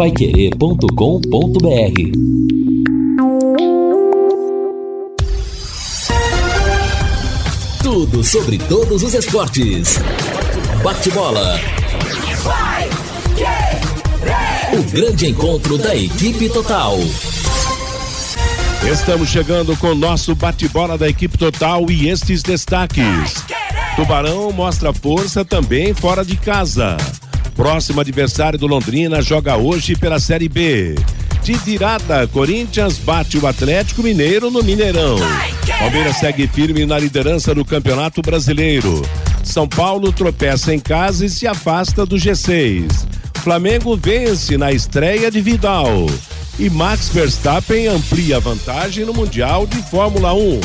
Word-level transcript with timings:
paiquerê.com.br 0.00 0.88
Tudo 7.82 8.24
sobre 8.24 8.56
todos 8.56 9.02
os 9.02 9.12
esportes. 9.12 9.98
Bate-bola. 10.82 11.60
O 14.72 14.82
grande 14.90 15.26
encontro 15.26 15.76
da 15.76 15.94
equipe 15.94 16.48
total. 16.48 16.96
Estamos 18.90 19.28
chegando 19.28 19.76
com 19.76 19.88
o 19.88 19.94
nosso 19.94 20.34
bate-bola 20.34 20.96
da 20.96 21.10
equipe 21.10 21.36
total 21.36 21.90
e 21.90 22.08
estes 22.08 22.42
destaques. 22.42 23.34
Tubarão 23.96 24.50
mostra 24.50 24.94
força 24.94 25.44
também 25.44 25.92
fora 25.92 26.24
de 26.24 26.38
casa. 26.38 26.96
Próximo 27.60 28.00
adversário 28.00 28.58
do 28.58 28.66
Londrina 28.66 29.20
joga 29.20 29.54
hoje 29.54 29.94
pela 29.94 30.18
Série 30.18 30.48
B. 30.48 30.94
De 31.42 31.52
virada, 31.58 32.26
Corinthians 32.26 32.96
bate 32.96 33.36
o 33.36 33.46
Atlético 33.46 34.02
Mineiro 34.02 34.50
no 34.50 34.62
Mineirão. 34.62 35.18
Palmeiras 35.78 36.16
segue 36.16 36.46
firme 36.46 36.86
na 36.86 36.98
liderança 36.98 37.54
do 37.54 37.62
Campeonato 37.62 38.22
Brasileiro. 38.22 39.02
São 39.44 39.68
Paulo 39.68 40.10
tropeça 40.10 40.74
em 40.74 40.80
casa 40.80 41.26
e 41.26 41.28
se 41.28 41.46
afasta 41.46 42.06
do 42.06 42.16
G6. 42.16 43.06
Flamengo 43.42 43.94
vence 43.94 44.56
na 44.56 44.72
estreia 44.72 45.30
de 45.30 45.42
Vidal. 45.42 46.06
E 46.58 46.70
Max 46.70 47.10
Verstappen 47.10 47.88
amplia 47.88 48.38
a 48.38 48.40
vantagem 48.40 49.04
no 49.04 49.12
Mundial 49.12 49.66
de 49.66 49.82
Fórmula 49.82 50.32
1. 50.32 50.60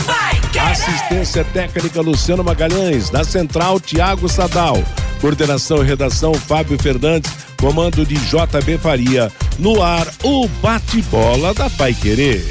Assistência 0.71 1.43
técnica 1.43 1.99
Luciano 1.99 2.41
Magalhães, 2.41 3.11
na 3.11 3.25
central 3.25 3.81
Tiago 3.81 4.29
Sadal. 4.29 4.81
Coordenação 5.25 5.83
e 5.83 5.87
redação 5.87 6.35
Fábio 6.35 6.77
Fernandes, 6.79 7.31
comando 7.59 8.05
de 8.05 8.13
JB 8.13 8.77
Faria. 8.77 9.31
No 9.57 9.81
ar, 9.81 10.05
o 10.21 10.47
bate-bola 10.61 11.51
da 11.51 11.67
Pai 11.67 11.95
Querer. 11.95 12.45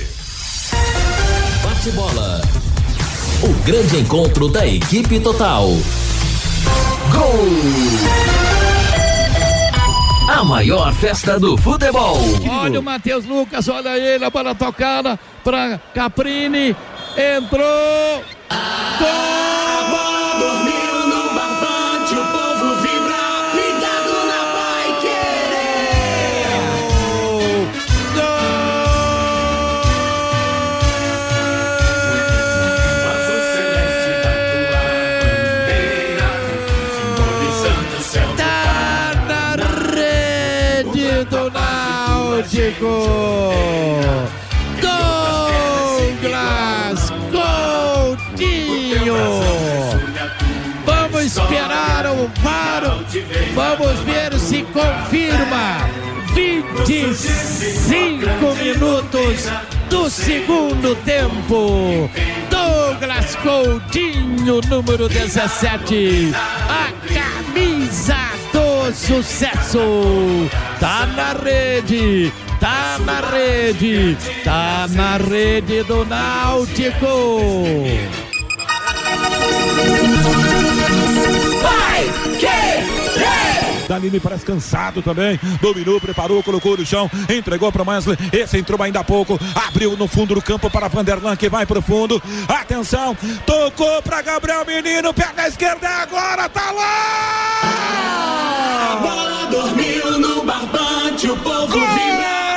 Bate-bola. 1.62 2.42
O 3.44 3.54
grande 3.64 4.00
encontro 4.00 4.48
da 4.48 4.66
equipe 4.66 5.20
total. 5.20 5.68
Gol! 7.12 7.46
A 10.28 10.42
maior 10.42 10.92
festa 10.94 11.38
do 11.38 11.56
futebol. 11.56 12.18
Olha 12.50 12.80
o 12.80 12.82
Matheus 12.82 13.24
Lucas, 13.24 13.68
olha 13.68 13.96
ele, 13.96 14.24
a 14.24 14.30
bola 14.30 14.52
tocada 14.52 15.16
para 15.44 15.78
Caprini. 15.94 16.74
Entrou. 17.16 18.24
Gol! 18.98 19.33
Náutico. 42.74 43.54
Douglas 46.20 47.12
Coutinho. 48.26 49.14
Vamos 50.84 51.22
esperar 51.22 52.04
o 52.06 52.28
VAR. 52.40 52.82
Vamos 53.54 54.00
ver 54.00 54.36
se 54.38 54.62
confirma. 54.64 55.88
25 56.34 58.54
minutos 58.56 59.48
do 59.88 60.10
segundo 60.10 60.96
tempo. 61.04 62.10
Douglas 62.50 63.36
Coutinho, 63.36 64.60
número 64.68 65.08
17. 65.08 66.34
A 66.68 66.90
camisa 67.12 68.16
do 68.52 68.92
sucesso. 68.92 70.50
Tá 70.80 71.06
na 71.06 71.34
rede. 71.34 72.32
Tá 72.64 72.98
na 72.98 73.20
rede. 73.20 74.16
Tá 74.42 74.86
na 74.88 75.18
rede 75.18 75.82
do 75.82 76.02
Náutico. 76.06 77.62
Vai 81.60 82.04
querer! 82.40 83.86
Danilo 83.86 84.18
parece 84.18 84.46
cansado 84.46 85.02
também. 85.02 85.38
Dominou, 85.60 86.00
preparou, 86.00 86.42
colocou 86.42 86.74
no 86.78 86.86
chão, 86.86 87.10
entregou 87.28 87.70
para 87.70 87.82
Wesley. 87.82 88.16
Esse 88.32 88.56
entrou 88.56 88.82
ainda 88.82 89.00
há 89.00 89.04
pouco. 89.04 89.38
Abriu 89.68 89.94
no 89.94 90.08
fundo 90.08 90.34
do 90.34 90.40
campo 90.40 90.70
para 90.70 90.88
Vanderlan, 90.88 91.36
que 91.36 91.50
vai 91.50 91.66
pro 91.66 91.82
fundo. 91.82 92.22
Atenção, 92.48 93.14
tocou 93.44 94.00
para 94.00 94.22
Gabriel 94.22 94.64
Menino, 94.64 95.12
perna 95.12 95.48
esquerda 95.48 95.86
agora, 95.86 96.48
tá 96.48 96.70
lá! 96.70 97.60
A 98.90 98.96
bola 98.96 99.46
dormiu 99.50 100.18
no 100.18 100.42
barbante, 100.44 101.30
o 101.30 101.36
povo 101.36 101.72
vibra, 101.74 102.53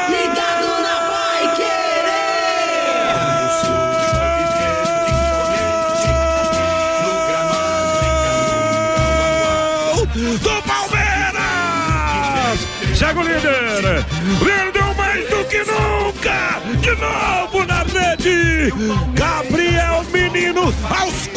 Novo 16.99 17.65
na 17.65 17.83
rede! 17.83 18.71
Gabriel 19.13 20.03
Menino 20.11 20.73
aos 20.89 21.27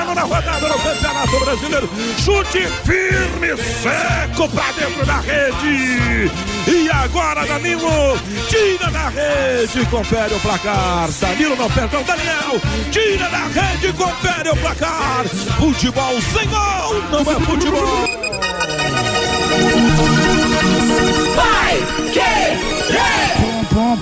19 0.00 0.20
rodada 0.20 0.66
do 0.66 0.78
Campeonato 0.78 1.40
Brasileiro! 1.40 1.90
Chute 2.18 2.66
firme, 2.84 3.56
seco 3.82 4.48
pra 4.48 4.72
dentro 4.72 5.04
da 5.04 5.20
rede! 5.20 6.30
E 6.66 6.90
agora 6.90 7.46
Danilo 7.46 8.18
tira 8.48 8.90
da 8.90 9.08
rede, 9.08 9.84
confere 9.90 10.34
o 10.34 10.40
placar. 10.40 11.10
Danilo 11.20 11.56
não, 11.56 11.70
perdão, 11.70 12.02
Daniel 12.02 12.60
tira 12.90 13.28
da 13.28 13.46
rede, 13.46 13.92
confere 13.92 14.48
o 14.50 14.56
placar. 14.56 15.24
Futebol 15.58 16.20
sem 16.22 16.48
gol, 16.48 17.02
não 17.10 17.20
é 17.20 17.40
futebol. 17.40 18.06
Vai 21.36 22.12
querer! 22.12 23.29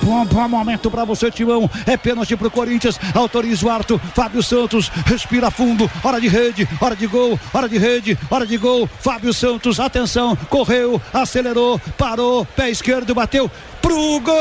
Pom, 0.09 0.25
pom, 0.25 0.47
momento 0.47 0.89
pra 0.89 1.05
você, 1.05 1.29
Timão. 1.29 1.69
É 1.85 1.95
pênalti 1.95 2.35
pro 2.35 2.49
Corinthians. 2.49 2.99
Autoriza 3.13 3.67
o 3.67 3.69
Arthur. 3.69 4.01
Fábio 4.15 4.41
Santos 4.41 4.89
respira 5.05 5.51
fundo. 5.51 5.89
Hora 6.03 6.19
de 6.19 6.27
rede, 6.27 6.67
hora 6.81 6.95
de 6.95 7.05
gol, 7.05 7.39
hora 7.53 7.69
de 7.69 7.77
rede, 7.77 8.17
hora 8.27 8.43
de 8.43 8.57
gol. 8.57 8.89
Fábio 9.01 9.31
Santos, 9.31 9.79
atenção. 9.79 10.35
Correu, 10.49 10.99
acelerou, 11.13 11.79
parou. 11.95 12.43
Pé 12.43 12.71
esquerdo, 12.71 13.13
bateu 13.13 13.51
pro 13.83 14.19
gol. 14.21 14.33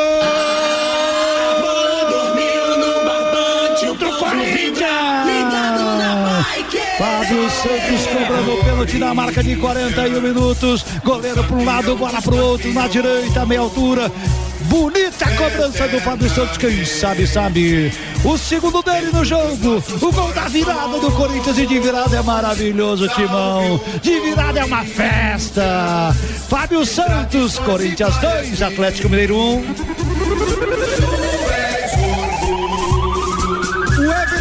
Bola 1.60 2.04
dormiu 2.08 2.78
no 2.78 4.10
o 4.10 4.18
Corinthians. 4.18 4.88
Fábio 6.96 7.50
Santos 7.50 8.06
cobrando 8.06 8.54
o 8.54 8.64
pênalti 8.64 8.96
na 8.96 9.14
marca 9.14 9.42
de 9.42 9.54
41 9.54 10.20
minutos. 10.22 10.84
Goleiro 11.04 11.44
para 11.44 11.56
um 11.56 11.64
lado, 11.64 11.94
bola 11.94 12.22
para 12.22 12.34
o 12.34 12.38
outro, 12.38 12.72
na 12.72 12.88
direita, 12.88 13.44
meia 13.44 13.60
altura. 13.60 14.10
Bonita 14.68 15.30
cobrança 15.36 15.88
do 15.88 15.98
Fábio 16.00 16.28
Santos, 16.28 16.58
quem 16.58 16.84
sabe, 16.84 17.26
sabe. 17.26 17.90
O 18.22 18.36
segundo 18.36 18.82
dele 18.82 19.10
no 19.12 19.24
jogo, 19.24 19.82
o 20.00 20.12
gol 20.12 20.32
da 20.32 20.47
virada 20.48 20.98
do 20.98 21.10
Corinthians 21.12 21.59
e 21.59 21.66
de 21.66 21.80
virada 21.80 22.16
é 22.16 22.22
maravilhoso, 22.22 23.09
Timão. 23.09 23.80
De 24.03 24.20
virada 24.20 24.60
é 24.60 24.65
uma 24.65 24.84
festa. 24.84 26.15
Fábio 26.48 26.84
Santos, 26.84 27.59
Corinthians 27.59 28.15
2, 28.18 28.62
Atlético 28.62 29.09
Mineiro 29.09 29.36
1. 29.36 29.59
O 29.59 30.67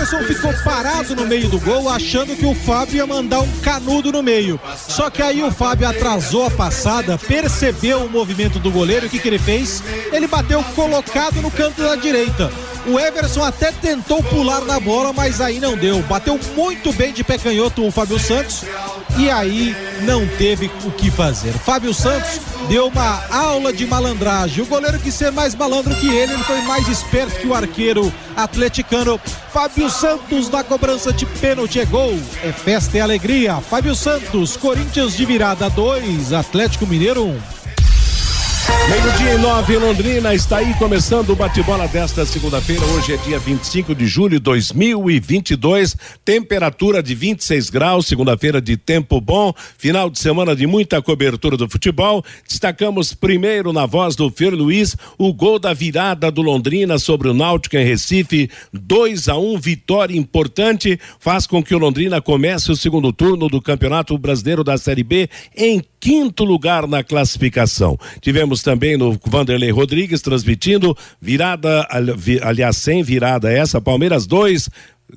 Everson 0.07 0.23
ficou 0.23 0.53
parado 0.63 1.13
no 1.15 1.25
meio 1.25 1.49
do 1.49 1.59
gol, 1.59 1.89
achando 1.89 2.35
que 2.35 2.45
o 2.45 2.55
Fábio 2.55 2.95
ia 2.95 3.05
mandar 3.05 3.41
um 3.41 3.59
canudo 3.59 4.11
no 4.11 4.23
meio. 4.23 4.59
Só 4.77 5.09
que 5.09 5.21
aí 5.21 5.43
o 5.43 5.51
Fábio 5.51 5.87
atrasou 5.87 6.45
a 6.45 6.51
passada, 6.51 7.17
percebeu 7.17 8.05
o 8.05 8.09
movimento 8.09 8.57
do 8.57 8.71
goleiro, 8.71 9.07
o 9.07 9.09
que, 9.09 9.19
que 9.19 9.27
ele 9.27 9.39
fez? 9.39 9.83
Ele 10.11 10.27
bateu 10.27 10.63
colocado 10.75 11.41
no 11.41 11.51
canto 11.51 11.81
da 11.81 11.95
direita. 11.95 12.49
O 12.87 12.97
Everson 12.97 13.43
até 13.43 13.71
tentou 13.73 14.23
pular 14.23 14.61
na 14.61 14.79
bola, 14.79 15.11
mas 15.11 15.41
aí 15.41 15.59
não 15.59 15.75
deu. 15.75 16.01
Bateu 16.03 16.39
muito 16.55 16.93
bem 16.93 17.11
de 17.11 17.21
pé 17.21 17.37
canhoto 17.37 17.85
o 17.85 17.91
Fábio 17.91 18.17
Santos 18.17 18.63
e 19.17 19.29
aí 19.29 19.75
não 20.03 20.25
teve 20.25 20.71
o 20.85 20.91
que 20.91 21.11
fazer. 21.11 21.51
Fábio 21.51 21.93
Santos 21.93 22.39
deu 22.69 22.87
uma 22.87 23.21
aula 23.29 23.73
de 23.73 23.85
malandragem. 23.85 24.63
O 24.63 24.67
goleiro 24.67 24.99
quis 24.99 25.13
ser 25.13 25.33
mais 25.33 25.53
malandro 25.53 25.93
que 25.95 26.07
ele, 26.07 26.31
ele 26.31 26.43
foi 26.43 26.61
mais 26.61 26.87
esperto 26.87 27.39
que 27.39 27.47
o 27.47 27.53
arqueiro 27.53 28.13
atleticano. 28.37 29.19
Fábio 29.51 29.89
Santos 29.89 30.49
na 30.49 30.63
cobrança 30.63 31.11
de 31.11 31.25
pênalti 31.25 31.81
é 31.81 31.85
gol. 31.85 32.17
É 32.41 32.53
festa 32.53 32.97
e 32.97 33.01
alegria. 33.01 33.59
Fábio 33.59 33.95
Santos, 33.95 34.55
Corinthians 34.55 35.17
de 35.17 35.25
virada 35.25 35.69
2, 35.69 36.31
Atlético 36.31 36.87
Mineiro 36.87 37.25
1. 37.25 37.29
Um. 37.31 37.56
Meio-dia 38.89 39.33
em 39.33 39.37
nove 39.39 39.77
Londrina, 39.77 40.33
está 40.33 40.57
aí 40.57 40.73
começando 40.75 41.31
o 41.31 41.35
bate-bola 41.35 41.89
desta 41.89 42.25
segunda-feira. 42.25 42.85
Hoje 42.85 43.13
é 43.13 43.17
dia 43.17 43.37
25 43.37 43.93
de 43.93 44.07
julho 44.07 44.37
de 44.37 44.39
2022, 44.39 45.95
temperatura 46.23 47.03
de 47.03 47.13
26 47.13 47.69
graus, 47.69 48.07
segunda-feira 48.07 48.61
de 48.61 48.77
tempo 48.77 49.19
bom, 49.19 49.53
final 49.77 50.09
de 50.09 50.17
semana 50.17 50.55
de 50.55 50.65
muita 50.65 51.01
cobertura 51.01 51.57
do 51.57 51.69
futebol. 51.69 52.23
Destacamos 52.47 53.13
primeiro 53.13 53.73
na 53.73 53.85
voz 53.85 54.15
do 54.15 54.29
Fer 54.29 54.53
Luiz 54.53 54.95
o 55.17 55.33
gol 55.33 55.59
da 55.59 55.73
virada 55.73 56.31
do 56.31 56.41
Londrina 56.41 56.97
sobre 56.97 57.27
o 57.27 57.33
Náutico 57.33 57.75
em 57.75 57.85
Recife, 57.85 58.49
2 58.71 59.27
a 59.27 59.37
1 59.37 59.53
um, 59.53 59.59
vitória 59.59 60.17
importante, 60.17 60.97
faz 61.19 61.45
com 61.45 61.61
que 61.61 61.75
o 61.75 61.77
Londrina 61.77 62.21
comece 62.21 62.71
o 62.71 62.75
segundo 62.75 63.11
turno 63.11 63.49
do 63.49 63.61
Campeonato 63.61 64.17
Brasileiro 64.17 64.63
da 64.63 64.77
Série 64.77 65.03
B 65.03 65.29
em 65.55 65.81
quinto 65.99 66.43
lugar 66.43 66.87
na 66.87 67.03
classificação. 67.03 67.97
Tivemos 68.21 68.61
também 68.61 68.97
no 68.97 69.19
Vanderlei 69.25 69.71
Rodrigues 69.71 70.21
transmitindo 70.21 70.95
virada, 71.19 71.87
aliás, 72.41 72.77
sem 72.77 73.03
virada 73.03 73.51
essa, 73.51 73.81
Palmeiras 73.81 74.25
2, 74.25 74.69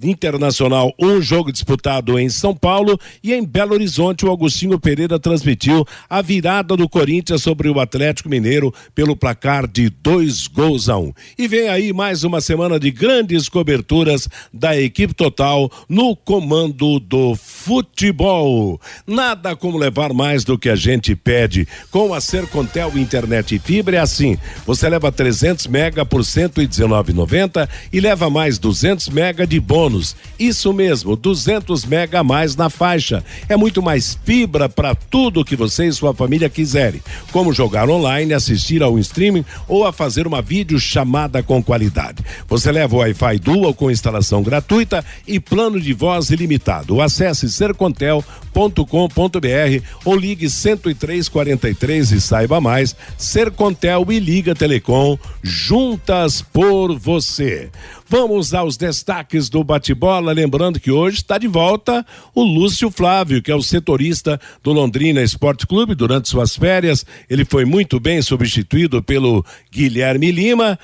Internacional, 0.03 0.95
um 1.01 1.21
jogo 1.21 1.51
disputado 1.51 2.17
em 2.17 2.29
São 2.29 2.55
Paulo 2.55 2.99
e 3.25 3.35
em 3.35 3.45
Belo 3.45 3.75
Horizonte 3.75 4.25
o 4.25 4.31
Agostinho 4.31 4.79
Pereira 4.79 5.19
transmitiu 5.19 5.85
a 6.09 6.23
virada 6.23 6.77
do 6.77 6.89
Corinthians 6.89 7.43
sobre 7.43 7.69
o 7.69 7.81
Atlético 7.81 8.29
Mineiro 8.29 8.73
pelo 8.95 9.17
placar 9.17 9.67
de 9.67 9.91
dois 9.91 10.47
gols 10.47 10.89
a 10.89 10.97
um. 10.97 11.13
E 11.37 11.49
vem 11.49 11.69
aí 11.69 11.93
mais 11.93 12.23
uma 12.23 12.41
semana 12.41 12.79
de 12.79 12.93
grandes 12.93 13.49
coberturas 13.49 14.29
da 14.55 14.81
equipe 14.81 15.13
total 15.13 15.69
no 15.89 16.15
comando 16.15 17.01
do 17.01 17.35
futebol. 17.35 18.81
Nada 19.05 19.57
como 19.57 19.77
levar 19.77 20.13
mais 20.13 20.45
do 20.45 20.57
que 20.57 20.69
a 20.69 20.77
gente 20.77 21.17
pede. 21.17 21.67
Com 21.91 22.15
a 22.15 22.21
Sercontel 22.21 22.97
Internet 22.97 23.57
e 23.57 23.59
Fibra 23.59 23.97
é 23.97 24.01
assim, 24.01 24.39
você 24.65 24.89
leva 24.89 25.11
300 25.11 25.67
mega 25.67 26.07
por 26.07 26.21
119,90 26.21 27.69
e 27.93 27.99
leva 27.99 28.31
mais 28.31 28.57
200 28.57 29.09
mega 29.09 29.45
de 29.45 29.59
bom 29.59 29.80
bônus. 29.81 30.15
Isso 30.39 30.75
mesmo, 30.75 31.17
200 31.17 31.87
mega 31.87 32.21
a 32.21 32.25
mais 32.25 32.55
na 32.55 32.69
faixa. 32.69 33.25
É 33.49 33.57
muito 33.57 33.81
mais 33.81 34.19
fibra 34.25 34.69
para 34.69 34.95
tudo 34.95 35.45
que 35.45 35.57
você 35.57 35.87
e 35.87 35.93
sua 35.93 36.15
família 36.15 36.51
quiserem, 36.51 37.01
como 37.33 37.53
jogar 37.53 37.89
online, 37.89 38.35
assistir 38.35 38.83
ao 38.83 38.99
streaming 38.99 39.45
ou 39.67 39.87
a 39.87 39.93
fazer 39.93 40.27
uma 40.27 40.43
videochamada 40.43 41.43
com 41.43 41.63
qualidade. 41.63 42.23
Você 42.47 42.71
leva 42.71 42.95
o 42.95 42.99
Wi-Fi 42.99 43.39
Dual 43.39 43.73
com 43.73 43.91
instalação 43.91 44.43
gratuita 44.43 45.03
e 45.27 45.41
plano 45.41 45.81
de 45.81 45.95
voz 45.95 46.29
ilimitado. 46.29 47.01
Acesse 47.01 47.51
sercontel.com.br 47.51 49.85
ou 50.05 50.17
ligue 50.17 50.47
10343 50.47 52.13
e 52.13 52.21
saiba 52.21 52.61
mais. 52.61 52.95
Sercontel 53.17 54.05
e 54.11 54.19
Liga 54.19 54.55
Telecom 54.55 55.17
juntas 55.43 56.43
por 56.43 56.99
você. 56.99 57.71
Vamos 58.13 58.53
aos 58.53 58.77
destaques 58.77 59.49
do 59.49 59.63
bate-bola, 59.63 60.33
lembrando 60.33 60.81
que 60.81 60.91
hoje 60.91 61.19
está 61.19 61.39
de 61.39 61.47
volta 61.47 62.05
o 62.35 62.43
Lúcio 62.43 62.91
Flávio, 62.91 63.41
que 63.41 63.53
é 63.53 63.55
o 63.55 63.63
setorista 63.63 64.41
do 64.65 64.73
Londrina 64.73 65.23
Esporte 65.23 65.65
Clube 65.65 65.95
durante 65.95 66.29
suas 66.29 66.57
férias. 66.57 67.07
Ele 67.31 67.45
foi 67.45 67.65
muito 67.65 68.01
bem 68.01 68.21
substituído 68.21 69.01
pelo 69.01 69.47
Guilherme 69.71 70.33
Lima. 70.33 70.77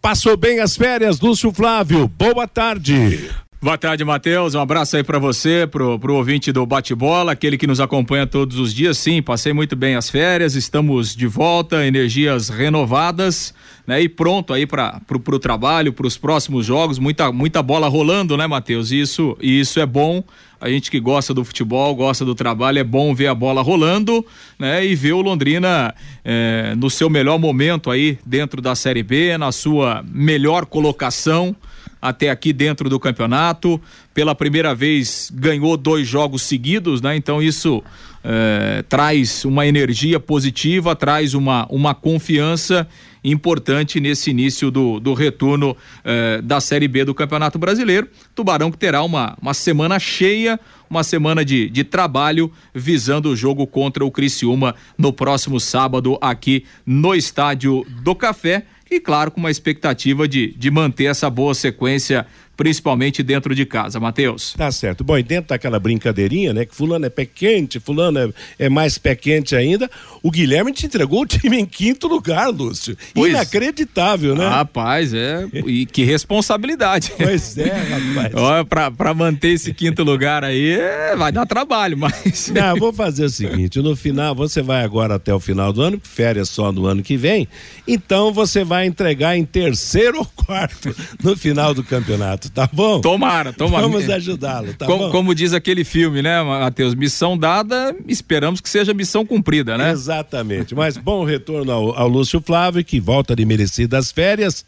Passou 0.00 0.36
bem 0.36 0.60
as 0.60 0.76
férias, 0.76 1.18
Lúcio 1.18 1.52
Flávio. 1.52 2.06
Boa 2.06 2.46
tarde. 2.46 3.28
Boa 3.60 3.76
tarde, 3.76 4.04
Matheus. 4.04 4.54
Um 4.54 4.60
abraço 4.60 4.96
aí 4.96 5.02
para 5.02 5.18
você, 5.18 5.66
pro, 5.66 5.98
pro 5.98 6.14
ouvinte 6.14 6.52
do 6.52 6.64
Bate-Bola, 6.64 7.32
aquele 7.32 7.58
que 7.58 7.66
nos 7.66 7.80
acompanha 7.80 8.24
todos 8.24 8.56
os 8.56 8.72
dias. 8.72 8.96
Sim, 8.98 9.20
passei 9.20 9.52
muito 9.52 9.74
bem 9.74 9.96
as 9.96 10.08
férias, 10.08 10.54
estamos 10.54 11.12
de 11.12 11.26
volta, 11.26 11.84
energias 11.84 12.48
renovadas, 12.48 13.52
né? 13.88 14.02
E 14.02 14.08
pronto 14.08 14.52
aí 14.52 14.66
para 14.66 15.00
pro, 15.06 15.18
pro 15.18 15.38
trabalho, 15.38 15.94
para 15.94 16.06
os 16.06 16.18
próximos 16.18 16.66
jogos, 16.66 16.98
muita 16.98 17.32
muita 17.32 17.62
bola 17.62 17.88
rolando, 17.88 18.36
né, 18.36 18.46
Matheus? 18.46 18.92
Isso 18.92 19.34
isso 19.40 19.80
é 19.80 19.86
bom. 19.86 20.22
A 20.60 20.68
gente 20.68 20.90
que 20.90 21.00
gosta 21.00 21.32
do 21.32 21.42
futebol, 21.42 21.94
gosta 21.94 22.22
do 22.22 22.34
trabalho, 22.34 22.80
é 22.80 22.84
bom 22.84 23.14
ver 23.14 23.28
a 23.28 23.34
bola 23.34 23.62
rolando, 23.62 24.26
né? 24.58 24.84
E 24.84 24.94
ver 24.94 25.14
o 25.14 25.22
Londrina 25.22 25.94
eh, 26.22 26.74
no 26.76 26.90
seu 26.90 27.08
melhor 27.08 27.38
momento 27.38 27.90
aí 27.90 28.18
dentro 28.26 28.60
da 28.60 28.74
Série 28.74 29.02
B, 29.02 29.38
na 29.38 29.52
sua 29.52 30.04
melhor 30.06 30.66
colocação 30.66 31.56
até 32.00 32.30
aqui 32.30 32.52
dentro 32.52 32.88
do 32.88 32.98
campeonato. 32.98 33.80
Pela 34.14 34.34
primeira 34.34 34.74
vez 34.74 35.30
ganhou 35.34 35.76
dois 35.76 36.06
jogos 36.06 36.42
seguidos, 36.42 37.00
né? 37.00 37.16
Então 37.16 37.42
isso 37.42 37.82
é, 38.24 38.84
traz 38.88 39.44
uma 39.44 39.66
energia 39.66 40.18
positiva, 40.18 40.94
traz 40.96 41.34
uma, 41.34 41.66
uma 41.70 41.94
confiança 41.94 42.86
importante 43.22 44.00
nesse 44.00 44.30
início 44.30 44.70
do, 44.70 45.00
do 45.00 45.14
retorno 45.14 45.76
é, 46.04 46.40
da 46.42 46.60
Série 46.60 46.88
B 46.88 47.04
do 47.04 47.14
Campeonato 47.14 47.58
Brasileiro. 47.58 48.08
Tubarão 48.34 48.70
que 48.70 48.78
terá 48.78 49.02
uma, 49.02 49.36
uma 49.40 49.54
semana 49.54 49.98
cheia, 49.98 50.58
uma 50.88 51.02
semana 51.02 51.44
de, 51.44 51.68
de 51.68 51.84
trabalho 51.84 52.52
visando 52.74 53.30
o 53.30 53.36
jogo 53.36 53.66
contra 53.66 54.04
o 54.04 54.10
Criciúma 54.10 54.74
no 54.96 55.12
próximo 55.12 55.60
sábado 55.60 56.18
aqui 56.20 56.64
no 56.86 57.14
Estádio 57.14 57.84
do 58.02 58.14
Café 58.14 58.64
e, 58.90 59.00
claro, 59.00 59.30
com 59.30 59.40
uma 59.40 59.50
expectativa 59.50 60.26
de, 60.26 60.52
de 60.52 60.70
manter 60.70 61.04
essa 61.04 61.28
boa 61.28 61.54
sequência 61.54 62.26
principalmente 62.58 63.22
dentro 63.22 63.54
de 63.54 63.64
casa, 63.64 64.00
Matheus. 64.00 64.52
Tá 64.54 64.70
certo. 64.72 65.04
Bom, 65.04 65.16
e 65.16 65.22
dentro 65.22 65.50
daquela 65.50 65.78
brincadeirinha, 65.78 66.52
né, 66.52 66.64
que 66.64 66.74
fulano 66.74 67.06
é 67.06 67.08
pé 67.08 67.24
quente, 67.24 67.78
fulano 67.78 68.18
é, 68.18 68.66
é 68.66 68.68
mais 68.68 68.98
pé 68.98 69.14
quente 69.14 69.54
ainda, 69.54 69.88
o 70.24 70.28
Guilherme 70.28 70.72
te 70.72 70.84
entregou 70.84 71.22
o 71.22 71.26
time 71.26 71.56
em 71.56 71.64
quinto 71.64 72.08
lugar, 72.08 72.48
Lúcio. 72.48 72.98
Pois, 73.14 73.32
Inacreditável, 73.32 74.34
né? 74.34 74.48
Rapaz, 74.48 75.14
é, 75.14 75.46
e 75.52 75.86
que 75.86 76.02
responsabilidade. 76.02 77.12
Pois 77.16 77.56
é, 77.56 77.72
rapaz. 77.72 78.34
Olha, 78.34 78.64
pra, 78.64 78.90
pra 78.90 79.14
manter 79.14 79.50
esse 79.50 79.72
quinto 79.72 80.02
lugar 80.02 80.42
aí, 80.42 80.72
é, 80.72 81.14
vai 81.14 81.30
dar 81.30 81.46
trabalho, 81.46 81.96
mas... 81.96 82.50
Não, 82.52 82.74
vou 82.74 82.92
fazer 82.92 83.26
o 83.26 83.30
seguinte, 83.30 83.80
no 83.80 83.94
final, 83.94 84.34
você 84.34 84.62
vai 84.62 84.82
agora 84.82 85.14
até 85.14 85.32
o 85.32 85.38
final 85.38 85.72
do 85.72 85.80
ano, 85.80 86.00
férias 86.02 86.48
só 86.48 86.72
no 86.72 86.86
ano 86.86 87.04
que 87.04 87.16
vem, 87.16 87.46
então 87.86 88.32
você 88.32 88.64
vai 88.64 88.84
entregar 88.84 89.36
em 89.36 89.44
terceiro 89.44 90.18
ou 90.18 90.24
quarto 90.24 90.92
no 91.22 91.36
final 91.36 91.72
do 91.72 91.84
campeonato 91.84 92.47
tá 92.50 92.68
bom? 92.72 93.00
Tomara, 93.00 93.52
tomara. 93.52 93.82
Vamos 93.86 94.08
ajudá-lo, 94.08 94.74
tá 94.74 94.86
como, 94.86 94.98
bom? 95.04 95.10
Como 95.10 95.34
diz 95.34 95.52
aquele 95.52 95.84
filme, 95.84 96.22
né, 96.22 96.42
Matheus? 96.42 96.94
Missão 96.94 97.36
dada, 97.36 97.94
esperamos 98.06 98.60
que 98.60 98.68
seja 98.68 98.94
missão 98.94 99.24
cumprida, 99.24 99.76
né? 99.76 99.90
Exatamente. 99.90 100.74
Mas 100.74 100.96
bom 100.96 101.24
retorno 101.24 101.70
ao, 101.72 101.98
ao 101.98 102.08
Lúcio 102.08 102.40
Flávio, 102.40 102.84
que 102.84 103.00
volta 103.00 103.34
de 103.34 103.44
merecidas 103.44 104.10
férias. 104.12 104.64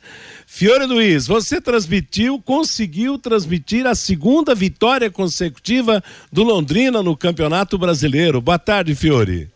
Fiore 0.46 0.84
Luiz, 0.84 1.26
você 1.26 1.60
transmitiu, 1.60 2.40
conseguiu 2.40 3.18
transmitir 3.18 3.86
a 3.86 3.94
segunda 3.94 4.54
vitória 4.54 5.10
consecutiva 5.10 6.02
do 6.32 6.42
Londrina 6.42 7.02
no 7.02 7.16
Campeonato 7.16 7.78
Brasileiro. 7.78 8.40
Boa 8.40 8.58
tarde, 8.58 8.94
Fiore. 8.94 9.48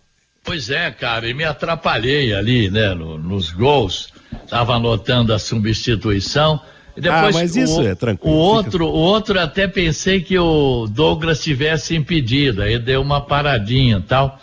Pois 0.45 0.69
é, 0.69 0.91
cara, 0.91 1.29
e 1.29 1.33
me 1.33 1.43
atrapalhei 1.43 2.35
ali, 2.35 2.71
né, 2.71 2.95
no, 2.95 3.19
nos 3.19 3.51
gols. 3.51 4.13
Tava 4.49 4.75
anotando 4.75 5.33
a 5.33 5.39
substituição 5.39 6.61
depois, 6.97 7.37
ah, 7.37 7.39
mas 7.41 7.57
isso 7.57 7.81
o, 7.81 7.87
é 7.87 7.95
tranquilo. 7.95 8.35
O 8.35 8.39
outro, 8.39 8.87
o 8.87 8.93
outro 8.93 9.41
até 9.41 9.67
pensei 9.67 10.21
que 10.21 10.39
o 10.39 10.87
Douglas 10.89 11.43
tivesse 11.43 11.97
impedido, 11.97 12.63
aí 12.63 12.79
deu 12.79 13.03
uma 13.03 13.21
paradinha 13.21 13.99
e 13.99 14.03
tal. 14.03 14.39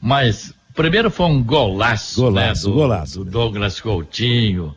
Mas 0.00 0.54
primeiro 0.74 1.10
foi 1.10 1.26
um 1.26 1.42
golaço, 1.42 2.22
golaço, 2.22 2.68
né, 2.68 2.72
do, 2.72 2.78
golaço. 2.78 3.24
do 3.24 3.30
Douglas 3.30 3.80
Coutinho. 3.80 4.76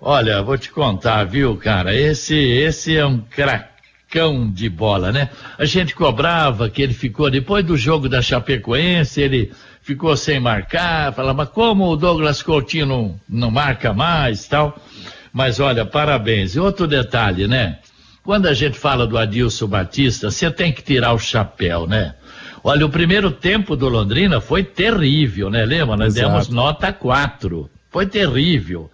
Olha, 0.00 0.42
vou 0.42 0.58
te 0.58 0.70
contar, 0.70 1.24
viu, 1.24 1.56
cara? 1.56 1.94
Esse, 1.94 2.36
esse 2.36 2.96
é 2.96 3.06
um 3.06 3.18
cracão 3.20 4.50
de 4.50 4.68
bola, 4.68 5.12
né? 5.12 5.30
A 5.56 5.64
gente 5.64 5.94
cobrava 5.94 6.68
que 6.68 6.82
ele 6.82 6.92
ficou 6.92 7.30
depois 7.30 7.64
do 7.64 7.76
jogo 7.76 8.08
da 8.08 8.20
Chapecoense, 8.20 9.20
ele 9.20 9.52
ficou 9.80 10.16
sem 10.16 10.40
marcar, 10.40 11.12
falava, 11.12 11.38
mas 11.38 11.48
como 11.50 11.88
o 11.88 11.96
Douglas 11.96 12.42
Coutinho 12.42 12.86
não, 12.86 13.20
não 13.28 13.50
marca 13.50 13.92
mais, 13.92 14.46
tal? 14.48 14.76
Mas 15.34 15.58
olha, 15.58 15.84
parabéns. 15.84 16.54
E 16.54 16.60
outro 16.60 16.86
detalhe, 16.86 17.48
né? 17.48 17.80
Quando 18.22 18.46
a 18.46 18.54
gente 18.54 18.78
fala 18.78 19.04
do 19.04 19.18
Adilson 19.18 19.66
Batista, 19.66 20.30
você 20.30 20.48
tem 20.48 20.72
que 20.72 20.80
tirar 20.80 21.12
o 21.12 21.18
chapéu, 21.18 21.88
né? 21.88 22.14
Olha, 22.62 22.86
o 22.86 22.88
primeiro 22.88 23.32
tempo 23.32 23.74
do 23.74 23.88
Londrina 23.88 24.40
foi 24.40 24.62
terrível, 24.62 25.50
né? 25.50 25.64
Lembra? 25.64 25.96
Nós 25.96 26.16
Exato. 26.16 26.30
demos 26.30 26.48
nota 26.48 26.92
4. 26.92 27.68
Foi 27.90 28.06
terrível. 28.06 28.88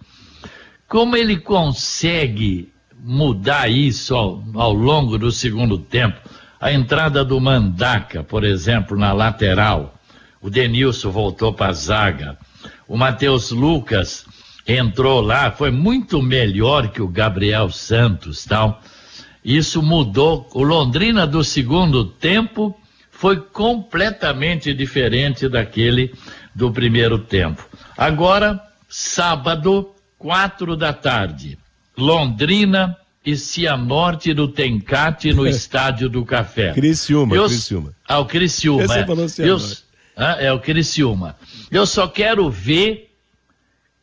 Como 0.87 1.15
ele 1.15 1.37
consegue 1.37 2.73
mudar 3.03 3.69
isso 3.69 4.15
ao, 4.15 4.43
ao 4.55 4.73
longo 4.73 5.19
do 5.19 5.31
segundo 5.31 5.77
tempo. 5.77 6.19
A 6.59 6.71
entrada 6.73 7.23
do 7.23 7.39
Mandaca, 7.39 8.23
por 8.23 8.43
exemplo, 8.43 8.97
na 8.97 9.13
lateral. 9.13 9.95
O 10.41 10.49
Denilson 10.49 11.11
voltou 11.11 11.53
para 11.53 11.67
a 11.67 11.73
zaga. 11.73 12.37
O 12.87 12.97
Matheus 12.97 13.51
Lucas 13.51 14.25
entrou 14.67 15.21
lá, 15.21 15.51
foi 15.51 15.71
muito 15.71 16.21
melhor 16.21 16.89
que 16.89 17.01
o 17.01 17.07
Gabriel 17.07 17.69
Santos, 17.69 18.45
tal. 18.45 18.81
Isso 19.43 19.81
mudou. 19.81 20.47
O 20.53 20.63
Londrina 20.63 21.25
do 21.25 21.43
segundo 21.43 22.05
tempo 22.05 22.77
foi 23.09 23.37
completamente 23.37 24.73
diferente 24.73 25.47
daquele 25.49 26.13
do 26.53 26.71
primeiro 26.71 27.17
tempo. 27.19 27.67
Agora, 27.97 28.61
sábado, 28.87 29.91
quatro 30.17 30.75
da 30.75 30.93
tarde, 30.93 31.57
Londrina 31.97 32.97
e 33.25 33.35
Cianorte 33.35 34.33
do 34.33 34.47
Tencate 34.47 35.33
no 35.33 35.45
Estádio 35.47 36.09
do 36.09 36.25
Café. 36.25 36.73
Criciúma, 36.73 37.35
Eu- 37.35 37.45
Criciúma. 37.45 37.93
Ah, 38.07 38.19
o 38.19 38.25
Criciúma. 38.25 38.87
Você 38.87 38.99
é. 38.99 39.05
falou 39.05 39.27
Eu-. 39.39 39.59
Ah, 40.15 40.37
é 40.39 40.51
o 40.51 40.59
Criciúma. 40.59 41.35
Eu 41.71 41.85
só 41.85 42.07
quero 42.07 42.49
ver 42.49 43.10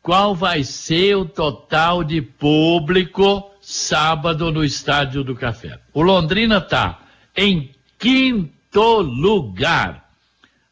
qual 0.01 0.35
vai 0.35 0.63
ser 0.63 1.15
o 1.15 1.25
total 1.25 2.03
de 2.03 2.21
público 2.21 3.51
sábado 3.61 4.51
no 4.51 4.63
Estádio 4.63 5.23
do 5.23 5.35
Café. 5.35 5.79
O 5.93 6.01
Londrina 6.01 6.57
está 6.57 6.99
em 7.35 7.69
quinto 7.97 9.01
lugar, 9.01 10.09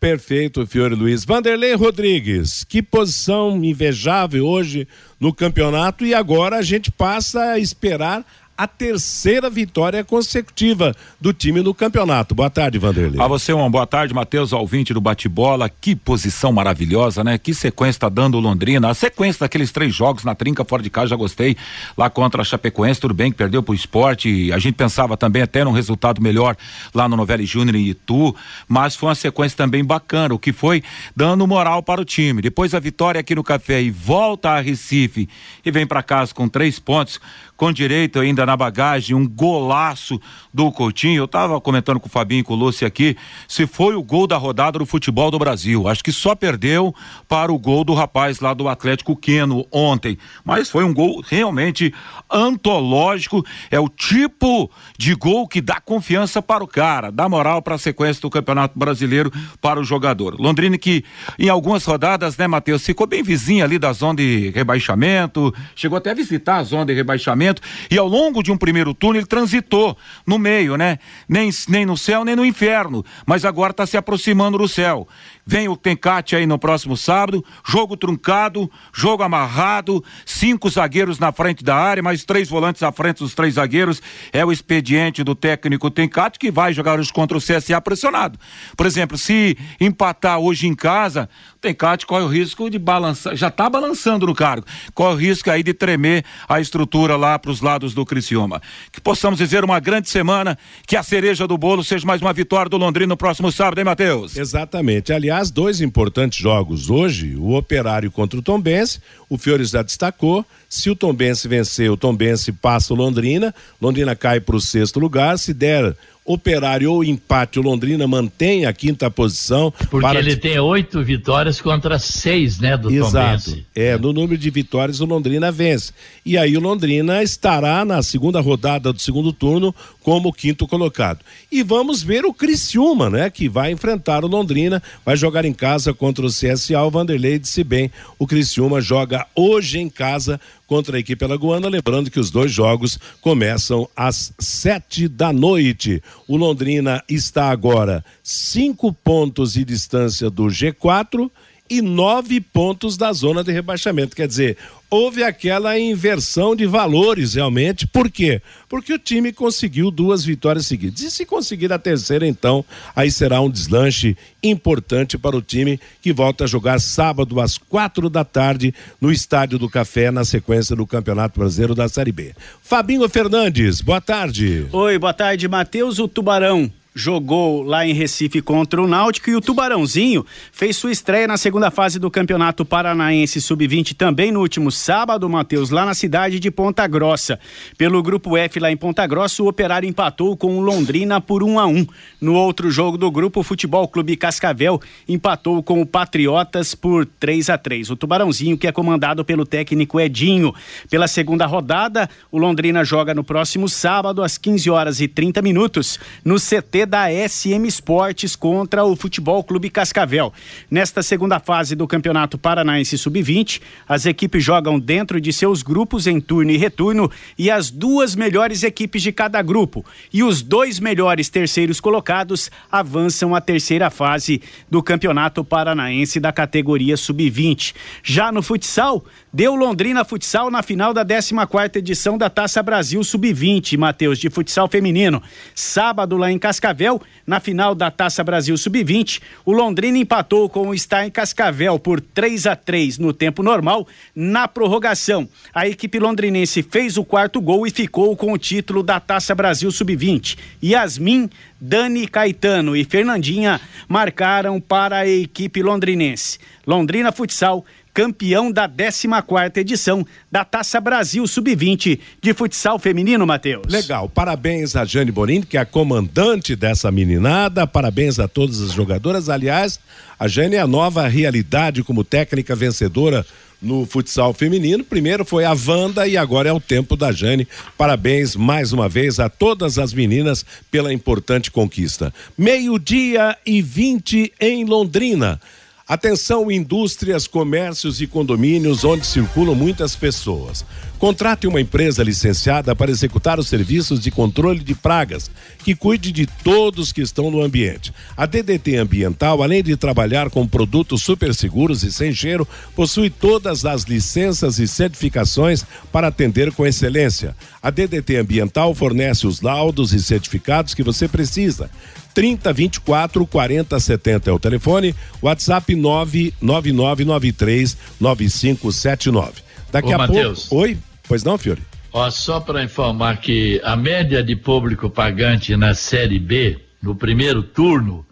Perfeito, 0.00 0.66
Fiore 0.66 0.94
Luiz. 0.94 1.24
Vanderlei 1.24 1.74
Rodrigues, 1.74 2.62
que 2.62 2.80
posição 2.80 3.64
invejável 3.64 4.46
hoje 4.46 4.86
no 5.18 5.34
campeonato 5.34 6.04
e 6.04 6.14
agora 6.14 6.56
a 6.56 6.62
gente 6.62 6.90
passa 6.90 7.52
a 7.52 7.58
esperar 7.58 8.24
a 8.58 8.66
terceira 8.66 9.48
vitória 9.48 10.02
consecutiva 10.02 10.92
do 11.20 11.32
time 11.32 11.62
no 11.62 11.72
campeonato. 11.72 12.34
Boa 12.34 12.50
tarde, 12.50 12.76
Vanderlei. 12.76 13.20
A 13.20 13.28
você 13.28 13.52
uma 13.52 13.70
boa 13.70 13.86
tarde, 13.86 14.12
Matheus, 14.12 14.50
20 14.50 14.92
do 14.94 15.00
bate-bola. 15.00 15.68
Que 15.68 15.94
posição 15.94 16.50
maravilhosa, 16.50 17.22
né? 17.22 17.38
Que 17.38 17.54
sequência 17.54 18.00
tá 18.00 18.08
dando 18.08 18.36
o 18.36 18.40
Londrina. 18.40 18.90
A 18.90 18.94
sequência 18.94 19.44
daqueles 19.44 19.70
três 19.70 19.94
jogos 19.94 20.24
na 20.24 20.34
trinca 20.34 20.64
fora 20.64 20.82
de 20.82 20.90
casa, 20.90 21.10
já 21.10 21.16
gostei. 21.16 21.56
Lá 21.96 22.10
contra 22.10 22.42
a 22.42 22.44
Chapecoense, 22.44 23.00
tudo 23.00 23.14
bem 23.14 23.30
que 23.30 23.38
perdeu 23.38 23.62
pro 23.62 23.72
esporte. 23.72 24.52
A 24.52 24.58
gente 24.58 24.74
pensava 24.74 25.16
também 25.16 25.42
até 25.42 25.62
num 25.62 25.70
resultado 25.70 26.20
melhor 26.20 26.56
lá 26.92 27.08
no 27.08 27.16
Novelli 27.16 27.46
Júnior 27.46 27.76
em 27.76 27.86
Itu. 27.86 28.34
Mas 28.66 28.96
foi 28.96 29.08
uma 29.08 29.14
sequência 29.14 29.56
também 29.56 29.84
bacana, 29.84 30.34
o 30.34 30.38
que 30.38 30.52
foi 30.52 30.82
dando 31.14 31.46
moral 31.46 31.80
para 31.80 32.00
o 32.00 32.04
time. 32.04 32.42
Depois 32.42 32.74
a 32.74 32.80
vitória 32.80 33.20
aqui 33.20 33.36
no 33.36 33.44
Café 33.44 33.80
e 33.80 33.92
volta 33.92 34.50
a 34.50 34.60
Recife 34.60 35.28
e 35.64 35.70
vem 35.70 35.86
para 35.86 36.02
casa 36.02 36.34
com 36.34 36.48
três 36.48 36.80
pontos 36.80 37.20
com 37.58 37.72
direito 37.72 38.20
ainda 38.20 38.46
na 38.46 38.56
bagagem, 38.56 39.16
um 39.16 39.28
golaço 39.28 40.20
do 40.54 40.70
Coutinho. 40.70 41.20
Eu 41.20 41.24
estava 41.24 41.60
comentando 41.60 41.98
com 41.98 42.06
o 42.06 42.10
Fabinho 42.10 42.40
e 42.40 42.44
com 42.44 42.54
o 42.54 42.56
Lúcio 42.56 42.86
aqui, 42.86 43.16
se 43.48 43.66
foi 43.66 43.96
o 43.96 44.02
gol 44.02 44.28
da 44.28 44.36
rodada 44.36 44.78
do 44.78 44.86
futebol 44.86 45.28
do 45.28 45.40
Brasil. 45.40 45.88
Acho 45.88 46.04
que 46.04 46.12
só 46.12 46.36
perdeu 46.36 46.94
para 47.26 47.52
o 47.52 47.58
gol 47.58 47.82
do 47.82 47.94
rapaz 47.94 48.38
lá 48.38 48.54
do 48.54 48.68
Atlético 48.68 49.16
Queno 49.16 49.66
ontem. 49.72 50.16
Mas 50.44 50.70
foi 50.70 50.84
um 50.84 50.94
gol 50.94 51.20
realmente 51.28 51.92
antológico. 52.30 53.44
É 53.72 53.80
o 53.80 53.88
tipo 53.88 54.70
de 54.96 55.16
gol 55.16 55.48
que 55.48 55.60
dá 55.60 55.80
confiança 55.80 56.40
para 56.40 56.62
o 56.62 56.68
cara, 56.68 57.10
dá 57.10 57.28
moral 57.28 57.60
para 57.60 57.74
a 57.74 57.78
sequência 57.78 58.22
do 58.22 58.30
Campeonato 58.30 58.78
Brasileiro 58.78 59.32
para 59.60 59.80
o 59.80 59.84
jogador. 59.84 60.36
Londrina 60.38 60.78
que 60.78 61.04
em 61.36 61.48
algumas 61.48 61.84
rodadas, 61.84 62.36
né, 62.36 62.46
Matheus, 62.46 62.86
ficou 62.86 63.06
bem 63.06 63.24
vizinho 63.24 63.64
ali 63.64 63.80
da 63.80 63.92
zona 63.92 64.18
de 64.18 64.50
rebaixamento, 64.50 65.52
chegou 65.74 65.98
até 65.98 66.12
a 66.12 66.14
visitar 66.14 66.58
a 66.58 66.62
zona 66.62 66.86
de 66.86 66.94
rebaixamento 66.94 67.47
e 67.90 67.98
ao 67.98 68.06
longo 68.06 68.42
de 68.42 68.50
um 68.50 68.56
primeiro 68.56 68.92
turno 68.94 69.18
ele 69.18 69.26
transitou 69.26 69.96
no 70.26 70.38
meio, 70.38 70.76
né? 70.76 70.98
Nem, 71.28 71.50
nem 71.68 71.86
no 71.86 71.96
céu, 71.96 72.24
nem 72.24 72.36
no 72.36 72.44
inferno, 72.44 73.04
mas 73.26 73.44
agora 73.44 73.70
está 73.70 73.86
se 73.86 73.96
aproximando 73.96 74.58
do 74.58 74.68
céu. 74.68 75.06
Vem 75.50 75.66
o 75.66 75.78
Tencate 75.78 76.36
aí 76.36 76.46
no 76.46 76.58
próximo 76.58 76.94
sábado, 76.94 77.42
jogo 77.66 77.96
truncado, 77.96 78.70
jogo 78.92 79.22
amarrado, 79.22 80.04
cinco 80.26 80.68
zagueiros 80.68 81.18
na 81.18 81.32
frente 81.32 81.64
da 81.64 81.74
área, 81.74 82.02
mais 82.02 82.22
três 82.22 82.50
volantes 82.50 82.82
à 82.82 82.92
frente 82.92 83.20
dos 83.20 83.34
três 83.34 83.54
zagueiros. 83.54 84.02
É 84.30 84.44
o 84.44 84.52
expediente 84.52 85.24
do 85.24 85.34
técnico 85.34 85.90
Tencate 85.90 86.38
que 86.38 86.50
vai 86.50 86.74
jogar 86.74 86.98
hoje 86.98 87.10
contra 87.10 87.34
o 87.34 87.40
CSA 87.40 87.80
pressionado. 87.80 88.38
Por 88.76 88.84
exemplo, 88.84 89.16
se 89.16 89.56
empatar 89.80 90.38
hoje 90.38 90.66
em 90.66 90.74
casa, 90.74 91.30
o 91.56 91.58
Tencate 91.60 92.04
corre 92.04 92.24
o 92.24 92.28
risco 92.28 92.68
de 92.68 92.78
balançar, 92.78 93.34
já 93.34 93.48
está 93.48 93.70
balançando 93.70 94.26
no 94.26 94.34
cargo, 94.34 94.66
corre 94.92 95.14
o 95.14 95.18
risco 95.18 95.50
aí 95.50 95.62
de 95.62 95.72
tremer 95.72 96.26
a 96.46 96.60
estrutura 96.60 97.16
lá 97.16 97.38
para 97.38 97.50
os 97.50 97.62
lados 97.62 97.94
do 97.94 98.04
Criciúma. 98.04 98.60
Que 98.92 99.00
possamos 99.00 99.38
dizer 99.38 99.64
uma 99.64 99.80
grande 99.80 100.10
semana, 100.10 100.58
que 100.86 100.94
a 100.94 101.02
cereja 101.02 101.46
do 101.46 101.56
bolo 101.56 101.82
seja 101.82 102.06
mais 102.06 102.20
uma 102.20 102.34
vitória 102.34 102.68
do 102.68 102.76
Londrina 102.76 103.08
no 103.08 103.16
próximo 103.16 103.50
sábado, 103.50 103.78
hein, 103.78 103.84
Matheus? 103.86 104.36
Exatamente. 104.36 105.10
Aliás, 105.10 105.37
dois 105.44 105.80
importantes 105.80 106.38
jogos 106.38 106.90
hoje, 106.90 107.36
o 107.36 107.56
Operário 107.56 108.10
contra 108.10 108.38
o 108.38 108.42
Tombense, 108.42 109.00
o 109.28 109.38
Fiore 109.38 109.64
já 109.64 109.82
destacou, 109.82 110.44
se 110.68 110.90
o 110.90 110.96
Tombense 110.96 111.46
vencer, 111.46 111.90
o 111.90 111.96
Tombense 111.96 112.52
passa 112.52 112.92
o 112.92 112.96
Londrina, 112.96 113.54
Londrina 113.80 114.14
cai 114.16 114.40
para 114.40 114.56
o 114.56 114.60
sexto 114.60 114.98
lugar, 114.98 115.38
se 115.38 115.54
der 115.54 115.96
Operário 116.28 116.92
ou 116.92 117.02
empate, 117.02 117.58
o 117.58 117.62
Londrina 117.62 118.06
mantém 118.06 118.66
a 118.66 118.72
quinta 118.72 119.10
posição. 119.10 119.72
Porque 119.90 120.06
para 120.06 120.18
ele 120.18 120.36
tem 120.36 120.58
oito 120.58 121.02
vitórias 121.02 121.58
contra 121.58 121.98
seis, 121.98 122.58
né, 122.58 122.76
do 122.76 122.90
Exato. 122.90 123.44
Tombense. 123.44 123.66
É, 123.74 123.96
no 123.96 124.12
número 124.12 124.36
de 124.36 124.50
vitórias 124.50 125.00
o 125.00 125.06
Londrina 125.06 125.50
vence. 125.50 125.90
E 126.26 126.36
aí 126.36 126.54
o 126.54 126.60
Londrina 126.60 127.22
estará 127.22 127.82
na 127.82 128.02
segunda 128.02 128.40
rodada 128.40 128.92
do 128.92 129.00
segundo 129.00 129.32
turno 129.32 129.74
como 130.08 130.32
quinto 130.32 130.66
colocado. 130.66 131.22
E 131.52 131.62
vamos 131.62 132.02
ver 132.02 132.24
o 132.24 132.32
Criciúma, 132.32 133.10
né, 133.10 133.28
que 133.28 133.46
vai 133.46 133.72
enfrentar 133.72 134.24
o 134.24 134.26
Londrina, 134.26 134.82
vai 135.04 135.18
jogar 135.18 135.44
em 135.44 135.52
casa 135.52 135.92
contra 135.92 136.24
o 136.24 136.30
CSA. 136.30 136.82
O 136.82 136.90
Vanderlei 136.90 137.38
disse 137.38 137.62
bem, 137.62 137.92
o 138.18 138.26
Criciúma 138.26 138.80
joga 138.80 139.26
hoje 139.36 139.78
em 139.78 139.90
casa 139.90 140.40
contra 140.66 140.96
a 140.96 141.00
equipe 141.00 141.22
alagoana, 141.22 141.68
lembrando 141.68 142.10
que 142.10 142.18
os 142.18 142.30
dois 142.30 142.50
jogos 142.50 142.98
começam 143.20 143.86
às 143.94 144.32
sete 144.38 145.08
da 145.08 145.30
noite. 145.30 146.02
O 146.26 146.38
Londrina 146.38 147.04
está 147.06 147.50
agora 147.50 148.02
cinco 148.22 148.90
pontos 148.90 149.52
de 149.52 149.62
distância 149.62 150.30
do 150.30 150.44
G4 150.44 151.30
e 151.70 151.82
nove 151.82 152.40
pontos 152.40 152.96
da 152.96 153.12
zona 153.12 153.44
de 153.44 153.52
rebaixamento. 153.52 154.16
Quer 154.16 154.26
dizer, 154.26 154.56
houve 154.90 155.22
aquela 155.22 155.78
inversão 155.78 156.56
de 156.56 156.66
valores 156.66 157.34
realmente. 157.34 157.86
Por 157.86 158.10
quê? 158.10 158.40
Porque 158.68 158.92
o 158.92 158.98
time 158.98 159.32
conseguiu 159.32 159.90
duas 159.90 160.24
vitórias 160.24 160.66
seguidas. 160.66 161.00
E 161.00 161.10
se 161.10 161.26
conseguir 161.26 161.72
a 161.72 161.78
terceira, 161.78 162.26
então, 162.26 162.64
aí 162.94 163.10
será 163.10 163.40
um 163.40 163.50
deslanche 163.50 164.16
importante 164.42 165.18
para 165.18 165.36
o 165.36 165.42
time 165.42 165.80
que 166.00 166.12
volta 166.12 166.44
a 166.44 166.46
jogar 166.46 166.80
sábado 166.80 167.40
às 167.40 167.58
quatro 167.58 168.08
da 168.08 168.24
tarde 168.24 168.74
no 169.00 169.12
Estádio 169.12 169.58
do 169.58 169.68
Café, 169.68 170.10
na 170.10 170.24
sequência 170.24 170.74
do 170.74 170.86
Campeonato 170.86 171.38
Brasileiro 171.38 171.74
da 171.74 171.88
Série 171.88 172.12
B. 172.12 172.34
Fabinho 172.62 173.08
Fernandes, 173.08 173.80
boa 173.80 174.00
tarde. 174.00 174.66
Oi, 174.72 174.98
boa 174.98 175.12
tarde, 175.12 175.48
Matheus. 175.48 175.98
O 175.98 176.08
Tubarão 176.08 176.70
jogou 176.94 177.62
lá 177.62 177.86
em 177.86 177.92
Recife 177.92 178.42
contra 178.42 178.82
o 178.82 178.88
Náutico 178.88 179.30
e 179.30 179.36
o 179.36 179.40
Tubarãozinho 179.40 180.26
fez 180.50 180.76
sua 180.76 180.90
estreia 180.90 181.26
na 181.26 181.36
segunda 181.36 181.70
fase 181.70 181.98
do 181.98 182.10
Campeonato 182.10 182.64
Paranaense 182.64 183.40
Sub-20 183.40 183.94
também 183.94 184.32
no 184.32 184.40
último 184.40 184.72
sábado, 184.72 185.28
Matheus, 185.28 185.70
lá 185.70 185.84
na 185.84 185.94
cidade 185.94 186.40
de 186.40 186.50
Ponta 186.50 186.86
Grossa. 186.86 187.38
Pelo 187.76 188.02
grupo 188.02 188.36
F 188.36 188.58
lá 188.58 188.70
em 188.70 188.76
Ponta 188.76 189.06
Grossa, 189.06 189.42
o 189.42 189.48
Operário 189.48 189.88
empatou 189.88 190.36
com 190.36 190.58
o 190.58 190.60
Londrina 190.60 191.20
por 191.20 191.42
1 191.42 191.58
a 191.58 191.66
1. 191.66 191.86
No 192.20 192.34
outro 192.34 192.70
jogo 192.70 192.98
do 192.98 193.10
grupo, 193.10 193.40
o 193.40 193.44
Futebol 193.44 193.86
Clube 193.86 194.16
Cascavel 194.16 194.80
empatou 195.08 195.62
com 195.62 195.80
o 195.80 195.86
Patriotas 195.86 196.74
por 196.74 197.06
3 197.06 197.50
a 197.50 197.58
3. 197.58 197.90
O 197.90 197.96
Tubarãozinho, 197.96 198.58
que 198.58 198.66
é 198.66 198.72
comandado 198.72 199.24
pelo 199.24 199.46
técnico 199.46 200.00
Edinho. 200.00 200.54
Pela 200.90 201.06
segunda 201.06 201.46
rodada, 201.46 202.08
o 202.30 202.38
Londrina 202.38 202.82
joga 202.82 203.14
no 203.14 203.22
próximo 203.22 203.68
sábado 203.68 204.22
às 204.22 204.36
15 204.36 204.70
horas 204.70 205.00
e 205.00 205.06
30 205.06 205.40
minutos 205.42 205.98
no 206.24 206.36
CT 206.36 206.77
da 206.86 207.06
SM 207.10 207.66
Esportes 207.66 208.36
contra 208.36 208.84
o 208.84 208.96
Futebol 208.96 209.42
Clube 209.42 209.68
Cascavel. 209.68 210.32
Nesta 210.70 211.02
segunda 211.02 211.40
fase 211.40 211.74
do 211.74 211.86
Campeonato 211.86 212.38
Paranaense 212.38 212.96
Sub-20, 212.96 213.60
as 213.88 214.06
equipes 214.06 214.42
jogam 214.42 214.78
dentro 214.78 215.20
de 215.20 215.32
seus 215.32 215.62
grupos 215.62 216.06
em 216.06 216.20
turno 216.20 216.50
e 216.50 216.56
retorno 216.56 217.10
e 217.36 217.50
as 217.50 217.70
duas 217.70 218.14
melhores 218.14 218.62
equipes 218.62 219.02
de 219.02 219.10
cada 219.12 219.42
grupo 219.42 219.84
e 220.12 220.22
os 220.22 220.40
dois 220.40 220.78
melhores 220.80 221.28
terceiros 221.28 221.80
colocados 221.80 222.50
avançam 222.70 223.34
à 223.34 223.40
terceira 223.40 223.90
fase 223.90 224.40
do 224.70 224.82
Campeonato 224.82 225.44
Paranaense 225.44 226.20
da 226.20 226.32
categoria 226.32 226.96
Sub-20. 226.96 227.74
Já 228.02 228.32
no 228.32 228.42
futsal, 228.42 229.04
deu 229.32 229.54
Londrina 229.54 230.04
Futsal 230.04 230.50
na 230.50 230.62
final 230.62 230.94
da 230.94 231.04
14ª 231.04 231.76
edição 231.76 232.16
da 232.16 232.30
Taça 232.30 232.62
Brasil 232.62 233.02
Sub-20, 233.02 233.76
Matheus, 233.76 234.18
de 234.18 234.30
futsal 234.30 234.68
feminino. 234.68 235.22
Sábado 235.54 236.16
lá 236.16 236.30
em 236.30 236.38
Cascavel 236.38 236.67
Cascavel. 236.68 237.00
Na 237.26 237.40
final 237.40 237.74
da 237.74 237.90
Taça 237.90 238.24
Brasil 238.24 238.56
Sub-20, 238.56 239.20
o 239.44 239.52
Londrina 239.52 239.98
empatou 239.98 240.48
com 240.48 240.68
o 240.68 240.74
Está 240.74 241.06
em 241.06 241.10
Cascavel 241.10 241.78
por 241.78 242.00
3 242.00 242.46
a 242.46 242.56
3 242.56 242.98
no 242.98 243.12
tempo 243.12 243.42
normal. 243.42 243.86
Na 244.14 244.48
prorrogação, 244.48 245.28
a 245.54 245.68
equipe 245.68 245.98
londrinense 245.98 246.62
fez 246.62 246.96
o 246.96 247.04
quarto 247.04 247.40
gol 247.40 247.66
e 247.66 247.70
ficou 247.70 248.16
com 248.16 248.32
o 248.32 248.38
título 248.38 248.82
da 248.82 248.98
Taça 248.98 249.34
Brasil 249.34 249.70
Sub-20. 249.70 250.38
Yasmin, 250.62 251.28
Dani 251.60 252.06
Caetano 252.06 252.76
e 252.76 252.84
Fernandinha 252.84 253.60
marcaram 253.88 254.60
para 254.60 254.98
a 254.98 255.08
equipe 255.08 255.62
londrinense. 255.62 256.38
Londrina 256.66 257.10
Futsal 257.10 257.64
campeão 257.98 258.52
da 258.52 258.68
14 258.68 259.50
edição 259.56 260.06
da 260.30 260.44
Taça 260.44 260.80
Brasil 260.80 261.26
Sub-20 261.26 261.98
de 262.22 262.32
futsal 262.32 262.78
feminino, 262.78 263.26
Matheus. 263.26 263.66
Legal, 263.68 264.08
parabéns 264.08 264.76
a 264.76 264.84
Jane 264.84 265.10
Borini, 265.10 265.44
que 265.44 265.56
é 265.56 265.60
a 265.60 265.66
comandante 265.66 266.54
dessa 266.54 266.92
meninada, 266.92 267.66
parabéns 267.66 268.20
a 268.20 268.28
todas 268.28 268.62
as 268.62 268.70
jogadoras. 268.70 269.28
Aliás, 269.28 269.80
a 270.16 270.28
Jane 270.28 270.54
é 270.54 270.60
a 270.60 270.66
nova 270.68 271.08
realidade 271.08 271.82
como 271.82 272.04
técnica 272.04 272.54
vencedora 272.54 273.26
no 273.60 273.84
futsal 273.84 274.32
feminino. 274.32 274.84
Primeiro 274.84 275.24
foi 275.24 275.44
a 275.44 275.52
Wanda 275.52 276.06
e 276.06 276.16
agora 276.16 276.48
é 276.48 276.52
o 276.52 276.60
tempo 276.60 276.96
da 276.96 277.10
Jane. 277.10 277.48
Parabéns 277.76 278.36
mais 278.36 278.72
uma 278.72 278.88
vez 278.88 279.18
a 279.18 279.28
todas 279.28 279.76
as 279.76 279.92
meninas 279.92 280.46
pela 280.70 280.92
importante 280.92 281.50
conquista. 281.50 282.14
Meio-dia 282.38 283.36
e 283.44 283.60
20 283.60 284.34
em 284.38 284.64
Londrina. 284.64 285.40
Atenção, 285.88 286.52
indústrias, 286.52 287.26
comércios 287.26 288.02
e 288.02 288.06
condomínios 288.06 288.84
onde 288.84 289.06
circulam 289.06 289.54
muitas 289.54 289.96
pessoas. 289.96 290.62
Contrate 290.98 291.46
uma 291.46 291.60
empresa 291.60 292.02
licenciada 292.02 292.74
para 292.74 292.90
executar 292.90 293.38
os 293.38 293.46
serviços 293.46 294.00
de 294.00 294.10
controle 294.10 294.58
de 294.58 294.74
pragas, 294.74 295.30
que 295.62 295.76
cuide 295.76 296.10
de 296.10 296.26
todos 296.26 296.90
que 296.90 297.00
estão 297.00 297.30
no 297.30 297.40
ambiente. 297.40 297.92
A 298.16 298.26
DDT 298.26 298.74
Ambiental, 298.76 299.40
além 299.40 299.62
de 299.62 299.76
trabalhar 299.76 300.28
com 300.28 300.44
produtos 300.44 301.04
super 301.04 301.32
seguros 301.32 301.84
e 301.84 301.92
sem 301.92 302.12
cheiro, 302.12 302.48
possui 302.74 303.10
todas 303.10 303.64
as 303.64 303.84
licenças 303.84 304.58
e 304.58 304.66
certificações 304.66 305.64
para 305.92 306.08
atender 306.08 306.50
com 306.52 306.66
excelência. 306.66 307.36
A 307.62 307.70
DDT 307.70 308.16
Ambiental 308.16 308.74
fornece 308.74 309.24
os 309.24 309.40
laudos 309.40 309.92
e 309.92 310.02
certificados 310.02 310.74
que 310.74 310.82
você 310.82 311.06
precisa. 311.06 311.70
30 312.12 312.52
24 312.52 313.24
40 313.24 313.78
70 313.78 314.30
é 314.30 314.32
o 314.32 314.38
telefone, 314.40 314.96
WhatsApp 315.22 315.76
99993 315.76 317.76
9579. 318.00 319.46
Daqui 319.70 319.90
Ô, 319.90 319.94
a 319.94 319.98
Mateus. 319.98 320.46
pouco. 320.46 320.64
Oi? 320.64 320.76
Pois 321.08 321.24
não, 321.24 321.36
Fiore? 321.38 321.62
Ó, 321.90 322.10
só 322.10 322.38
para 322.38 322.62
informar 322.62 323.16
que 323.16 323.58
a 323.64 323.74
média 323.74 324.22
de 324.22 324.36
público 324.36 324.90
pagante 324.90 325.56
na 325.56 325.72
Série 325.74 326.18
B, 326.18 326.58
no 326.82 326.94
primeiro 326.94 327.42
turno, 327.42 328.06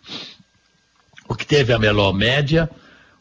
o 1.28 1.34
que 1.34 1.44
teve 1.44 1.74
a 1.74 1.78
melhor 1.78 2.14
média, 2.14 2.70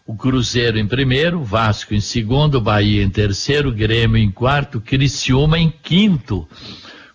o 0.07 0.15
Cruzeiro 0.15 0.79
em 0.79 0.87
primeiro, 0.87 1.43
Vasco 1.43 1.93
em 1.93 1.99
segundo, 1.99 2.61
Bahia 2.61 3.03
em 3.03 3.09
terceiro, 3.09 3.69
Grêmio 3.69 4.15
em 4.17 4.31
quarto, 4.31 4.79
Criciúma 4.79 5.59
em 5.59 5.69
quinto, 5.69 6.47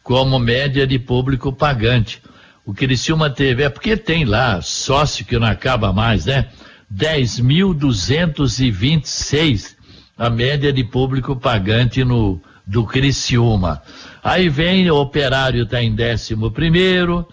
como 0.03 0.39
média 0.39 0.87
de 0.87 0.99
público 0.99 1.51
pagante. 1.51 2.23
O 2.67 2.75
Criciúma 2.75 3.31
teve, 3.31 3.63
é 3.63 3.71
porque 3.71 3.97
tem 3.97 4.27
lá 4.27 4.61
sócio 4.61 5.25
que 5.25 5.39
não 5.39 5.47
acaba 5.47 5.95
mais, 5.95 6.27
né? 6.27 6.51
10.226 6.93 9.81
a 10.21 10.29
média 10.29 10.71
de 10.71 10.85
público 10.85 11.35
pagante 11.35 12.05
no 12.05 12.39
do 12.71 12.85
Criciúma. 12.85 13.83
Aí 14.23 14.49
vem 14.49 14.89
o 14.91 14.97
Operário 14.97 15.65
está 15.65 15.83
em 15.83 15.93
décimo 15.93 16.53
primeiro, 16.53 17.27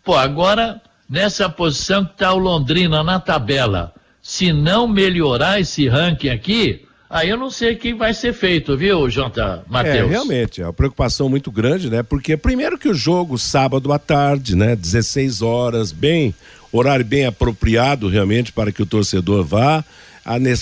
Pô, 0.04 0.15
agora, 0.15 0.82
nessa 1.10 1.50
posição 1.50 2.04
que 2.06 2.12
está 2.12 2.34
o 2.34 2.38
Londrina 2.38 3.04
na 3.04 3.19
tabela, 3.19 3.93
se 4.21 4.52
não 4.52 4.88
melhorar 4.88 5.60
esse 5.60 5.88
ranking 5.88 6.30
aqui, 6.30 6.86
aí 7.10 7.30
eu 7.30 7.38
não 7.38 7.50
sei 7.50 7.73
o 7.73 7.78
que 7.78 7.93
vai 7.93 8.13
ser 8.13 8.34
feito, 8.34 8.76
viu, 8.76 9.10
Jota 9.10 9.63
É, 9.65 9.71
Matheus? 9.71 10.10
realmente, 10.10 10.62
é 10.62 10.65
uma 10.65 10.73
preocupação 10.73 11.30
muito 11.30 11.50
grande, 11.50 11.89
né? 11.89 12.04
Porque 12.04 12.36
primeiro 12.36 12.78
que 12.78 12.89
o 12.89 12.93
jogo 12.93 13.38
sábado 13.38 13.91
à 13.93 14.00
tarde, 14.00 14.56
né? 14.56 14.76
16 14.76 15.41
horas, 15.41 15.91
bem, 15.93 16.36
horário 16.71 17.06
bem 17.06 17.26
apropriado 17.26 18.10
realmente 18.10 18.52
para 18.52 18.71
que 18.71 18.82
o 18.82 18.86
torcedor 18.86 19.43
vá. 19.45 19.84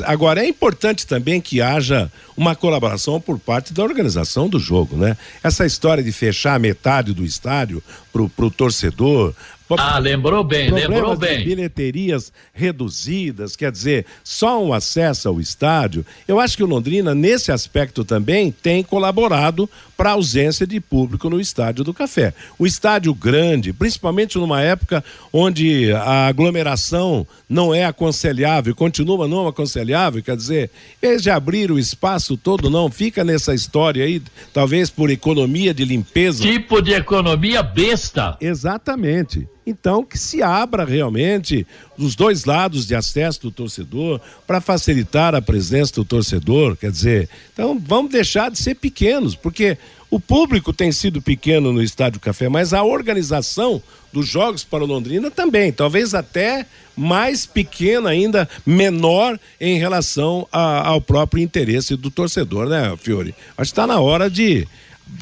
Agora, 0.06 0.43
é 0.43 0.47
importante 0.47 1.08
também 1.08 1.41
que 1.41 1.62
haja 1.62 2.12
uma 2.38 2.56
colaboração 2.56 3.19
por 3.19 3.39
parte 3.39 3.73
da 3.73 3.84
organização 3.84 4.47
do 4.47 4.60
jogo, 4.60 4.95
né? 4.95 5.17
Essa 5.43 5.65
história 5.65 6.04
de 6.04 6.12
fechar 6.12 6.60
metade 6.60 7.13
do 7.13 7.25
estádio 7.25 7.82
pro, 8.13 8.30
pro 8.30 8.51
torcedor. 8.51 9.34
Ah, 9.78 9.97
lembrou 9.97 10.43
bem, 10.43 10.69
lembrou 10.69 11.15
de 11.15 11.25
bem. 11.25 11.43
bilheterias 11.43 12.32
reduzidas, 12.54 13.56
quer 13.56 13.71
dizer, 13.71 14.06
só 14.23 14.63
um 14.63 14.71
acesso 14.71 15.28
ao 15.28 15.41
estádio. 15.41 16.06
Eu 16.28 16.39
acho 16.39 16.56
que 16.56 16.63
o 16.63 16.67
Londrina, 16.67 17.15
nesse 17.15 17.51
aspecto 17.51 18.06
também, 18.06 18.51
tem 18.51 18.84
colaborado 18.84 19.67
para 19.98 20.12
a 20.12 20.14
ausência 20.14 20.68
de 20.68 20.80
público 20.80 21.30
no 21.30 21.40
estádio 21.40 21.84
do 21.84 21.94
Café. 21.94 22.34
O 22.60 22.66
estádio 22.66 23.14
grande, 23.14 23.74
principalmente 23.74 24.38
numa 24.38 24.62
época 24.62 25.04
onde 25.32 25.92
a 25.94 26.28
aglomeração 26.28 27.26
não 27.50 27.74
é 27.74 27.86
aconselhável, 27.86 28.76
continua 28.76 29.28
não 29.28 29.48
aconselhável, 29.48 30.22
quer 30.22 30.36
dizer, 30.36 30.70
eles 31.02 31.24
já 31.24 31.36
abriram 31.36 31.76
o 31.76 31.80
espaço 31.80 32.36
todo, 32.36 32.70
não, 32.70 32.90
fica 32.90 33.24
nessa 33.24 33.54
história 33.54 34.04
aí, 34.04 34.22
talvez 34.54 34.90
por 34.90 35.10
economia 35.10 35.74
de 35.74 35.86
limpeza. 35.86 36.44
Tipo 36.44 36.82
de 36.82 36.94
economia 36.94 37.64
besta. 37.64 38.38
Exatamente. 38.42 39.48
Então, 39.67 40.04
que 40.04 40.17
se 40.17 40.43
abra 40.43 40.86
realmente 40.86 41.65
os 41.97 42.15
dois 42.15 42.45
lados 42.45 42.86
de 42.86 42.93
acesso 42.93 43.41
do 43.41 43.51
torcedor 43.51 44.21
para 44.45 44.62
facilitar 44.62 45.34
a 45.34 45.41
presença 45.41 45.93
do 45.95 46.06
torcedor. 46.06 46.75
Quer 46.78 46.91
dizer, 46.91 47.30
então 47.51 47.82
vamos 47.84 48.12
deixar 48.12 48.51
de 48.51 48.60
ser 48.60 48.75
pequenos, 48.75 49.34
porque 49.36 49.78
o 50.12 50.19
público 50.19 50.71
tem 50.71 50.91
sido 50.91 51.19
pequeno 51.21 51.73
no 51.73 51.82
Estádio 51.82 52.19
Café, 52.19 52.47
mas 52.47 52.73
a 52.73 52.84
organização 52.84 53.82
dos 54.13 54.28
jogos 54.28 54.63
para 54.63 54.84
o 54.84 54.88
Londrina 54.88 55.32
também, 55.32 55.71
talvez 55.73 56.13
até 56.13 56.65
mais 56.95 57.45
pequena 57.45 58.12
ainda, 58.12 58.47
menor 58.65 59.38
em 59.60 59.78
relação 59.80 60.47
a- 60.51 60.88
ao 60.88 61.01
próprio 61.01 61.41
interesse 61.43 61.95
do 61.97 62.10
torcedor, 62.12 62.69
né, 62.69 62.95
Fiore? 63.01 63.34
Acho 63.58 63.71
que 63.71 63.73
está 63.73 63.88
na 63.88 63.99
hora 63.99 64.30
de 64.30 64.65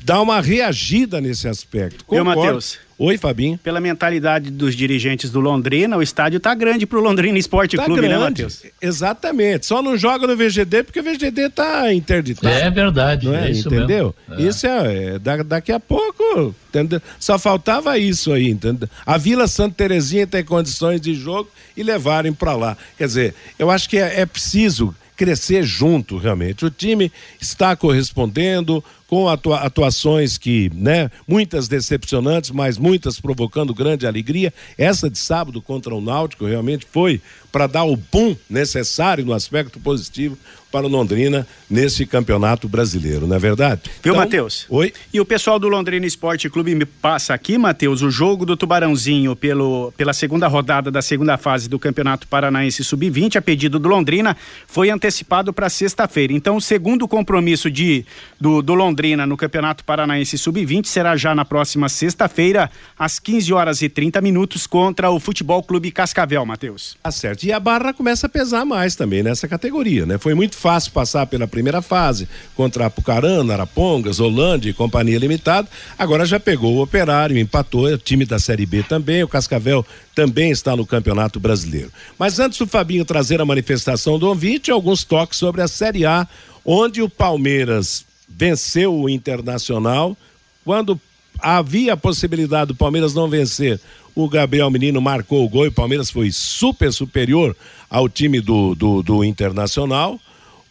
dar 0.03 0.21
uma 0.21 0.39
reagida 0.41 1.19
nesse 1.19 1.47
aspecto. 1.47 2.06
Concordo. 2.06 2.39
Matheus? 2.41 2.77
Oi, 3.06 3.18
Fabinho. 3.18 3.58
Pela 3.58 3.82
mentalidade 3.82 4.50
dos 4.50 4.78
dirigentes 4.78 5.30
do 5.30 5.42
Londrina, 5.42 5.98
o 5.98 6.02
estádio 6.02 6.39
tá 6.39 6.56
grande 6.56 6.86
pro 6.86 7.02
Londrina 7.02 7.38
Esporte 7.38 7.76
Tá 7.76 7.84
Clube, 7.84 8.00
né, 8.00 8.08
grande. 8.08 8.44
Matheus? 8.44 8.63
Exatamente. 8.82 9.66
Só 9.66 9.82
não 9.82 9.98
joga 9.98 10.26
no 10.26 10.38
VGD 10.38 10.84
porque 10.84 11.02
o 11.02 11.04
VGD 11.04 11.50
tá 11.50 11.94
interditado. 11.94 12.48
É 12.56 12.72
verdade, 12.72 13.26
Não 13.26 13.36
é? 13.36 13.48
é 13.48 13.52
isso 13.52 13.68
entendeu? 13.68 14.16
mesmo. 14.30 14.42
É. 14.46 14.48
Isso 14.50 14.66
é, 14.66 15.04
é, 15.16 15.20
da- 15.20 15.44
daqui 15.44 15.74
a 15.74 15.82
pouco, 15.82 16.56
entendeu? 16.70 17.02
Só 17.20 17.38
faltava 17.38 17.98
isso 17.98 18.32
aí, 18.32 18.50
entendeu? 18.50 18.88
A 19.06 19.18
Vila 19.18 19.48
Santa 19.50 19.76
Terezinha 19.76 20.26
tem 20.26 20.42
condições 20.42 21.02
de 21.02 21.13
jogo 21.13 21.50
e 21.76 21.84
levarem 21.84 22.32
para 22.32 22.56
lá. 22.56 22.78
Quer 22.98 23.08
dizer, 23.08 23.36
eu 23.60 23.70
acho 23.70 23.89
que 23.89 23.98
é, 23.98 24.22
é 24.22 24.26
preciso 24.26 24.96
crescer 25.18 25.63
junto, 25.63 26.18
realmente. 26.18 26.66
O 26.66 26.70
time 26.70 27.12
está 27.39 27.76
correspondendo 27.76 28.82
com 29.13 29.30
atua- 29.30 29.60
atuações 29.60 30.39
que, 30.39 30.71
né, 30.73 31.12
muitas 31.28 31.67
decepcionantes, 31.67 32.49
mas 32.49 32.80
muitas 32.80 33.19
provocando 33.19 33.71
grande 33.71 34.08
alegria. 34.08 34.52
Essa 34.76 35.08
de 35.08 35.19
sábado 35.19 35.62
contra 35.62 35.93
o 35.93 36.02
Náutico 36.02 36.47
realmente 36.47 36.88
foi 36.91 37.21
para 37.54 37.68
dar 37.68 37.84
o 37.84 37.96
pum 37.96 38.36
necessário 38.50 39.24
no 39.24 39.32
aspecto 39.32 39.80
positivo 39.80 40.36
para 40.74 40.88
o 40.88 40.89
Londrina 40.89 41.46
nesse 41.70 42.04
campeonato 42.04 42.68
brasileiro, 42.68 43.28
não 43.28 43.36
é 43.36 43.39
verdade? 43.39 43.82
Viu, 44.02 44.13
Então, 44.13 44.16
Matheus? 44.16 44.66
Oi. 44.68 44.92
E 45.13 45.22
o 45.22 45.26
pessoal 45.26 45.60
do 45.60 45.70
Londrina 45.70 46.04
Esporte 46.08 46.50
Clube 46.50 46.74
me 46.74 46.84
passa 46.84 47.32
aqui, 47.32 47.60
Matheus, 47.60 48.02
o 48.02 48.10
jogo 48.10 48.44
do 48.44 48.58
Tubarãozinho 48.58 49.36
pelo, 49.36 49.94
pela 49.96 50.13
segunda 50.13 50.48
rodada 50.48 50.89
da 50.89 51.00
segunda 51.00 51.38
fase 51.38 51.70
do 51.70 51.78
Campeonato 51.78 52.28
Paranaense 52.28 52.84
Sub-20, 52.84 53.36
a 53.36 53.42
pedido 53.42 53.78
do 53.78 53.88
Londrina, 53.88 54.36
foi 54.66 54.89
antecipado 54.89 55.54
para 55.54 55.70
sexta-feira. 55.70 56.34
Então, 56.34 56.56
o 56.56 56.62
segundo 56.62 57.08
compromisso 57.08 57.70
de, 57.70 58.04
do, 58.42 58.63
do 58.63 58.74
Londrina 58.74 59.28
no 59.28 59.38
Campeonato 59.38 59.84
Paranaense 59.84 60.39
Sub-20 60.39 60.88
será 60.88 61.16
já 61.16 61.36
na 61.36 61.46
próxima 61.46 61.88
sexta-feira, 61.88 62.72
às 62.98 63.20
15 63.20 63.54
horas 63.54 63.84
e 63.84 63.89
30 63.89 64.20
minutos, 64.22 64.66
contra 64.66 65.12
o 65.12 65.20
Futebol 65.20 65.62
Clube 65.62 65.92
Cascavel, 65.92 66.44
Matheus. 66.48 66.98
Tá 67.04 67.12
certo. 67.12 67.42
E 67.43 67.51
a 67.51 67.60
barra 67.60 67.93
começa 67.93 68.27
a 68.27 68.29
pesar 68.29 68.63
mais 68.63 68.95
também 68.95 69.21
nessa 69.21 69.47
categoria, 69.47 70.06
né? 70.06 70.17
Foi 70.17 70.34
muito 70.34 70.56
fácil 70.56 70.91
passar 70.91 71.25
pela 71.25 71.47
primeira 71.47 71.82
fase 71.82 72.27
contra 72.56 72.86
Apucarana, 72.86 73.53
Arapongas, 73.53 74.19
Holândia 74.19 74.69
e 74.69 74.73
Companhia 74.73 75.19
Limitada. 75.19 75.67
Agora 75.97 76.25
já 76.25 76.39
pegou 76.39 76.75
o 76.75 76.82
Operário, 76.82 77.38
empatou, 77.38 77.91
é 77.91 77.97
time 77.97 78.25
da 78.25 78.39
Série 78.39 78.65
B 78.65 78.84
também, 78.84 79.23
o 79.23 79.27
Cascavel 79.27 79.86
também 80.15 80.51
está 80.51 80.75
no 80.75 80.86
Campeonato 80.86 81.39
Brasileiro. 81.39 81.91
Mas 82.17 82.39
antes 82.39 82.58
do 82.58 82.67
Fabinho 82.67 83.03
trazer 83.03 83.41
a 83.41 83.45
manifestação 83.45 84.17
do 84.17 84.27
ouvinte, 84.27 84.71
alguns 84.71 85.03
toques 85.03 85.38
sobre 85.38 85.62
a 85.62 85.67
Série 85.67 86.06
A, 86.06 86.27
onde 86.63 87.01
o 87.01 87.10
Palmeiras 87.10 88.06
venceu 88.29 88.93
o 88.93 89.10
Internacional 89.10 90.15
quando 90.63 90.99
havia 91.43 91.93
a 91.93 91.97
possibilidade 91.97 92.69
do 92.69 92.75
Palmeiras 92.75 93.13
não 93.13 93.27
vencer, 93.27 93.79
o 94.15 94.29
Gabriel 94.29 94.69
Menino 94.71 95.01
marcou 95.01 95.43
o 95.43 95.49
gol 95.49 95.65
e 95.65 95.67
o 95.67 95.73
Palmeiras 95.73 96.10
foi 96.10 96.32
super 96.32 96.93
superior 96.93 97.56
ao 97.89 98.08
time 98.08 98.39
do, 98.39 98.73
do, 98.73 99.03
do 99.03 99.23
Internacional. 99.23 100.19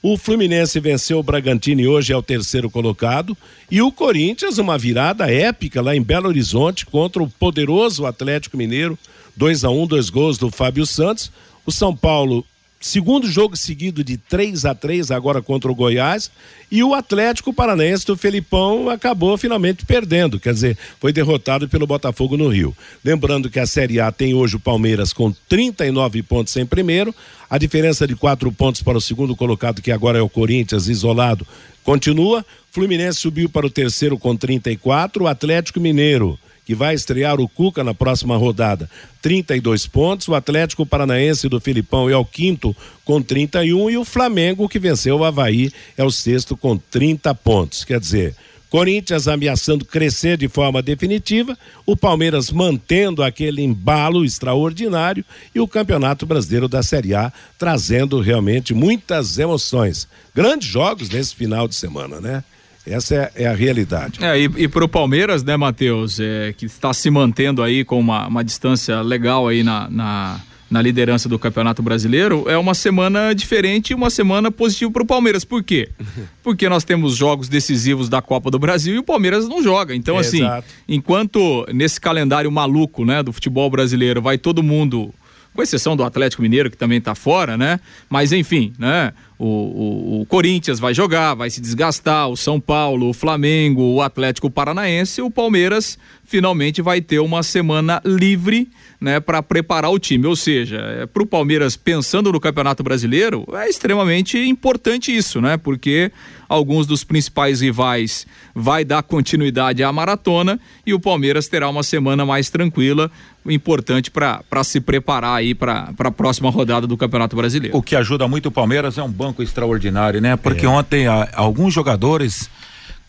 O 0.02 0.16
Fluminense 0.16 0.80
venceu 0.80 1.18
o 1.18 1.22
Bragantino 1.22 1.80
e 1.80 1.86
hoje 1.86 2.12
é 2.12 2.16
o 2.16 2.22
terceiro 2.22 2.70
colocado. 2.70 3.36
E 3.70 3.80
o 3.80 3.92
Corinthians, 3.92 4.58
uma 4.58 4.76
virada 4.78 5.30
épica 5.30 5.80
lá 5.80 5.94
em 5.94 6.02
Belo 6.02 6.28
Horizonte 6.28 6.86
contra 6.86 7.22
o 7.22 7.30
poderoso 7.30 8.06
Atlético 8.06 8.56
Mineiro. 8.56 8.98
2 9.36 9.64
a 9.64 9.70
1 9.70 9.86
dois 9.86 10.10
gols 10.10 10.38
do 10.38 10.50
Fábio 10.50 10.84
Santos. 10.86 11.30
O 11.64 11.70
São 11.70 11.94
Paulo 11.94 12.44
Segundo 12.82 13.30
jogo 13.30 13.56
seguido 13.56 14.02
de 14.02 14.16
3 14.16 14.64
a 14.64 14.74
3 14.74 15.12
agora 15.12 15.40
contra 15.40 15.70
o 15.70 15.74
Goiás. 15.74 16.32
E 16.68 16.82
o 16.82 16.94
Atlético 16.94 17.52
Paranaense 17.52 18.04
do 18.04 18.16
Felipão 18.16 18.90
acabou 18.90 19.38
finalmente 19.38 19.86
perdendo, 19.86 20.40
quer 20.40 20.52
dizer, 20.52 20.76
foi 20.98 21.12
derrotado 21.12 21.68
pelo 21.68 21.86
Botafogo 21.86 22.36
no 22.36 22.48
Rio. 22.48 22.76
Lembrando 23.04 23.48
que 23.48 23.60
a 23.60 23.66
Série 23.66 24.00
A 24.00 24.10
tem 24.10 24.34
hoje 24.34 24.56
o 24.56 24.60
Palmeiras 24.60 25.12
com 25.12 25.30
39 25.48 26.24
pontos 26.24 26.56
em 26.56 26.66
primeiro, 26.66 27.14
a 27.48 27.56
diferença 27.56 28.04
de 28.04 28.16
quatro 28.16 28.50
pontos 28.50 28.82
para 28.82 28.98
o 28.98 29.00
segundo 29.00 29.36
colocado, 29.36 29.80
que 29.80 29.92
agora 29.92 30.18
é 30.18 30.22
o 30.22 30.28
Corinthians, 30.28 30.88
isolado, 30.88 31.46
continua. 31.84 32.44
Fluminense 32.72 33.20
subiu 33.20 33.48
para 33.48 33.66
o 33.66 33.70
terceiro 33.70 34.18
com 34.18 34.34
34, 34.34 35.22
o 35.22 35.28
Atlético 35.28 35.78
Mineiro 35.78 36.36
que 36.72 36.74
vai 36.74 36.94
estrear 36.94 37.38
o 37.38 37.46
Cuca 37.46 37.84
na 37.84 37.92
próxima 37.92 38.34
rodada, 38.34 38.88
32 39.20 39.86
pontos. 39.86 40.26
O 40.26 40.34
Atlético 40.34 40.86
Paranaense 40.86 41.46
do 41.46 41.60
Filipão 41.60 42.08
é 42.08 42.16
o 42.16 42.24
quinto 42.24 42.74
com 43.04 43.20
31 43.20 43.90
e 43.90 43.98
o 43.98 44.06
Flamengo, 44.06 44.66
que 44.66 44.78
venceu 44.78 45.18
o 45.18 45.24
Havaí, 45.24 45.70
é 45.98 46.02
o 46.02 46.10
sexto 46.10 46.56
com 46.56 46.78
30 46.78 47.34
pontos. 47.34 47.84
Quer 47.84 48.00
dizer, 48.00 48.34
Corinthians 48.70 49.28
ameaçando 49.28 49.84
crescer 49.84 50.38
de 50.38 50.48
forma 50.48 50.80
definitiva, 50.80 51.58
o 51.84 51.94
Palmeiras 51.94 52.50
mantendo 52.50 53.22
aquele 53.22 53.60
embalo 53.60 54.24
extraordinário 54.24 55.22
e 55.54 55.60
o 55.60 55.68
Campeonato 55.68 56.24
Brasileiro 56.24 56.68
da 56.68 56.82
Série 56.82 57.14
A 57.14 57.30
trazendo 57.58 58.18
realmente 58.18 58.72
muitas 58.72 59.38
emoções. 59.38 60.08
Grandes 60.34 60.68
jogos 60.68 61.10
nesse 61.10 61.34
final 61.36 61.68
de 61.68 61.74
semana, 61.74 62.18
né? 62.18 62.42
Essa 62.86 63.14
é, 63.14 63.44
é 63.44 63.46
a 63.46 63.54
realidade. 63.54 64.24
É, 64.24 64.38
e, 64.38 64.50
e 64.56 64.68
pro 64.68 64.88
Palmeiras, 64.88 65.42
né, 65.42 65.56
Matheus, 65.56 66.18
é, 66.18 66.52
que 66.56 66.66
está 66.66 66.92
se 66.92 67.10
mantendo 67.10 67.62
aí 67.62 67.84
com 67.84 67.98
uma, 67.98 68.26
uma 68.26 68.42
distância 68.42 69.00
legal 69.00 69.46
aí 69.46 69.62
na, 69.62 69.88
na, 69.88 70.40
na 70.70 70.82
liderança 70.82 71.28
do 71.28 71.38
Campeonato 71.38 71.82
Brasileiro, 71.82 72.44
é 72.48 72.56
uma 72.56 72.74
semana 72.74 73.34
diferente 73.34 73.90
e 73.90 73.94
uma 73.94 74.10
semana 74.10 74.50
positiva 74.50 74.90
pro 74.90 75.06
Palmeiras. 75.06 75.44
Por 75.44 75.62
quê? 75.62 75.90
Porque 76.42 76.68
nós 76.68 76.82
temos 76.82 77.14
jogos 77.14 77.48
decisivos 77.48 78.08
da 78.08 78.20
Copa 78.20 78.50
do 78.50 78.58
Brasil 78.58 78.94
e 78.94 78.98
o 78.98 79.02
Palmeiras 79.02 79.48
não 79.48 79.62
joga. 79.62 79.94
Então, 79.94 80.18
assim, 80.18 80.38
exato. 80.38 80.66
enquanto 80.88 81.66
nesse 81.72 82.00
calendário 82.00 82.50
maluco, 82.50 83.04
né, 83.04 83.22
do 83.22 83.32
futebol 83.32 83.70
brasileiro, 83.70 84.20
vai 84.20 84.38
todo 84.38 84.62
mundo 84.62 85.14
com 85.54 85.62
exceção 85.62 85.96
do 85.96 86.04
Atlético 86.04 86.42
Mineiro, 86.42 86.70
que 86.70 86.76
também 86.76 86.98
está 86.98 87.14
fora, 87.14 87.56
né? 87.56 87.78
Mas 88.08 88.32
enfim, 88.32 88.72
né? 88.78 89.12
O, 89.38 89.46
o, 89.46 90.20
o, 90.20 90.26
Corinthians 90.26 90.78
vai 90.78 90.94
jogar, 90.94 91.34
vai 91.34 91.50
se 91.50 91.60
desgastar, 91.60 92.28
o 92.28 92.36
São 92.36 92.60
Paulo, 92.60 93.08
o 93.08 93.12
Flamengo, 93.12 93.82
o 93.82 94.00
Atlético 94.00 94.48
Paranaense, 94.48 95.20
o 95.20 95.28
Palmeiras 95.28 95.98
finalmente 96.24 96.80
vai 96.80 97.00
ter 97.00 97.18
uma 97.18 97.42
semana 97.42 98.00
livre, 98.04 98.70
né, 99.00 99.18
para 99.18 99.42
preparar 99.42 99.90
o 99.90 99.98
time. 99.98 100.26
Ou 100.26 100.36
seja, 100.36 100.76
é, 100.76 101.06
para 101.06 101.24
o 101.24 101.26
Palmeiras 101.26 101.76
pensando 101.76 102.30
no 102.30 102.38
Campeonato 102.38 102.84
Brasileiro 102.84 103.44
é 103.54 103.68
extremamente 103.68 104.38
importante 104.38 105.14
isso, 105.14 105.40
né? 105.40 105.56
Porque 105.56 106.12
alguns 106.48 106.86
dos 106.86 107.02
principais 107.02 107.60
rivais 107.60 108.26
vai 108.54 108.84
dar 108.84 109.02
continuidade 109.02 109.82
à 109.82 109.90
maratona 109.92 110.60
e 110.86 110.94
o 110.94 111.00
Palmeiras 111.00 111.48
terá 111.48 111.68
uma 111.68 111.82
semana 111.82 112.24
mais 112.24 112.48
tranquila, 112.48 113.10
importante 113.46 114.10
para 114.10 114.64
se 114.64 114.80
preparar 114.80 115.36
aí 115.36 115.54
para 115.54 115.92
a 115.98 116.10
próxima 116.10 116.50
rodada 116.50 116.86
do 116.86 116.96
Campeonato 116.96 117.34
Brasileiro. 117.34 117.76
O 117.76 117.82
que 117.82 117.96
ajuda 117.96 118.28
muito 118.28 118.46
o 118.46 118.50
Palmeiras 118.50 118.98
é 118.98 119.02
um 119.02 119.10
banco 119.10 119.42
extraordinário, 119.42 120.20
né? 120.20 120.36
Porque 120.36 120.66
é. 120.66 120.68
ontem 120.68 121.06
a, 121.06 121.28
alguns 121.34 121.74
jogadores, 121.74 122.48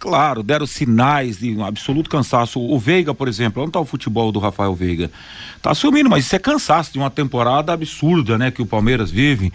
claro, 0.04 0.44
deram 0.44 0.68
sinais 0.68 1.38
de 1.38 1.56
um 1.56 1.63
absoluto 1.63 2.10
cansaço. 2.10 2.60
O 2.60 2.78
Veiga, 2.78 3.13
por 3.13 3.30
exemplo, 3.30 3.63
onde 3.63 3.70
está 3.70 3.80
o 3.80 3.86
futebol 3.86 4.34
do 4.34 4.39
Rafael 4.39 4.76
Veiga? 4.76 5.10
Tá 5.62 5.74
sumindo, 5.74 6.10
mas 6.10 6.26
isso 6.26 6.36
é 6.36 6.39
cansaço 6.39 6.92
de 6.92 7.00
uma 7.00 7.10
temporada 7.10 7.72
absurda, 7.72 8.38
né? 8.38 8.52
Que 8.52 8.62
o 8.62 8.66
Palmeiras 8.66 9.10
vive, 9.10 9.54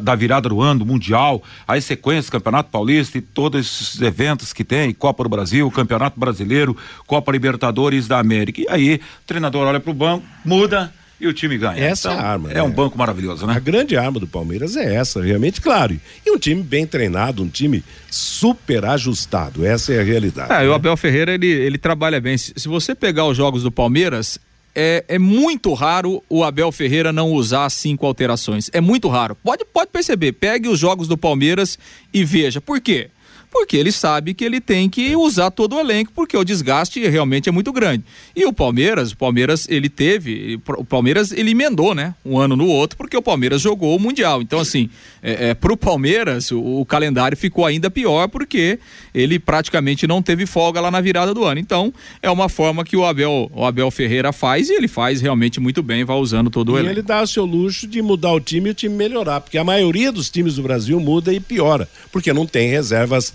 da 0.00 0.14
virada 0.14 0.48
do 0.48 0.62
ano, 0.62 0.78
do 0.80 0.86
Mundial, 0.86 1.42
aí 1.68 1.82
sequência, 1.82 2.32
Campeonato 2.32 2.70
Paulista 2.70 3.18
e 3.18 3.20
todos 3.20 3.60
esses 3.60 4.00
eventos 4.00 4.54
que 4.54 4.64
tem, 4.64 4.94
Copa 4.94 5.24
do 5.24 5.28
Brasil, 5.28 5.70
Campeonato 5.70 6.18
Brasileiro, 6.18 6.74
Copa 7.06 7.30
Libertadores 7.30 8.08
da 8.08 8.18
América. 8.18 8.62
E 8.62 8.66
aí, 8.70 8.94
o 8.94 9.26
treinador 9.26 9.66
olha 9.66 9.78
pro 9.78 9.92
banco, 9.92 10.24
muda 10.42 10.90
e 11.22 11.26
o 11.28 11.32
time 11.32 11.56
ganha. 11.56 11.82
Essa 11.82 12.10
então, 12.10 12.20
é 12.20 12.24
a 12.24 12.28
arma. 12.28 12.50
É 12.50 12.54
né? 12.54 12.62
um 12.62 12.70
banco 12.70 12.98
maravilhoso, 12.98 13.46
né? 13.46 13.54
A 13.54 13.60
grande 13.60 13.96
arma 13.96 14.18
do 14.18 14.26
Palmeiras 14.26 14.76
é 14.76 14.96
essa, 14.96 15.22
realmente, 15.22 15.60
claro. 15.60 15.98
E 16.26 16.30
um 16.32 16.36
time 16.36 16.60
bem 16.60 16.84
treinado, 16.84 17.44
um 17.44 17.48
time 17.48 17.84
super 18.10 18.84
ajustado. 18.84 19.64
Essa 19.64 19.92
é 19.92 20.00
a 20.00 20.02
realidade. 20.02 20.52
É, 20.52 20.58
né? 20.58 20.68
o 20.68 20.74
Abel 20.74 20.96
Ferreira, 20.96 21.32
ele, 21.32 21.46
ele 21.46 21.78
trabalha 21.78 22.20
bem. 22.20 22.36
Se, 22.36 22.52
se 22.56 22.66
você 22.66 22.92
pegar 22.92 23.24
os 23.26 23.36
jogos 23.36 23.62
do 23.62 23.70
Palmeiras, 23.70 24.40
é, 24.74 25.04
é, 25.06 25.18
muito 25.18 25.72
raro 25.74 26.20
o 26.28 26.42
Abel 26.42 26.72
Ferreira 26.72 27.12
não 27.12 27.30
usar 27.30 27.70
cinco 27.70 28.04
alterações. 28.04 28.68
É 28.72 28.80
muito 28.80 29.06
raro. 29.06 29.36
Pode, 29.36 29.64
pode 29.64 29.90
perceber. 29.92 30.32
Pegue 30.32 30.68
os 30.68 30.80
jogos 30.80 31.06
do 31.06 31.16
Palmeiras 31.16 31.78
e 32.12 32.24
veja. 32.24 32.60
Por 32.60 32.80
quê? 32.80 33.10
Porque 33.52 33.76
ele 33.76 33.92
sabe 33.92 34.32
que 34.32 34.42
ele 34.42 34.62
tem 34.62 34.88
que 34.88 35.14
usar 35.14 35.50
todo 35.50 35.76
o 35.76 35.78
elenco, 35.78 36.10
porque 36.14 36.34
o 36.34 36.42
desgaste 36.42 37.06
realmente 37.06 37.50
é 37.50 37.52
muito 37.52 37.70
grande. 37.70 38.02
E 38.34 38.46
o 38.46 38.52
Palmeiras, 38.52 39.12
o 39.12 39.16
Palmeiras, 39.16 39.68
ele 39.68 39.90
teve, 39.90 40.58
o 40.78 40.84
Palmeiras 40.84 41.32
ele 41.32 41.50
emendou, 41.50 41.94
né? 41.94 42.14
Um 42.24 42.38
ano 42.38 42.56
no 42.56 42.66
outro, 42.66 42.96
porque 42.96 43.14
o 43.14 43.20
Palmeiras 43.20 43.60
jogou 43.60 43.94
o 43.94 44.00
Mundial. 44.00 44.40
Então, 44.40 44.58
assim, 44.58 44.88
é, 45.22 45.50
é, 45.50 45.54
pro 45.54 45.76
Palmeiras, 45.76 46.50
o, 46.50 46.80
o 46.80 46.86
calendário 46.86 47.36
ficou 47.36 47.66
ainda 47.66 47.90
pior, 47.90 48.26
porque 48.26 48.78
ele 49.14 49.38
praticamente 49.38 50.06
não 50.06 50.22
teve 50.22 50.46
folga 50.46 50.80
lá 50.80 50.90
na 50.90 51.02
virada 51.02 51.34
do 51.34 51.44
ano. 51.44 51.60
Então, 51.60 51.92
é 52.22 52.30
uma 52.30 52.48
forma 52.48 52.84
que 52.84 52.96
o 52.96 53.04
Abel, 53.04 53.50
o 53.54 53.66
Abel 53.66 53.90
Ferreira 53.90 54.32
faz 54.32 54.70
e 54.70 54.72
ele 54.72 54.88
faz 54.88 55.20
realmente 55.20 55.60
muito 55.60 55.82
bem, 55.82 56.04
vai 56.04 56.16
usando 56.16 56.48
todo 56.48 56.72
o 56.72 56.76
e 56.76 56.80
elenco. 56.80 56.94
ele 56.94 57.02
dá 57.02 57.20
o 57.22 57.26
seu 57.26 57.44
luxo 57.44 57.86
de 57.86 58.00
mudar 58.00 58.32
o 58.32 58.40
time 58.40 58.70
e 58.70 58.72
o 58.72 58.74
time 58.74 58.94
melhorar, 58.94 59.42
porque 59.42 59.58
a 59.58 59.64
maioria 59.64 60.10
dos 60.10 60.30
times 60.30 60.56
do 60.56 60.62
Brasil 60.62 60.98
muda 60.98 61.34
e 61.34 61.38
piora, 61.38 61.86
porque 62.10 62.32
não 62.32 62.46
tem 62.46 62.68
reservas 62.68 63.34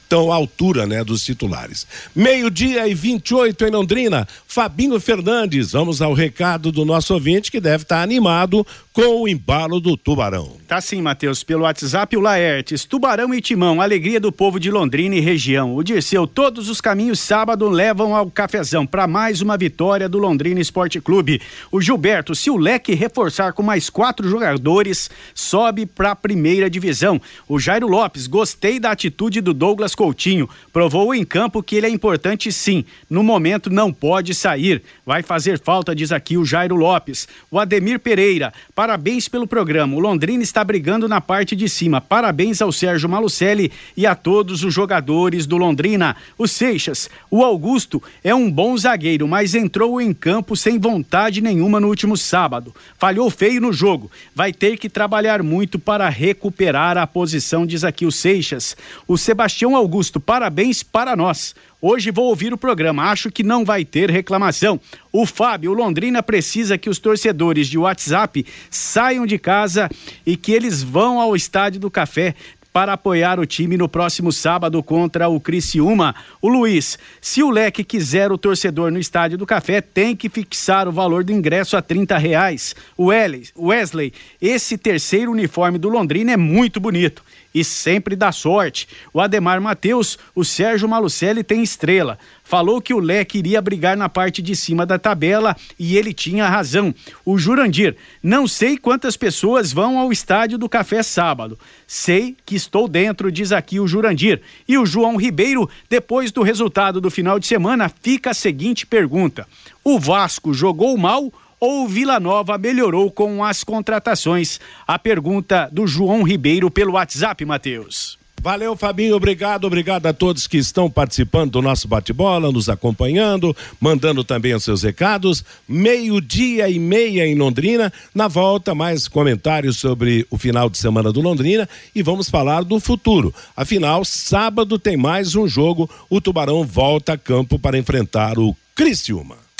estão 0.11 0.29
à 0.29 0.35
altura, 0.35 0.85
né, 0.85 1.05
dos 1.05 1.23
titulares. 1.23 1.87
Meio-dia 2.13 2.85
e 2.85 2.93
28 2.93 3.65
em 3.65 3.71
Londrina, 3.71 4.27
Fabinho 4.45 4.99
Fernandes. 4.99 5.71
Vamos 5.71 6.01
ao 6.01 6.13
recado 6.13 6.69
do 6.69 6.83
nosso 6.83 7.13
ouvinte 7.13 7.49
que 7.49 7.61
deve 7.61 7.83
estar 7.83 8.01
animado 8.01 8.67
com 8.93 9.21
o 9.21 9.27
embalo 9.27 9.79
do 9.79 9.95
Tubarão. 9.95 10.57
Tá 10.67 10.81
sim, 10.81 11.01
Matheus. 11.01 11.43
Pelo 11.43 11.63
WhatsApp, 11.63 12.17
o 12.17 12.19
Laertes. 12.19 12.83
Tubarão 12.83 13.33
e 13.33 13.41
Timão, 13.41 13.79
alegria 13.79 14.19
do 14.19 14.33
povo 14.33 14.59
de 14.59 14.69
Londrina 14.69 15.15
e 15.15 15.21
região. 15.21 15.75
O 15.75 15.83
Dirceu, 15.83 16.27
todos 16.27 16.67
os 16.67 16.81
caminhos 16.81 17.19
sábado 17.19 17.69
levam 17.69 18.13
ao 18.13 18.29
cafezão 18.29 18.85
para 18.85 19.07
mais 19.07 19.41
uma 19.41 19.57
vitória 19.57 20.09
do 20.09 20.17
Londrina 20.17 20.59
Esporte 20.59 20.99
Clube. 20.99 21.41
O 21.71 21.79
Gilberto, 21.79 22.35
se 22.35 22.49
o 22.49 22.57
leque 22.57 22.93
reforçar 22.93 23.53
com 23.53 23.63
mais 23.63 23.89
quatro 23.89 24.27
jogadores, 24.27 25.09
sobe 25.33 25.85
para 25.85 26.11
a 26.11 26.15
primeira 26.15 26.69
divisão. 26.69 27.21
O 27.47 27.57
Jairo 27.57 27.87
Lopes, 27.87 28.27
gostei 28.27 28.77
da 28.77 28.91
atitude 28.91 29.39
do 29.39 29.53
Douglas 29.53 29.95
Coutinho. 30.01 30.49
Provou 30.73 31.13
em 31.13 31.23
campo 31.23 31.61
que 31.61 31.75
ele 31.75 31.85
é 31.85 31.89
importante 31.89 32.51
sim. 32.51 32.83
No 33.07 33.21
momento 33.21 33.69
não 33.69 33.93
pode 33.93 34.33
sair. 34.33 34.81
Vai 35.05 35.21
fazer 35.21 35.59
falta, 35.59 35.93
diz 35.93 36.11
aqui 36.11 36.37
o 36.37 36.43
Jairo 36.43 36.75
Lopes. 36.75 37.27
O 37.51 37.59
Ademir 37.59 37.99
Pereira, 37.99 38.51
parabéns 38.73 39.27
pelo 39.27 39.45
programa. 39.45 39.95
O 39.95 39.99
Londrina 39.99 40.41
está 40.41 40.63
brigando 40.63 41.07
na 41.07 41.21
parte 41.21 41.55
de 41.55 41.69
cima. 41.69 42.01
Parabéns 42.01 42.63
ao 42.63 42.71
Sérgio 42.71 43.07
Malucelli 43.07 43.71
e 43.95 44.07
a 44.07 44.15
todos 44.15 44.63
os 44.63 44.73
jogadores 44.73 45.45
do 45.45 45.55
Londrina. 45.55 46.15
O 46.35 46.47
Seixas, 46.47 47.07
o 47.29 47.43
Augusto 47.43 48.01
é 48.23 48.33
um 48.33 48.49
bom 48.49 48.75
zagueiro, 48.75 49.27
mas 49.27 49.53
entrou 49.53 50.01
em 50.01 50.11
campo 50.15 50.55
sem 50.55 50.79
vontade 50.79 51.41
nenhuma 51.41 51.79
no 51.79 51.89
último 51.89 52.17
sábado. 52.17 52.73
Falhou 52.97 53.29
feio 53.29 53.61
no 53.61 53.71
jogo. 53.71 54.09
Vai 54.33 54.51
ter 54.51 54.77
que 54.77 54.89
trabalhar 54.89 55.43
muito 55.43 55.77
para 55.77 56.09
recuperar 56.09 56.97
a 56.97 57.05
posição, 57.05 57.67
diz 57.67 57.83
aqui 57.83 58.03
o 58.03 58.11
Seixas. 58.11 58.75
O 59.07 59.15
Sebastião 59.15 59.75
Augusto, 59.75 59.90
parabéns 60.19 60.83
para 60.83 61.15
nós. 61.15 61.55
Hoje 61.81 62.11
vou 62.11 62.25
ouvir 62.25 62.53
o 62.53 62.57
programa, 62.57 63.09
acho 63.09 63.31
que 63.31 63.43
não 63.43 63.65
vai 63.65 63.83
ter 63.83 64.09
reclamação. 64.09 64.79
O 65.11 65.25
Fábio, 65.25 65.71
o 65.71 65.73
Londrina 65.73 66.21
precisa 66.21 66.77
que 66.77 66.89
os 66.89 66.99
torcedores 66.99 67.67
de 67.67 67.77
WhatsApp 67.77 68.45
saiam 68.69 69.25
de 69.25 69.37
casa 69.37 69.89
e 70.25 70.37
que 70.37 70.51
eles 70.51 70.83
vão 70.83 71.19
ao 71.19 71.35
Estádio 71.35 71.79
do 71.79 71.89
Café 71.89 72.35
para 72.73 72.93
apoiar 72.93 73.39
o 73.39 73.45
time 73.45 73.77
no 73.77 73.89
próximo 73.89 74.31
sábado 74.31 74.81
contra 74.81 75.27
o 75.27 75.39
Criciúma. 75.39 76.15
O 76.41 76.47
Luiz, 76.47 76.97
se 77.19 77.43
o 77.43 77.49
Leque 77.49 77.83
quiser 77.83 78.31
o 78.31 78.37
torcedor 78.37 78.91
no 78.91 78.99
Estádio 78.99 79.37
do 79.37 79.45
Café, 79.45 79.81
tem 79.81 80.15
que 80.15 80.29
fixar 80.29 80.87
o 80.87 80.91
valor 80.91 81.23
do 81.23 81.33
ingresso 81.33 81.75
a 81.75 81.81
30 81.81 82.17
reais. 82.17 82.75
O 82.95 83.07
Wesley, 83.07 84.13
esse 84.41 84.77
terceiro 84.77 85.31
uniforme 85.31 85.77
do 85.77 85.89
Londrina 85.89 86.31
é 86.31 86.37
muito 86.37 86.79
bonito 86.79 87.23
e 87.53 87.63
sempre 87.63 88.15
dá 88.15 88.31
sorte. 88.31 88.87
O 89.13 89.19
Ademar 89.19 89.61
Matheus, 89.61 90.17
o 90.33 90.43
Sérgio 90.43 90.87
Malucelli 90.87 91.43
tem 91.43 91.61
estrela. 91.61 92.17
Falou 92.43 92.81
que 92.81 92.93
o 92.93 92.99
Leque 92.99 93.37
iria 93.37 93.61
brigar 93.61 93.95
na 93.95 94.09
parte 94.09 94.41
de 94.41 94.55
cima 94.55 94.85
da 94.85 94.99
tabela 94.99 95.55
e 95.79 95.97
ele 95.97 96.13
tinha 96.13 96.49
razão. 96.49 96.93
O 97.25 97.37
Jurandir, 97.37 97.95
não 98.21 98.47
sei 98.47 98.77
quantas 98.77 99.15
pessoas 99.15 99.71
vão 99.71 99.97
ao 99.97 100.11
estádio 100.11 100.57
do 100.57 100.67
Café 100.67 101.01
sábado. 101.03 101.57
Sei 101.87 102.35
que 102.45 102.55
estou 102.55 102.87
dentro, 102.87 103.31
diz 103.31 103.51
aqui 103.51 103.79
o 103.79 103.87
Jurandir. 103.87 104.41
E 104.67 104.77
o 104.77 104.85
João 104.85 105.15
Ribeiro, 105.15 105.69
depois 105.89 106.31
do 106.31 106.43
resultado 106.43 106.99
do 106.99 107.11
final 107.11 107.39
de 107.39 107.47
semana, 107.47 107.91
fica 108.01 108.31
a 108.31 108.33
seguinte 108.33 108.85
pergunta: 108.85 109.47
O 109.83 109.99
Vasco 109.99 110.53
jogou 110.53 110.97
mal 110.97 111.31
ou 111.61 111.87
Vila 111.87 112.19
Nova 112.19 112.57
melhorou 112.57 113.11
com 113.11 113.43
as 113.43 113.63
contratações? 113.63 114.59
A 114.87 114.97
pergunta 114.97 115.69
do 115.71 115.85
João 115.85 116.23
Ribeiro 116.23 116.71
pelo 116.71 116.93
WhatsApp, 116.93 117.45
Matheus. 117.45 118.19
Valeu, 118.41 118.75
Fabinho. 118.75 119.15
Obrigado, 119.15 119.65
obrigado 119.65 120.07
a 120.07 120.13
todos 120.13 120.47
que 120.47 120.57
estão 120.57 120.89
participando 120.89 121.51
do 121.51 121.61
nosso 121.61 121.87
bate-bola, 121.87 122.51
nos 122.51 122.69
acompanhando, 122.69 123.55
mandando 123.79 124.23
também 124.23 124.55
os 124.55 124.63
seus 124.63 124.81
recados. 124.81 125.45
Meio-dia 125.67 126.67
e 126.67 126.79
meia 126.79 127.27
em 127.27 127.35
Londrina. 127.35 127.93
Na 128.15 128.27
volta, 128.27 128.73
mais 128.73 129.07
comentários 129.07 129.77
sobre 129.77 130.25
o 130.31 130.39
final 130.39 130.71
de 130.71 130.79
semana 130.79 131.11
do 131.11 131.21
Londrina 131.21 131.69
e 131.93 132.01
vamos 132.01 132.31
falar 132.31 132.63
do 132.63 132.79
futuro. 132.79 133.31
Afinal, 133.55 134.03
sábado 134.03 134.79
tem 134.79 134.97
mais 134.97 135.35
um 135.35 135.47
jogo. 135.47 135.87
O 136.09 136.19
Tubarão 136.19 136.63
volta 136.65 137.13
a 137.13 137.17
campo 137.19 137.59
para 137.59 137.77
enfrentar 137.77 138.39
o 138.39 138.57
Criciúma. 138.73 139.50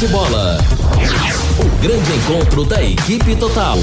Bate-bola. 0.00 0.56
O 1.58 1.82
grande 1.82 2.10
encontro 2.12 2.64
da 2.64 2.82
equipe 2.82 3.36
total. 3.36 3.76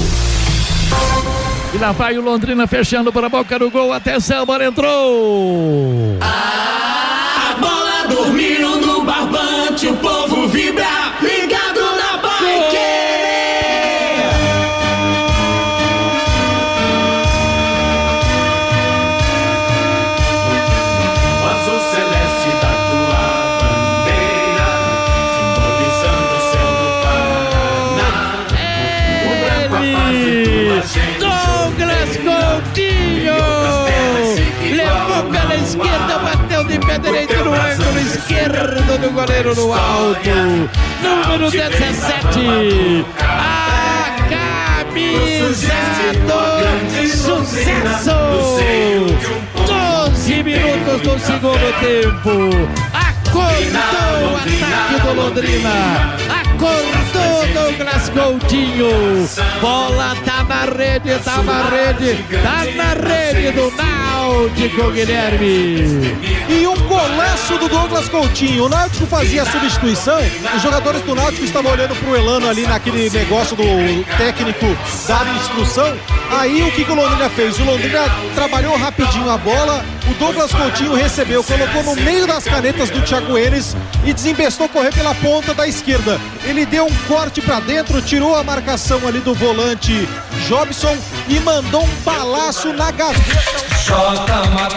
E 1.72 1.78
lá 1.78 1.92
vai 1.92 2.18
o 2.18 2.20
Londrina 2.20 2.66
fechando 2.66 3.12
para 3.12 3.28
a 3.28 3.30
boca 3.30 3.56
do 3.56 3.70
gol. 3.70 3.92
Atenção, 3.92 4.44
a 4.44 4.64
entrou. 4.64 6.16
A 6.20 6.77
do 39.00 39.10
goleiro 39.10 39.54
no 39.54 39.72
alto. 39.72 40.70
Número 41.02 41.50
17. 41.50 43.04
A 43.20 44.16
camisa 44.28 45.72
do 46.26 47.06
sucesso. 47.06 48.10
12 49.66 50.42
minutos 50.42 51.02
do 51.02 51.18
segundo 51.18 51.68
tempo. 51.80 52.50
Acordou 52.92 54.32
o 54.32 54.36
ataque 54.36 55.00
do 55.02 55.14
Londrina. 55.14 56.16
Acordou 56.28 56.98
Douglas 57.54 58.08
Coutinho. 58.08 59.28
Bola 59.60 60.16
tá 60.24 60.44
na 60.44 60.64
rede, 60.64 61.18
tá 61.24 61.42
na 61.42 61.68
rede, 61.68 62.24
tá 62.42 62.64
na 62.74 62.94
rede 62.94 63.52
do 63.52 63.70
Náutico, 63.76 64.90
Guilherme. 64.90 66.16
E 66.48 66.57
golaço 67.08 67.58
do 67.58 67.68
Douglas 67.68 68.08
Coutinho. 68.08 68.64
O 68.64 68.68
Náutico 68.68 69.06
fazia 69.06 69.42
a 69.42 69.46
substituição, 69.46 70.18
os 70.54 70.62
jogadores 70.62 71.02
do 71.02 71.14
Náutico 71.14 71.44
estavam 71.44 71.72
olhando 71.72 71.94
pro 71.96 72.16
Elano 72.16 72.48
ali 72.48 72.66
naquele 72.66 73.08
negócio 73.10 73.56
do 73.56 73.64
técnico 74.16 74.66
dar 75.06 75.26
instrução. 75.36 75.96
Aí 76.30 76.62
o 76.62 76.70
que, 76.72 76.84
que 76.84 76.90
o 76.90 76.94
Londrina 76.94 77.30
fez? 77.30 77.58
O 77.58 77.64
Londrina 77.64 78.04
trabalhou 78.34 78.76
rapidinho 78.76 79.30
a 79.30 79.38
bola, 79.38 79.84
o 80.10 80.14
Douglas 80.14 80.52
Coutinho 80.52 80.94
recebeu, 80.94 81.42
colocou 81.42 81.82
no 81.82 81.96
meio 82.02 82.26
das 82.26 82.44
canetas 82.44 82.90
do 82.90 83.00
Thiago 83.02 83.38
Enes 83.38 83.74
e 84.04 84.12
desembestou 84.12 84.68
correr 84.68 84.92
pela 84.92 85.14
ponta 85.14 85.54
da 85.54 85.66
esquerda. 85.66 86.20
Ele 86.44 86.66
deu 86.66 86.86
um 86.86 86.94
corte 87.06 87.40
para 87.40 87.60
dentro, 87.60 88.02
tirou 88.02 88.34
a 88.34 88.44
marcação 88.44 89.06
ali 89.06 89.20
do 89.20 89.34
volante 89.34 90.06
Jobson 90.46 90.96
e 91.28 91.40
mandou 91.40 91.82
um 91.82 92.02
balaço 92.04 92.72
na 92.72 92.90
gaveta. 92.90 93.68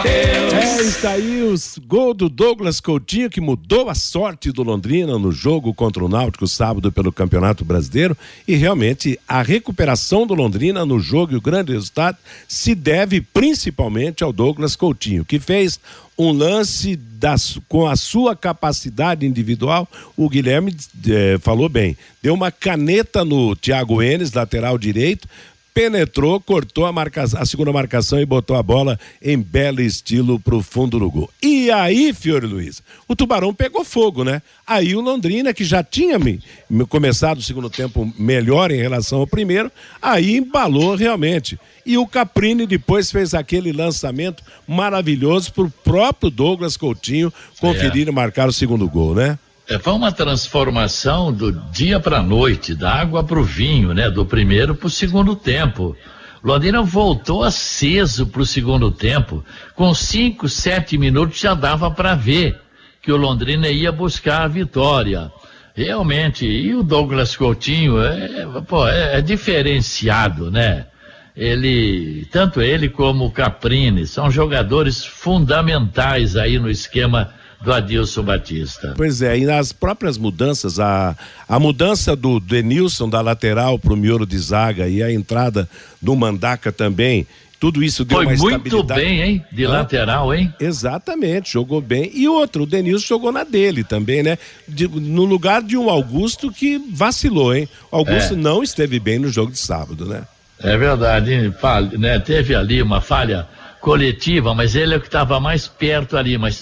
É, 0.08 0.82
está 0.82 1.12
aí 1.12 1.42
os 1.42 1.78
gol 1.86 2.14
do 2.22 2.30
Douglas 2.30 2.80
Coutinho 2.80 3.32
que 3.32 3.42
mudou 3.42 3.90
a 3.90 3.96
sorte 3.96 4.52
do 4.52 4.62
Londrina 4.62 5.18
no 5.18 5.32
jogo 5.32 5.74
contra 5.74 6.06
o 6.06 6.08
Náutico 6.08 6.46
sábado 6.46 6.92
pelo 6.92 7.12
Campeonato 7.12 7.66
Brasileiro. 7.66 8.16
E 8.48 8.56
realmente 8.56 9.20
a 9.28 9.42
recuperação 9.42 10.28
do 10.28 10.36
Londrina 10.36 10.86
no 10.86 11.00
jogo 11.00 11.34
e 11.34 11.36
o 11.36 11.42
grande 11.42 11.74
resultado 11.74 12.20
se 12.48 12.76
deve 12.76 13.22
principalmente 13.22 14.24
ao 14.24 14.32
Douglas 14.32 14.76
Coutinho 14.76 15.26
que 15.26 15.40
fez 15.40 15.80
um 16.16 16.32
lance 16.32 16.96
das, 16.96 17.58
com 17.68 17.88
a 17.88 17.96
sua 17.96 18.36
capacidade 18.36 19.26
individual, 19.26 19.88
o 20.16 20.30
Guilherme 20.30 20.76
eh, 21.08 21.38
falou 21.42 21.68
bem, 21.68 21.98
deu 22.22 22.34
uma 22.36 22.52
caneta 22.52 23.26
no 23.26 23.56
Thiago 23.56 24.02
Enes, 24.04 24.32
lateral 24.32 24.78
direito, 24.78 25.28
penetrou, 25.74 26.40
cortou 26.40 26.86
a, 26.86 26.92
marca, 26.92 27.24
a 27.24 27.46
segunda 27.46 27.72
marcação 27.72 28.20
e 28.20 28.26
botou 28.26 28.56
a 28.56 28.64
bola 28.64 29.00
em 29.22 29.38
belo 29.38 29.82
estilo 29.82 30.40
pro 30.40 30.62
fundo 30.62 31.00
do 31.00 31.10
gol. 31.10 31.30
E 31.42 31.72
aí, 31.72 32.14
Fiore 32.14 32.46
Luiz, 32.46 32.82
o 33.08 33.16
Tubarão 33.16 33.54
pegou 33.54 33.84
fogo, 33.84 34.24
né? 34.24 34.42
Aí 34.66 34.96
o 34.96 35.02
Londrina, 35.02 35.54
que 35.54 35.64
já 35.64 35.84
tinha 35.84 36.20
me, 36.20 36.42
me 36.70 36.86
começado 36.86 37.40
o 37.40 37.44
segundo 37.44 37.70
tempo 37.70 38.12
melhor 38.18 38.72
em 38.72 38.82
relação 38.82 39.20
ao 39.20 39.28
primeiro, 39.28 39.72
aí 40.02 40.38
embalou 40.38 40.96
realmente. 40.96 41.60
E 41.86 41.98
o 41.98 42.08
Caprini 42.08 42.68
depois 42.68 43.12
fez 43.12 43.34
aquele 43.34 43.72
lançamento 43.72 44.44
maravilhoso 44.68 45.52
pro 45.54 45.70
próprio 45.84 46.30
Douglas 46.30 46.78
Coutinho 46.78 47.34
conferir 47.60 48.08
e 48.08 48.12
marcar 48.12 48.48
o 48.48 48.54
segundo 48.54 48.88
gol, 48.88 49.16
né? 49.16 49.38
É, 49.68 49.80
foi 49.80 49.94
uma 49.94 50.12
transformação 50.12 51.32
do 51.32 51.52
dia 51.52 52.00
para 52.00 52.20
a 52.20 52.24
noite, 52.24 52.74
da 52.74 52.94
água 52.94 53.24
para 53.24 53.40
o 53.40 53.44
vinho, 53.44 53.94
né? 53.94 54.10
Do 54.10 54.26
primeiro 54.26 54.76
para 54.76 54.88
o 54.88 54.90
segundo 54.90 55.36
tempo. 55.36 55.96
Londrina 56.44 56.82
voltou 56.82 57.44
aceso 57.44 58.26
para 58.26 58.42
o 58.42 58.46
segundo 58.46 58.92
tempo. 58.92 59.46
Com 59.76 59.94
cinco, 59.94 60.50
sete 60.50 60.98
minutos 60.98 61.40
já 61.40 61.54
dava 61.54 61.92
para 61.92 62.16
ver 62.16 62.60
que 63.02 63.12
o 63.12 63.18
Londrina 63.18 63.70
ia 63.70 63.92
buscar 63.92 64.44
a 64.44 64.48
vitória. 64.48 65.32
Realmente, 65.74 66.46
e 66.46 66.74
o 66.76 66.84
Douglas 66.84 67.36
Coutinho 67.36 68.02
é, 68.02 68.46
pô, 68.68 68.88
é, 68.88 69.20
é 69.20 69.22
diferenciado, 69.22 70.52
né? 70.52 70.88
Ele, 71.36 72.28
tanto 72.30 72.62
ele 72.62 72.90
como 72.90 73.26
o 73.26 73.32
Caprini, 73.32 74.06
são 74.06 74.30
jogadores 74.30 75.06
fundamentais 75.06 76.36
aí 76.36 76.60
no 76.60 76.70
esquema 76.70 77.34
do 77.64 77.72
Adilson 77.72 78.24
Batista. 78.24 78.94
Pois 78.98 79.22
é, 79.22 79.38
e 79.38 79.46
nas 79.46 79.72
próprias 79.72 80.18
mudanças, 80.18 80.80
a, 80.80 81.16
a 81.48 81.60
mudança 81.60 82.16
do 82.16 82.40
Denilson 82.40 83.08
da 83.10 83.22
lateral 83.22 83.78
para 83.78 83.94
o 83.94 83.98
miolo 83.98 84.26
de 84.26 84.38
zaga 84.40 84.88
e 84.88 85.02
a 85.04 85.12
entrada 85.12 85.70
do 86.02 86.16
Mandaca 86.16 86.72
também, 86.72 87.28
tudo 87.60 87.84
isso 87.84 88.04
deu 88.04 88.18
Foi 88.18 88.26
uma 88.26 88.36
muito 88.36 88.84
bem, 88.84 89.22
hein? 89.22 89.46
De 89.52 89.66
Hã? 89.66 89.70
lateral, 89.70 90.34
hein? 90.34 90.52
Exatamente, 90.60 91.54
jogou 91.54 91.80
bem. 91.80 92.10
E 92.14 92.28
outro, 92.28 92.64
o 92.64 92.66
Denilson 92.66 93.06
jogou 93.06 93.32
na 93.32 93.44
dele 93.44 93.84
também, 93.84 94.24
né? 94.24 94.40
De- 94.68 94.88
no 94.88 95.24
lugar 95.26 95.62
de 95.62 95.78
um 95.78 95.88
Augusto 95.88 96.52
que 96.52 96.80
vacilou, 96.92 97.54
hein? 97.56 97.70
O 97.92 97.98
Augusto 97.98 98.34
É. 98.34 98.38
não 98.38 98.64
esteve 98.64 99.00
bem 99.00 99.20
no 99.20 99.30
jogo 99.30 99.52
de 99.52 99.60
sábado, 99.60 100.08
né? 100.08 100.24
É 100.64 100.76
verdade, 100.76 101.34
hein? 101.34 101.54
Falha, 101.62 101.96
né? 102.00 102.18
Teve 102.20 102.56
ali 102.56 102.82
uma 102.82 103.00
falha 103.02 103.48
coletiva, 103.82 104.54
mas 104.54 104.76
ele 104.76 104.94
é 104.94 104.98
o 104.98 105.02
que 105.02 105.08
estava 105.08 105.40
mais 105.40 105.68
perto 105.68 106.16
ali, 106.16 106.38
mas 106.38 106.62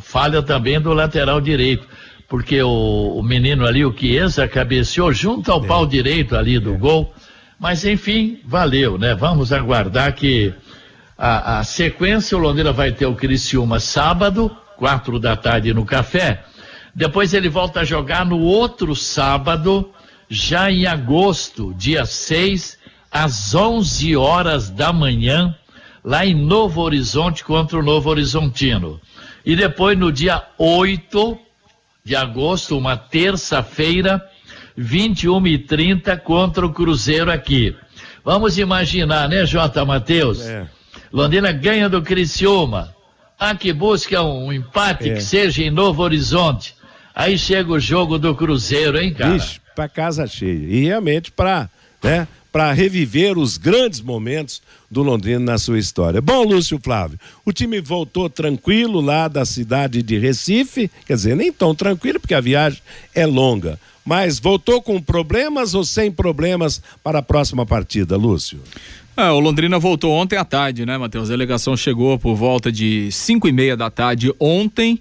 falha 0.00 0.42
também 0.42 0.80
do 0.80 0.94
lateral 0.94 1.40
direito, 1.40 1.86
porque 2.26 2.60
o, 2.62 3.18
o 3.18 3.22
menino 3.22 3.66
ali, 3.66 3.84
o 3.84 3.94
Chiesa, 3.96 4.48
cabeceou 4.48 5.12
junto 5.12 5.52
ao 5.52 5.62
pau 5.62 5.86
direito 5.86 6.34
ali 6.34 6.58
do 6.58 6.74
gol, 6.74 7.12
mas 7.60 7.84
enfim, 7.84 8.40
valeu, 8.44 8.98
né? 8.98 9.14
Vamos 9.14 9.52
aguardar 9.52 10.14
que 10.14 10.52
a, 11.16 11.58
a 11.58 11.64
sequência, 11.64 12.36
o 12.36 12.40
Londrina 12.40 12.72
vai 12.72 12.92
ter 12.92 13.06
o 13.06 13.14
Criciúma 13.14 13.78
sábado, 13.78 14.50
quatro 14.76 15.18
da 15.18 15.36
tarde 15.36 15.74
no 15.74 15.84
café, 15.84 16.44
depois 16.94 17.34
ele 17.34 17.48
volta 17.48 17.80
a 17.80 17.84
jogar 17.84 18.24
no 18.24 18.38
outro 18.38 18.96
sábado, 18.96 19.90
já 20.30 20.70
em 20.70 20.86
agosto, 20.86 21.74
dia 21.74 22.06
6, 22.06 22.78
às 23.10 23.54
11 23.54 24.16
horas 24.16 24.70
da 24.70 24.92
manhã, 24.92 25.54
lá 26.08 26.24
em 26.24 26.34
Novo 26.34 26.80
Horizonte 26.80 27.44
contra 27.44 27.78
o 27.78 27.82
Novo 27.82 28.08
Horizontino. 28.08 28.98
E 29.44 29.54
depois 29.54 29.96
no 29.98 30.10
dia 30.10 30.42
8 30.56 31.38
de 32.02 32.16
agosto, 32.16 32.78
uma 32.78 32.96
terça-feira, 32.96 34.24
21 34.74 35.46
e 35.46 35.58
30 35.58 36.16
contra 36.16 36.64
o 36.64 36.72
Cruzeiro 36.72 37.30
aqui. 37.30 37.76
Vamos 38.24 38.56
imaginar, 38.56 39.28
né, 39.28 39.44
J. 39.44 39.84
Matheus? 39.84 40.40
Londrina 41.12 41.52
ganha 41.52 41.90
do 41.90 42.00
Criciúma. 42.00 42.94
Ah, 43.38 43.54
que 43.54 43.70
busca 43.70 44.22
um 44.22 44.50
empate 44.50 45.10
É. 45.10 45.14
que 45.14 45.20
seja 45.20 45.62
em 45.62 45.70
Novo 45.70 46.02
Horizonte. 46.02 46.74
Aí 47.14 47.36
chega 47.38 47.70
o 47.70 47.78
jogo 47.78 48.18
do 48.18 48.34
Cruzeiro, 48.34 48.98
hein, 48.98 49.12
cara? 49.12 49.34
Vixe, 49.34 49.60
pra 49.74 49.88
casa 49.90 50.26
cheia. 50.26 50.66
E 50.74 50.86
realmente 50.86 51.30
para, 51.30 51.68
né, 52.02 52.26
para 52.58 52.72
reviver 52.72 53.38
os 53.38 53.56
grandes 53.56 54.00
momentos 54.00 54.60
do 54.90 55.00
Londrina 55.00 55.38
na 55.38 55.58
sua 55.58 55.78
história. 55.78 56.20
Bom, 56.20 56.42
Lúcio 56.42 56.80
Flávio, 56.82 57.16
o 57.44 57.52
time 57.52 57.80
voltou 57.80 58.28
tranquilo 58.28 59.00
lá 59.00 59.28
da 59.28 59.44
cidade 59.44 60.02
de 60.02 60.18
Recife, 60.18 60.90
quer 61.06 61.14
dizer, 61.14 61.36
nem 61.36 61.52
tão 61.52 61.72
tranquilo 61.72 62.18
porque 62.18 62.34
a 62.34 62.40
viagem 62.40 62.82
é 63.14 63.24
longa, 63.24 63.78
mas 64.04 64.40
voltou 64.40 64.82
com 64.82 65.00
problemas 65.00 65.72
ou 65.72 65.84
sem 65.84 66.10
problemas 66.10 66.82
para 67.00 67.20
a 67.20 67.22
próxima 67.22 67.64
partida, 67.64 68.16
Lúcio? 68.16 68.58
É, 69.16 69.30
o 69.30 69.38
Londrina 69.38 69.78
voltou 69.78 70.10
ontem 70.12 70.36
à 70.36 70.44
tarde, 70.44 70.84
né, 70.84 70.98
Matheus? 70.98 71.28
A 71.28 71.34
delegação 71.34 71.76
chegou 71.76 72.18
por 72.18 72.34
volta 72.34 72.72
de 72.72 73.08
5 73.12 73.46
e 73.46 73.52
meia 73.52 73.76
da 73.76 73.88
tarde 73.88 74.34
ontem. 74.40 75.00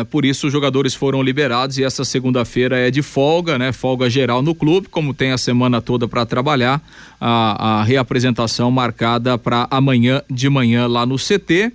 É, 0.00 0.04
por 0.04 0.24
isso 0.24 0.46
os 0.48 0.52
jogadores 0.52 0.92
foram 0.94 1.22
liberados 1.22 1.78
e 1.78 1.84
essa 1.84 2.04
segunda-feira 2.04 2.76
é 2.78 2.90
de 2.90 3.00
folga, 3.00 3.56
né? 3.58 3.70
Folga 3.72 4.10
geral 4.10 4.42
no 4.42 4.54
clube, 4.54 4.88
como 4.88 5.14
tem 5.14 5.30
a 5.30 5.38
semana 5.38 5.80
toda 5.80 6.08
para 6.08 6.26
trabalhar. 6.26 6.82
A, 7.20 7.80
a 7.80 7.84
reapresentação 7.84 8.70
marcada 8.70 9.38
para 9.38 9.68
amanhã 9.70 10.22
de 10.30 10.48
manhã 10.48 10.86
lá 10.86 11.06
no 11.06 11.16
CT. 11.16 11.72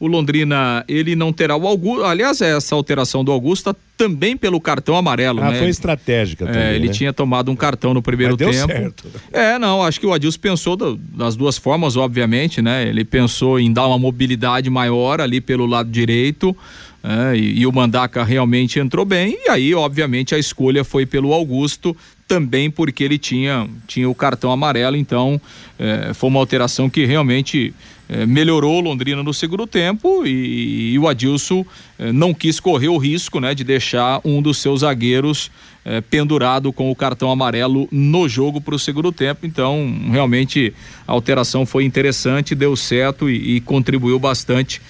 O 0.00 0.06
Londrina, 0.06 0.84
ele 0.86 1.16
não 1.16 1.32
terá 1.32 1.56
o 1.56 1.66
Augusto. 1.66 2.04
Aliás, 2.04 2.40
essa 2.40 2.72
alteração 2.76 3.24
do 3.24 3.32
Augusto 3.32 3.64
tá 3.74 3.76
também 3.96 4.36
pelo 4.36 4.60
cartão 4.60 4.96
amarelo, 4.96 5.42
Ah, 5.42 5.50
né? 5.50 5.58
foi 5.58 5.68
estratégica 5.68 6.44
É, 6.44 6.46
também, 6.46 6.68
ele 6.76 6.86
né? 6.86 6.92
tinha 6.92 7.12
tomado 7.12 7.50
um 7.50 7.56
cartão 7.56 7.92
no 7.92 8.00
primeiro 8.00 8.34
Mas 8.34 8.38
deu 8.38 8.50
tempo. 8.52 8.72
certo. 8.72 9.08
É, 9.32 9.58
não, 9.58 9.82
acho 9.82 9.98
que 9.98 10.06
o 10.06 10.12
Adilson 10.12 10.38
pensou 10.38 10.76
do- 10.76 10.94
das 10.96 11.34
duas 11.34 11.58
formas, 11.58 11.96
obviamente, 11.96 12.62
né? 12.62 12.86
Ele 12.88 13.04
pensou 13.04 13.58
em 13.58 13.72
dar 13.72 13.88
uma 13.88 13.98
mobilidade 13.98 14.70
maior 14.70 15.20
ali 15.20 15.40
pelo 15.40 15.66
lado 15.66 15.90
direito. 15.90 16.56
É, 17.02 17.36
e, 17.36 17.60
e 17.60 17.66
o 17.66 17.72
Mandaca 17.72 18.24
realmente 18.24 18.78
entrou 18.78 19.04
bem, 19.04 19.38
e 19.46 19.50
aí, 19.50 19.74
obviamente, 19.74 20.34
a 20.34 20.38
escolha 20.38 20.84
foi 20.84 21.06
pelo 21.06 21.32
Augusto, 21.32 21.96
também 22.26 22.70
porque 22.70 23.02
ele 23.02 23.18
tinha, 23.18 23.66
tinha 23.86 24.08
o 24.08 24.14
cartão 24.14 24.52
amarelo, 24.52 24.96
então 24.96 25.40
é, 25.78 26.12
foi 26.12 26.28
uma 26.28 26.38
alteração 26.38 26.90
que 26.90 27.06
realmente 27.06 27.72
é, 28.08 28.26
melhorou 28.26 28.80
Londrina 28.80 29.22
no 29.22 29.32
segundo 29.32 29.66
tempo 29.66 30.26
e, 30.26 30.92
e 30.92 30.98
o 30.98 31.08
Adilson 31.08 31.64
é, 31.98 32.12
não 32.12 32.34
quis 32.34 32.60
correr 32.60 32.88
o 32.88 32.98
risco 32.98 33.40
né, 33.40 33.54
de 33.54 33.64
deixar 33.64 34.20
um 34.24 34.42
dos 34.42 34.58
seus 34.58 34.80
zagueiros 34.80 35.50
é, 35.84 36.00
pendurado 36.02 36.72
com 36.72 36.90
o 36.90 36.94
cartão 36.94 37.30
amarelo 37.30 37.88
no 37.90 38.28
jogo 38.28 38.60
para 38.60 38.74
o 38.74 38.78
segundo 38.78 39.10
tempo. 39.10 39.46
Então, 39.46 39.90
realmente, 40.10 40.74
a 41.06 41.12
alteração 41.12 41.64
foi 41.64 41.84
interessante, 41.84 42.54
deu 42.54 42.76
certo 42.76 43.30
e, 43.30 43.56
e 43.56 43.60
contribuiu 43.60 44.18
bastante 44.18 44.82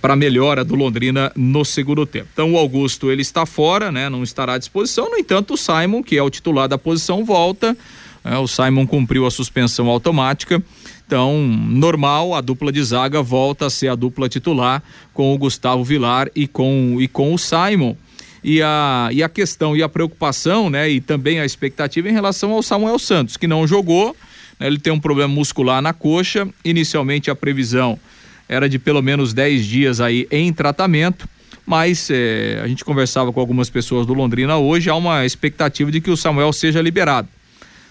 para 0.00 0.12
a 0.12 0.16
melhora 0.16 0.64
do 0.64 0.74
Londrina 0.74 1.32
no 1.34 1.64
segundo 1.64 2.06
tempo. 2.06 2.28
Então, 2.32 2.52
o 2.52 2.56
Augusto 2.56 3.10
ele 3.10 3.22
está 3.22 3.44
fora, 3.44 3.90
né, 3.90 4.08
não 4.08 4.22
estará 4.22 4.54
à 4.54 4.58
disposição. 4.58 5.10
No 5.10 5.16
entanto, 5.16 5.54
o 5.54 5.56
Simon, 5.56 6.02
que 6.02 6.16
é 6.16 6.22
o 6.22 6.30
titular 6.30 6.68
da 6.68 6.78
posição, 6.78 7.24
volta. 7.24 7.76
É, 8.24 8.36
o 8.36 8.46
Simon 8.46 8.86
cumpriu 8.86 9.26
a 9.26 9.30
suspensão 9.30 9.88
automática. 9.88 10.62
Então, 11.06 11.38
normal, 11.42 12.34
a 12.34 12.40
dupla 12.40 12.70
de 12.70 12.82
zaga 12.82 13.22
volta 13.22 13.66
a 13.66 13.70
ser 13.70 13.88
a 13.88 13.94
dupla 13.94 14.28
titular 14.28 14.82
com 15.14 15.32
o 15.32 15.38
Gustavo 15.38 15.82
Vilar 15.82 16.30
e 16.36 16.46
com, 16.46 16.98
e 17.00 17.08
com 17.08 17.32
o 17.32 17.38
Simon. 17.38 17.96
E 18.44 18.62
a, 18.62 19.08
e 19.10 19.22
a 19.22 19.28
questão 19.28 19.74
e 19.74 19.82
a 19.82 19.88
preocupação, 19.88 20.68
né, 20.70 20.88
e 20.90 21.00
também 21.00 21.40
a 21.40 21.46
expectativa 21.46 22.08
em 22.08 22.12
relação 22.12 22.52
ao 22.52 22.62
Samuel 22.62 22.98
Santos, 22.98 23.36
que 23.36 23.46
não 23.46 23.66
jogou, 23.66 24.14
né, 24.60 24.66
ele 24.66 24.78
tem 24.78 24.92
um 24.92 25.00
problema 25.00 25.32
muscular 25.32 25.80
na 25.80 25.92
coxa. 25.92 26.46
Inicialmente 26.64 27.30
a 27.30 27.34
previsão 27.34 27.98
era 28.48 28.68
de 28.68 28.78
pelo 28.78 29.02
menos 29.02 29.34
10 29.34 29.66
dias 29.66 30.00
aí 30.00 30.26
em 30.30 30.52
tratamento, 30.52 31.28
mas 31.66 32.08
eh, 32.10 32.60
a 32.62 32.66
gente 32.66 32.84
conversava 32.84 33.32
com 33.32 33.40
algumas 33.40 33.68
pessoas 33.68 34.06
do 34.06 34.14
Londrina 34.14 34.56
hoje, 34.56 34.88
há 34.88 34.94
uma 34.94 35.26
expectativa 35.26 35.90
de 35.92 36.00
que 36.00 36.10
o 36.10 36.16
Samuel 36.16 36.52
seja 36.52 36.80
liberado. 36.80 37.28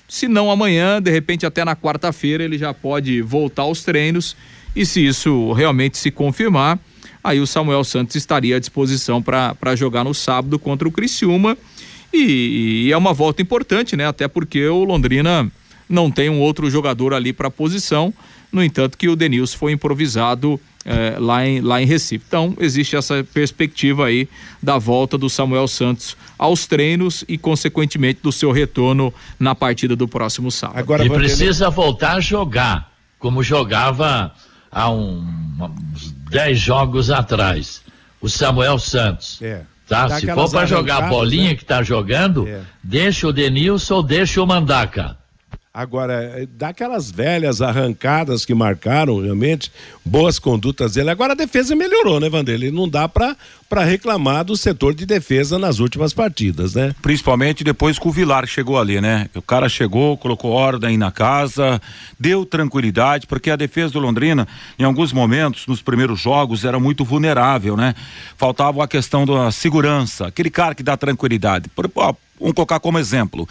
Se 0.08 0.28
não 0.28 0.50
amanhã, 0.50 1.02
de 1.02 1.12
repente 1.12 1.46
até 1.46 1.64
na 1.64 1.76
quarta-feira 1.76 2.44
ele 2.44 2.58
já 2.58 2.74
pode 2.74 3.22
voltar 3.22 3.64
aos 3.64 3.84
treinos 3.84 4.36
e 4.76 4.86
se 4.86 5.06
isso 5.06 5.52
realmente 5.54 5.98
se 5.98 6.10
confirmar, 6.10 6.80
aí 7.24 7.40
o 7.40 7.48
Samuel 7.48 7.84
Santos 7.84 8.16
estaria 8.16 8.56
à 8.56 8.60
disposição 8.60 9.22
para 9.22 9.76
jogar 9.76 10.04
no 10.04 10.14
sábado 10.14 10.58
contra 10.58 10.88
o 10.88 10.92
Criciúma 10.92 11.58
e, 12.14 12.86
e 12.86 12.92
é 12.92 12.98
uma 12.98 13.14
volta 13.14 13.42
importante, 13.42 13.98
né? 13.98 14.08
Até 14.08 14.28
porque 14.28 14.66
o 14.68 14.84
Londrina 14.86 15.52
não 15.90 16.10
tem 16.10 16.30
um 16.30 16.40
outro 16.40 16.70
jogador 16.70 17.14
ali 17.14 17.34
para 17.34 17.48
a 17.48 17.52
posição, 17.52 18.14
no 18.52 18.64
entanto 18.64 18.98
que 18.98 19.08
o 19.10 19.16
Denilson 19.16 19.58
foi 19.58 19.72
improvisado 19.74 20.60
eh, 20.86 21.18
lá, 21.20 21.46
em, 21.46 21.60
lá 21.62 21.82
em 21.82 21.86
Recife. 21.86 22.24
Então 22.28 22.56
existe 22.60 22.96
essa 22.96 23.24
perspectiva 23.34 24.06
aí 24.06 24.28
da 24.64 24.78
volta 24.78 25.18
do 25.18 25.30
Samuel 25.30 25.68
Santos 25.68 26.16
aos 26.38 26.66
treinos 26.66 27.26
e 27.28 27.38
consequentemente 27.38 28.20
do 28.24 28.32
seu 28.32 28.52
retorno 28.52 29.14
na 29.40 29.54
partida 29.54 29.96
do 29.96 30.08
próximo 30.08 30.50
sábado. 30.52 30.80
e 31.04 31.10
precisa 31.10 31.70
voltar 31.70 32.14
a 32.14 32.20
jogar, 32.20 32.92
como 33.20 33.44
jogava 33.44 34.32
há 34.72 34.90
um- 34.90 35.26
uns 35.94 36.12
10 36.30 36.60
jogos 36.60 37.10
atrás. 37.10 37.82
O 38.22 38.30
Samuel 38.30 38.80
Santos. 38.80 39.42
É. 39.42 39.62
Tá? 39.88 40.08
Dá 40.08 40.20
Se 40.20 40.28
for 40.34 40.50
para 40.52 40.66
jogar 40.66 41.04
a 41.04 41.08
bolinha 41.08 41.50
né? 41.52 41.56
que 41.56 41.64
tá 41.64 41.82
jogando, 41.82 42.46
É. 42.48 42.62
deixa 42.84 43.28
o 43.28 43.32
Denilson 43.34 43.96
ou 43.96 44.04
deixa 44.04 44.42
o 44.42 44.46
Mandaca. 44.48 45.18
Agora, 45.78 46.48
daquelas 46.58 47.12
velhas 47.12 47.62
arrancadas 47.62 48.44
que 48.44 48.56
marcaram 48.56 49.22
realmente 49.22 49.72
boas 50.04 50.40
condutas 50.40 50.94
dele. 50.94 51.12
Agora 51.12 51.34
a 51.34 51.36
defesa 51.36 51.76
melhorou, 51.76 52.20
né, 52.20 52.28
Vanderlei? 52.28 52.72
Não 52.72 52.90
dá 52.90 53.08
pra 53.08 53.36
reclamar 53.86 54.44
do 54.44 54.58
setor 54.58 54.96
de 54.96 55.06
defesa 55.06 55.60
nas 55.60 55.78
últimas 55.78 56.14
partidas, 56.16 56.74
né? 56.74 56.96
Principalmente 57.00 57.64
depois 57.64 58.00
que 58.00 58.08
o 58.08 58.12
Vilar 58.12 58.48
chegou 58.48 58.80
ali, 58.80 59.00
né? 59.00 59.30
O 59.36 59.42
cara 59.44 59.70
chegou, 59.70 60.18
colocou 60.18 60.50
ordem 60.52 60.98
na 60.98 61.12
casa, 61.12 61.80
deu 62.20 62.44
tranquilidade, 62.44 63.28
porque 63.28 63.52
a 63.52 63.56
defesa 63.56 63.94
do 63.94 64.00
Londrina, 64.00 64.48
em 64.80 64.84
alguns 64.84 65.14
momentos, 65.14 65.68
nos 65.68 65.80
primeiros 65.84 66.20
jogos, 66.20 66.66
era 66.66 66.80
muito 66.80 67.06
vulnerável, 67.06 67.78
né? 67.78 67.94
Faltava 68.36 68.84
a 68.84 68.88
questão 68.88 69.28
da 69.28 69.52
segurança, 69.52 70.26
aquele 70.26 70.50
cara 70.50 70.74
que 70.74 70.82
dá 70.82 70.98
tranquilidade. 70.98 71.70
Por- 71.70 71.92
ó, 71.96 72.16
vamos 72.40 72.56
colocar 72.56 72.80
como 72.80 72.98
exemplo. 72.98 73.48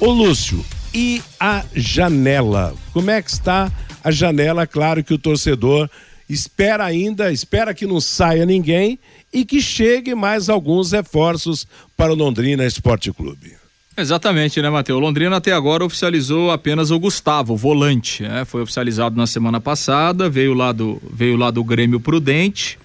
Ô 0.00 0.12
Lúcio, 0.12 0.64
e 0.94 1.20
a 1.40 1.64
janela? 1.74 2.72
Como 2.92 3.10
é 3.10 3.20
que 3.20 3.30
está 3.30 3.70
a 4.02 4.12
janela? 4.12 4.64
Claro 4.64 5.02
que 5.02 5.12
o 5.12 5.18
torcedor 5.18 5.90
espera 6.28 6.84
ainda, 6.84 7.32
espera 7.32 7.74
que 7.74 7.84
não 7.84 8.00
saia 8.00 8.46
ninguém 8.46 9.00
e 9.32 9.44
que 9.44 9.60
chegue 9.60 10.14
mais 10.14 10.48
alguns 10.48 10.92
reforços 10.92 11.66
para 11.96 12.12
o 12.12 12.14
Londrina 12.14 12.64
Esporte 12.64 13.12
Clube. 13.12 13.54
Exatamente, 13.96 14.62
né, 14.62 14.70
Matheus? 14.70 15.00
Londrina 15.00 15.36
até 15.36 15.50
agora 15.50 15.84
oficializou 15.84 16.52
apenas 16.52 16.92
o 16.92 16.98
Gustavo, 17.00 17.54
o 17.54 17.56
volante. 17.56 18.22
né? 18.22 18.44
Foi 18.44 18.62
oficializado 18.62 19.16
na 19.16 19.26
semana 19.26 19.60
passada, 19.60 20.30
veio 20.30 20.54
lá 20.54 20.70
do, 20.70 21.02
veio 21.12 21.36
lá 21.36 21.50
do 21.50 21.64
Grêmio 21.64 21.98
Prudente. 21.98 22.78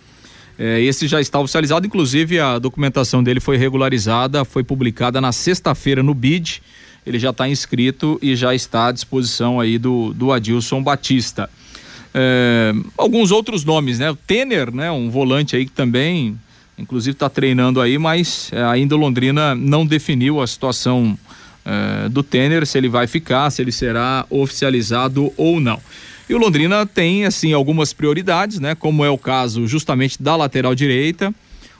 É, 0.57 0.82
esse 0.82 1.07
já 1.07 1.22
está 1.22 1.39
oficializado, 1.39 1.86
inclusive 1.86 2.39
a 2.39 2.57
documentação 2.57 3.24
dele 3.24 3.39
foi 3.39 3.57
regularizada, 3.57 4.43
foi 4.43 4.64
publicada 4.64 5.22
na 5.22 5.32
sexta-feira 5.32 6.01
no 6.01 6.16
BID. 6.16 6.61
Ele 7.06 7.20
já 7.20 7.32
está 7.32 7.47
inscrito 7.47 8.18
e 8.22 8.36
já 8.36 8.56
está 8.56 8.88
à 8.88 8.91
disposição 8.91 9.60
aí 9.60 9.78
do, 9.78 10.14
do 10.14 10.32
Adilson 10.32 10.82
Batista. 10.82 11.49
É, 12.14 12.74
alguns 12.95 13.32
outros 13.32 13.66
nomes, 13.66 13.99
né? 13.99 14.12
O 14.12 14.16
Tener, 14.16 14.74
né? 14.74 14.91
Um 14.91 15.10
volante 15.10 15.56
aí 15.56 15.66
que 15.66 15.72
também, 15.72 16.39
inclusive, 16.78 17.14
está 17.14 17.30
treinando 17.30 17.82
aí, 17.82 17.97
mas 17.97 18.49
é, 18.54 18.64
ainda 18.64 18.95
o 18.95 18.97
Londrina 18.97 19.56
não 19.56 19.86
definiu 19.86 20.39
a 20.39 20.45
situação 20.47 21.18
é, 21.66 22.08
do 22.10 22.22
Tener, 22.22 22.68
se 22.68 22.78
ele 22.78 22.88
vai 22.88 23.08
ficar, 23.08 23.49
se 23.49 23.62
ele 23.62 23.72
será 23.72 24.26
oficializado 24.30 25.34
ou 25.36 25.60
não. 25.60 25.82
E 26.30 26.34
o 26.34 26.38
Londrina 26.38 26.86
tem, 26.86 27.26
assim, 27.26 27.51
algumas 27.51 27.91
prioridades, 27.91 28.60
né? 28.60 28.76
Como 28.76 29.04
é 29.04 29.10
o 29.10 29.18
caso 29.18 29.68
justamente 29.68 30.22
da 30.22 30.36
lateral 30.36 30.74
direita. 30.74 31.34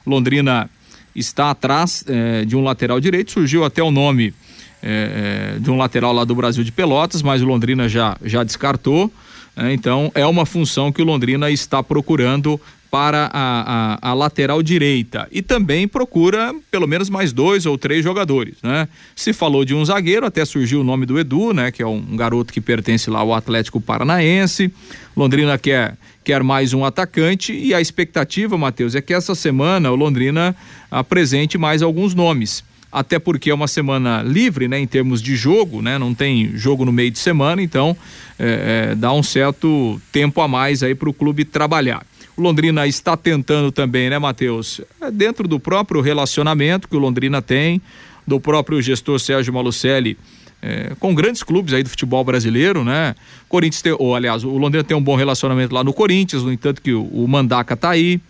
O 0.05 0.09
Londrina 0.09 0.69
está 1.15 1.51
atrás 1.51 2.03
de 2.45 2.55
um 2.55 2.61
lateral 2.61 2.99
direito, 2.99 3.32
surgiu 3.32 3.63
até 3.63 3.82
o 3.82 3.89
nome 3.89 4.34
é, 4.84 5.55
é, 5.55 5.59
de 5.59 5.71
um 5.71 5.77
lateral 5.77 6.11
lá 6.11 6.25
do 6.25 6.36
Brasil 6.36 6.63
de 6.63 6.71
Pelotas, 6.71 7.21
mas 7.21 7.41
o 7.41 7.45
Londrina 7.45 7.88
já, 7.88 8.17
já 8.21 8.43
descartou. 8.43 9.09
né? 9.55 9.73
então 9.73 10.11
é 10.13 10.25
uma 10.25 10.45
função 10.45 10.91
que 10.91 11.01
o 11.01 11.05
Londrina 11.05 11.49
está 11.49 11.81
procurando 11.81 12.59
para 12.91 13.27
a, 13.34 13.97
a, 14.03 14.11
a 14.11 14.13
lateral 14.13 14.61
direita 14.61 15.27
e 15.31 15.41
também 15.41 15.88
procura 15.88 16.53
pelo 16.69 16.86
menos 16.86 17.09
mais 17.09 17.34
dois 17.34 17.65
ou 17.65 17.75
três 17.75 18.03
jogadores, 18.03 18.53
né? 18.61 18.88
Se 19.15 19.34
falou 19.34 19.65
de 19.65 19.73
um 19.73 19.84
zagueiro, 19.84 20.27
até 20.27 20.45
surgiu 20.45 20.81
o 20.81 20.84
nome 20.84 21.07
do 21.07 21.17
Edu, 21.17 21.53
né? 21.53 21.71
Que 21.71 21.81
é 21.81 21.88
um 21.88 22.15
garoto 22.15 22.53
que 22.53 22.61
pertence 22.61 23.09
lá 23.09 23.21
ao 23.21 23.34
Atlético 23.34 23.81
Paranaense. 23.81 24.71
Londrina 25.17 25.57
quer 25.57 25.97
quer 26.23 26.43
mais 26.43 26.71
um 26.71 26.86
atacante 26.86 27.51
e 27.51 27.73
a 27.73 27.81
expectativa, 27.81 28.57
Matheus, 28.59 28.93
é 28.93 29.01
que 29.01 29.13
essa 29.13 29.34
semana 29.34 29.91
o 29.91 29.95
Londrina 29.95 30.55
apresente 30.91 31.57
mais 31.57 31.81
alguns 31.81 32.13
nomes 32.13 32.63
até 32.94 33.18
porque 33.18 33.50
é 33.50 33.54
uma 33.54 33.68
semana 33.68 34.22
livre, 34.22 34.68
né, 34.68 34.80
em 34.80 34.86
termos 34.86 35.20
de 35.20 35.36
jogo, 35.36 35.82
né, 35.82 35.98
não 35.98 36.14
tem 36.14 36.56
jogo 36.56 36.86
no 36.86 36.91
meio 36.91 37.10
de 37.10 37.18
semana, 37.18 37.62
então 37.62 37.98
é, 38.38 38.91
é, 38.91 38.96
dá 38.96 39.12
um 39.12 39.24
certo 39.24 40.00
tempo 40.12 40.39
a 40.39 40.48
mais 40.48 40.84
aí 40.84 40.94
para 40.94 41.10
o 41.10 41.14
clube 41.14 41.44
trabalhar. 41.44 42.06
O 42.38 42.41
Londrina 42.41 42.86
está 42.86 43.18
tentando 43.18 43.72
também, 43.72 44.10
né, 44.10 44.20
Matheus? 44.20 44.80
É 45.02 45.10
dentro 45.10 45.48
do 45.48 45.60
próprio 45.60 46.02
relacionamento 46.02 46.88
que 46.88 46.96
o 46.96 47.00
Londrina 47.00 47.41
tem, 47.41 47.82
do 48.26 48.39
próprio 48.39 48.82
gestor 48.82 49.20
Sérgio 49.20 49.54
Malucelli, 49.54 50.18
é, 50.62 50.94
com 51.00 51.14
grandes 51.14 51.44
clubes 51.44 51.74
aí 51.74 51.84
do 51.84 51.89
futebol 51.89 52.24
brasileiro, 52.24 52.84
né? 52.84 53.16
Corinthians 53.50 53.82
tem, 53.82 53.96
ou 54.00 54.16
aliás, 54.16 54.44
o 54.44 54.58
Londrina 54.58 54.84
tem 54.84 54.96
um 54.96 55.04
bom 55.04 55.16
relacionamento 55.16 55.76
lá 55.76 55.84
no 55.84 55.94
Corinthians, 55.94 56.44
no 56.44 56.52
entanto 56.54 56.82
que 56.82 56.94
o, 56.94 57.04
o 57.04 57.28
Mandaca 57.28 57.76
tá 57.76 57.89
aí. 57.89 58.22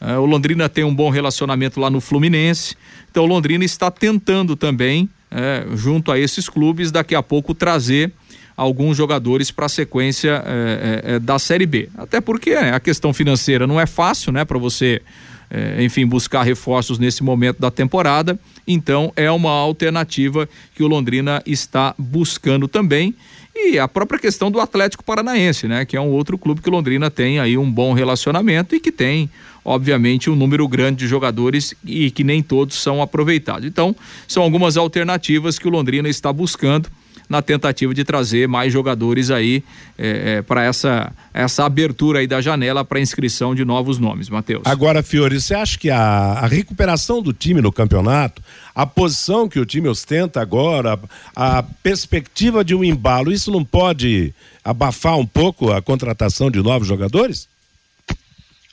É, 0.00 0.16
o 0.16 0.24
Londrina 0.24 0.68
tem 0.68 0.84
um 0.84 0.94
bom 0.94 1.10
relacionamento 1.10 1.80
lá 1.80 1.90
no 1.90 2.00
Fluminense. 2.00 2.76
Então 3.10 3.24
o 3.24 3.26
Londrina 3.26 3.64
está 3.64 3.90
tentando 3.90 4.54
também, 4.54 5.08
é, 5.30 5.66
junto 5.74 6.12
a 6.12 6.18
esses 6.18 6.48
clubes, 6.48 6.90
daqui 6.90 7.14
a 7.14 7.22
pouco 7.22 7.54
trazer 7.54 8.12
alguns 8.56 8.96
jogadores 8.96 9.52
para 9.52 9.66
a 9.66 9.68
sequência 9.68 10.42
é, 10.44 11.02
é, 11.04 11.14
é, 11.14 11.18
da 11.20 11.38
Série 11.38 11.64
B. 11.64 11.88
Até 11.96 12.20
porque 12.20 12.54
né, 12.54 12.74
a 12.74 12.80
questão 12.80 13.12
financeira 13.12 13.68
não 13.68 13.80
é 13.80 13.86
fácil, 13.86 14.32
né, 14.32 14.44
para 14.44 14.58
você, 14.58 15.00
é, 15.48 15.82
enfim, 15.84 16.04
buscar 16.04 16.42
reforços 16.42 16.98
nesse 16.98 17.22
momento 17.22 17.60
da 17.60 17.70
temporada. 17.70 18.38
Então 18.68 19.10
é 19.16 19.30
uma 19.30 19.50
alternativa 19.50 20.46
que 20.74 20.84
o 20.84 20.86
Londrina 20.86 21.42
está 21.46 21.94
buscando 21.96 22.68
também. 22.68 23.14
E 23.56 23.78
a 23.78 23.88
própria 23.88 24.20
questão 24.20 24.50
do 24.50 24.60
Atlético 24.60 25.02
Paranaense, 25.02 25.66
né? 25.66 25.84
Que 25.84 25.96
é 25.96 26.00
um 26.00 26.10
outro 26.10 26.38
clube 26.38 26.60
que 26.60 26.70
Londrina 26.70 27.10
tem 27.10 27.40
aí 27.40 27.58
um 27.58 27.68
bom 27.68 27.92
relacionamento 27.92 28.76
e 28.76 28.78
que 28.78 28.92
tem, 28.92 29.28
obviamente, 29.64 30.30
um 30.30 30.36
número 30.36 30.68
grande 30.68 30.98
de 30.98 31.08
jogadores 31.08 31.74
e 31.84 32.10
que 32.10 32.22
nem 32.22 32.40
todos 32.40 32.76
são 32.76 33.02
aproveitados. 33.02 33.66
Então, 33.66 33.96
são 34.28 34.44
algumas 34.44 34.76
alternativas 34.76 35.58
que 35.58 35.66
o 35.66 35.70
Londrina 35.70 36.08
está 36.08 36.32
buscando 36.32 36.88
na 37.28 37.42
tentativa 37.42 37.92
de 37.92 38.04
trazer 38.04 38.48
mais 38.48 38.72
jogadores 38.72 39.30
aí 39.30 39.62
é, 39.98 40.38
é, 40.38 40.42
para 40.42 40.64
essa, 40.64 41.12
essa 41.34 41.64
abertura 41.64 42.20
aí 42.20 42.26
da 42.26 42.40
janela 42.40 42.84
para 42.84 43.00
inscrição 43.00 43.54
de 43.54 43.64
novos 43.64 43.98
nomes, 43.98 44.28
Matheus. 44.30 44.62
Agora, 44.64 45.02
Fiore, 45.02 45.40
você 45.40 45.54
acha 45.54 45.78
que 45.78 45.90
a, 45.90 45.98
a 46.00 46.46
recuperação 46.46 47.20
do 47.20 47.32
time 47.32 47.60
no 47.60 47.70
campeonato, 47.70 48.42
a 48.74 48.86
posição 48.86 49.48
que 49.48 49.60
o 49.60 49.66
time 49.66 49.88
ostenta 49.88 50.40
agora, 50.40 50.98
a 51.36 51.62
perspectiva 51.62 52.64
de 52.64 52.74
um 52.74 52.82
embalo, 52.82 53.30
isso 53.30 53.50
não 53.50 53.64
pode 53.64 54.32
abafar 54.64 55.18
um 55.18 55.26
pouco 55.26 55.72
a 55.72 55.82
contratação 55.82 56.50
de 56.50 56.62
novos 56.62 56.88
jogadores? 56.88 57.48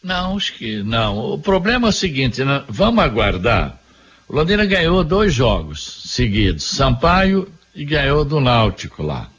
Não, 0.02 0.38
acho 0.38 0.54
que 0.54 0.84
não. 0.84 1.18
O 1.34 1.40
problema 1.40 1.88
é 1.88 1.90
o 1.90 1.94
seguinte, 1.94 2.44
né? 2.44 2.64
vamos 2.70 3.04
aguardar. 3.04 3.80
O 4.28 4.36
Londrina 4.36 4.66
ganhou 4.66 5.04
dois 5.04 5.34
jogos 5.34 6.04
seguidos, 6.06 6.64
Sampaio 6.64 7.48
e 7.76 7.84
ganhou 7.84 8.24
do 8.24 8.40
Náutico 8.40 9.04
lá. 9.04 9.30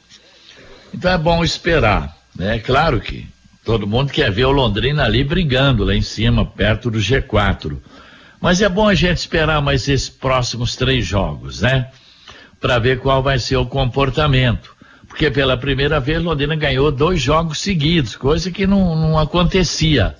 Então 0.93 1.11
é 1.11 1.17
bom 1.17 1.43
esperar, 1.43 2.15
né? 2.35 2.59
Claro 2.59 3.01
que 3.01 3.27
todo 3.65 3.87
mundo 3.87 4.11
quer 4.11 4.31
ver 4.31 4.45
o 4.45 4.51
Londrina 4.51 5.03
ali 5.03 5.23
brigando 5.23 5.83
lá 5.83 5.95
em 5.95 6.01
cima, 6.01 6.45
perto 6.45 6.91
do 6.91 6.99
G4. 6.99 7.77
Mas 8.39 8.61
é 8.61 8.69
bom 8.69 8.87
a 8.87 8.93
gente 8.93 9.17
esperar 9.17 9.61
mais 9.61 9.87
esses 9.87 10.07
próximos 10.07 10.75
três 10.75 11.05
jogos, 11.05 11.61
né? 11.61 11.89
Para 12.61 12.77
ver 12.77 12.99
qual 12.99 13.23
vai 13.23 13.39
ser 13.39 13.57
o 13.57 13.65
comportamento. 13.65 14.75
Porque 15.07 15.31
pela 15.31 15.57
primeira 15.57 15.99
vez 15.99 16.21
Londrina 16.21 16.55
ganhou 16.55 16.91
dois 16.91 17.19
jogos 17.19 17.59
seguidos, 17.59 18.15
coisa 18.15 18.51
que 18.51 18.67
não, 18.67 18.95
não 18.95 19.17
acontecia. 19.17 20.15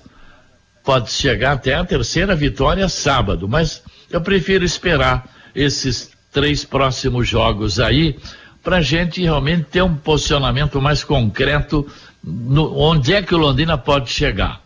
Pode 0.82 1.12
chegar 1.12 1.52
até 1.52 1.74
a 1.74 1.84
terceira 1.84 2.34
vitória 2.34 2.88
sábado, 2.88 3.48
mas 3.48 3.82
eu 4.10 4.20
prefiro 4.20 4.64
esperar 4.64 5.28
esses 5.54 6.10
três 6.32 6.64
próximos 6.64 7.28
jogos 7.28 7.78
aí 7.80 8.16
para 8.62 8.78
a 8.78 8.82
gente 8.82 9.22
realmente 9.22 9.64
ter 9.64 9.82
um 9.82 9.94
posicionamento 9.94 10.80
mais 10.80 11.02
concreto 11.02 11.86
no- 12.22 12.76
onde 12.78 13.14
é 13.14 13.22
que 13.22 13.34
o 13.34 13.38
Londrina 13.38 13.78
pode 13.78 14.10
chegar. 14.10 14.60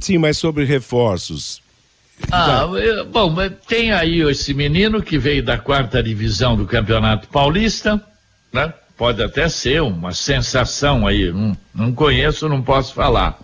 Sim, 0.00 0.18
mas 0.18 0.36
sobre 0.36 0.64
reforços. 0.64 1.62
Ah, 2.30 2.66
eu- 2.74 3.06
bom, 3.06 3.34
tem 3.66 3.92
aí 3.92 4.20
esse 4.22 4.52
menino 4.54 5.02
que 5.02 5.18
veio 5.18 5.42
da 5.42 5.58
quarta 5.58 6.02
divisão 6.02 6.56
do 6.56 6.66
Campeonato 6.66 7.28
Paulista, 7.28 8.00
né? 8.52 8.72
Pode 8.96 9.22
até 9.22 9.48
ser 9.48 9.82
uma 9.82 10.12
sensação 10.12 11.06
aí, 11.06 11.32
não, 11.32 11.56
não 11.74 11.92
conheço, 11.92 12.48
não 12.48 12.62
posso 12.62 12.94
falar. 12.94 13.38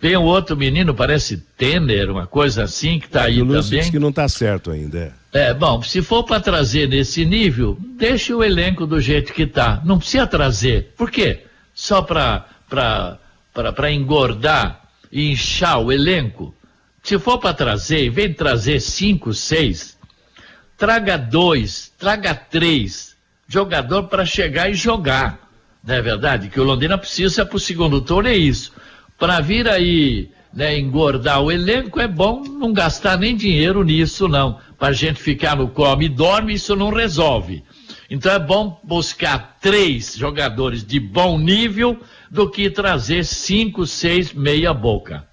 Tem 0.00 0.16
um 0.16 0.22
outro 0.22 0.56
menino, 0.56 0.94
parece 0.94 1.38
Tenner, 1.56 2.10
uma 2.10 2.26
coisa 2.26 2.64
assim, 2.64 2.98
que 2.98 3.08
tá 3.08 3.24
aí 3.24 3.40
o 3.40 3.44
Lúcio 3.44 3.62
também. 3.64 3.78
disse 3.80 3.90
que 3.90 3.98
não 3.98 4.10
está 4.10 4.28
certo 4.28 4.70
ainda. 4.70 5.14
é. 5.32 5.48
É, 5.48 5.52
bom, 5.52 5.82
se 5.82 6.00
for 6.00 6.22
para 6.22 6.38
trazer 6.38 6.88
nesse 6.88 7.24
nível, 7.24 7.76
deixe 7.98 8.32
o 8.32 8.44
elenco 8.44 8.86
do 8.86 9.00
jeito 9.00 9.32
que 9.32 9.46
tá. 9.46 9.82
Não 9.84 9.98
precisa 9.98 10.26
trazer. 10.26 10.92
Por 10.96 11.10
quê? 11.10 11.40
Só 11.74 12.02
para 12.02 12.46
engordar 13.90 14.82
e 15.10 15.32
inchar 15.32 15.80
o 15.80 15.90
elenco. 15.90 16.54
Se 17.02 17.18
for 17.18 17.38
para 17.38 17.52
trazer, 17.52 18.06
em 18.06 18.10
vez 18.10 18.28
de 18.28 18.34
trazer 18.34 18.80
cinco, 18.80 19.34
seis, 19.34 19.98
traga 20.78 21.16
dois, 21.16 21.92
traga 21.98 22.34
três 22.34 23.14
jogador 23.48 24.04
para 24.04 24.24
chegar 24.24 24.70
e 24.70 24.74
jogar. 24.74 25.38
Não 25.82 25.94
é 25.94 26.02
verdade? 26.02 26.48
Que 26.48 26.60
o 26.60 26.64
Londrina 26.64 26.96
precisa 26.96 27.44
para 27.44 27.56
o 27.56 27.60
segundo 27.60 28.00
turno 28.00 28.28
é 28.28 28.36
isso. 28.36 28.72
Para 29.18 29.40
vir 29.40 29.68
aí 29.68 30.28
né, 30.52 30.78
engordar 30.78 31.42
o 31.42 31.50
elenco 31.50 32.00
é 32.00 32.06
bom 32.06 32.42
não 32.42 32.72
gastar 32.72 33.18
nem 33.18 33.36
dinheiro 33.36 33.82
nisso, 33.82 34.28
não. 34.28 34.58
Para 34.78 34.92
gente 34.92 35.20
ficar 35.20 35.56
no 35.56 35.68
come 35.68 36.06
e 36.06 36.08
dorme, 36.08 36.54
isso 36.54 36.76
não 36.76 36.90
resolve. 36.90 37.62
Então 38.10 38.32
é 38.32 38.38
bom 38.38 38.80
buscar 38.84 39.58
três 39.60 40.14
jogadores 40.16 40.84
de 40.84 41.00
bom 41.00 41.38
nível 41.38 41.98
do 42.30 42.50
que 42.50 42.70
trazer 42.70 43.24
cinco, 43.24 43.86
seis 43.86 44.32
meia 44.32 44.72
boca. 44.74 45.24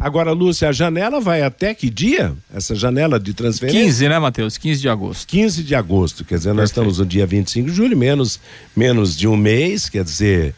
Agora, 0.00 0.32
Lúcia, 0.32 0.70
a 0.70 0.72
janela 0.72 1.20
vai 1.20 1.42
até 1.42 1.74
que 1.74 1.90
dia? 1.90 2.32
Essa 2.54 2.74
janela 2.74 3.20
de 3.20 3.34
transferência? 3.34 3.82
15, 3.82 4.08
né, 4.08 4.18
Matheus? 4.18 4.56
15 4.56 4.80
de 4.80 4.88
agosto. 4.88 5.28
15 5.28 5.62
de 5.62 5.74
agosto, 5.74 6.24
quer 6.24 6.38
dizer, 6.38 6.54
nós 6.54 6.70
estamos 6.70 6.98
no 6.98 7.04
dia 7.04 7.26
25 7.26 7.68
de 7.68 7.76
julho, 7.76 7.94
menos, 7.94 8.40
menos 8.74 9.14
de 9.14 9.28
um 9.28 9.36
mês, 9.36 9.90
quer 9.90 10.02
dizer, 10.02 10.54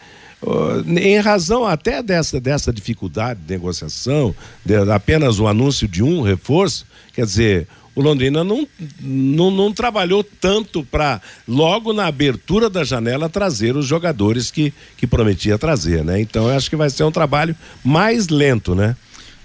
em 0.87 1.19
razão 1.21 1.65
até 1.65 2.03
dessa, 2.03 2.41
dessa 2.41 2.73
dificuldade 2.73 3.41
de 3.41 3.53
negociação, 3.53 4.35
de 4.65 4.77
apenas 4.91 5.39
o 5.39 5.47
anúncio 5.47 5.87
de 5.87 6.03
um 6.03 6.23
reforço, 6.23 6.85
quer 7.15 7.25
dizer, 7.25 7.69
o 7.95 8.01
Londrina 8.01 8.43
não, 8.43 8.67
não, 9.01 9.51
não 9.51 9.73
trabalhou 9.73 10.25
tanto 10.25 10.83
para, 10.83 11.21
logo 11.47 11.93
na 11.93 12.07
abertura 12.07 12.71
da 12.71 12.83
janela, 12.83 13.29
trazer 13.29 13.77
os 13.77 13.87
jogadores 13.87 14.51
que, 14.51 14.73
que 14.97 15.07
prometia 15.07 15.59
trazer, 15.59 16.03
né? 16.03 16.21
Então, 16.21 16.49
eu 16.49 16.57
acho 16.57 16.71
que 16.71 16.77
vai 16.77 16.89
ser 16.89 17.05
um 17.05 17.13
trabalho 17.13 17.55
mais 17.85 18.29
lento, 18.29 18.75
né? 18.75 18.97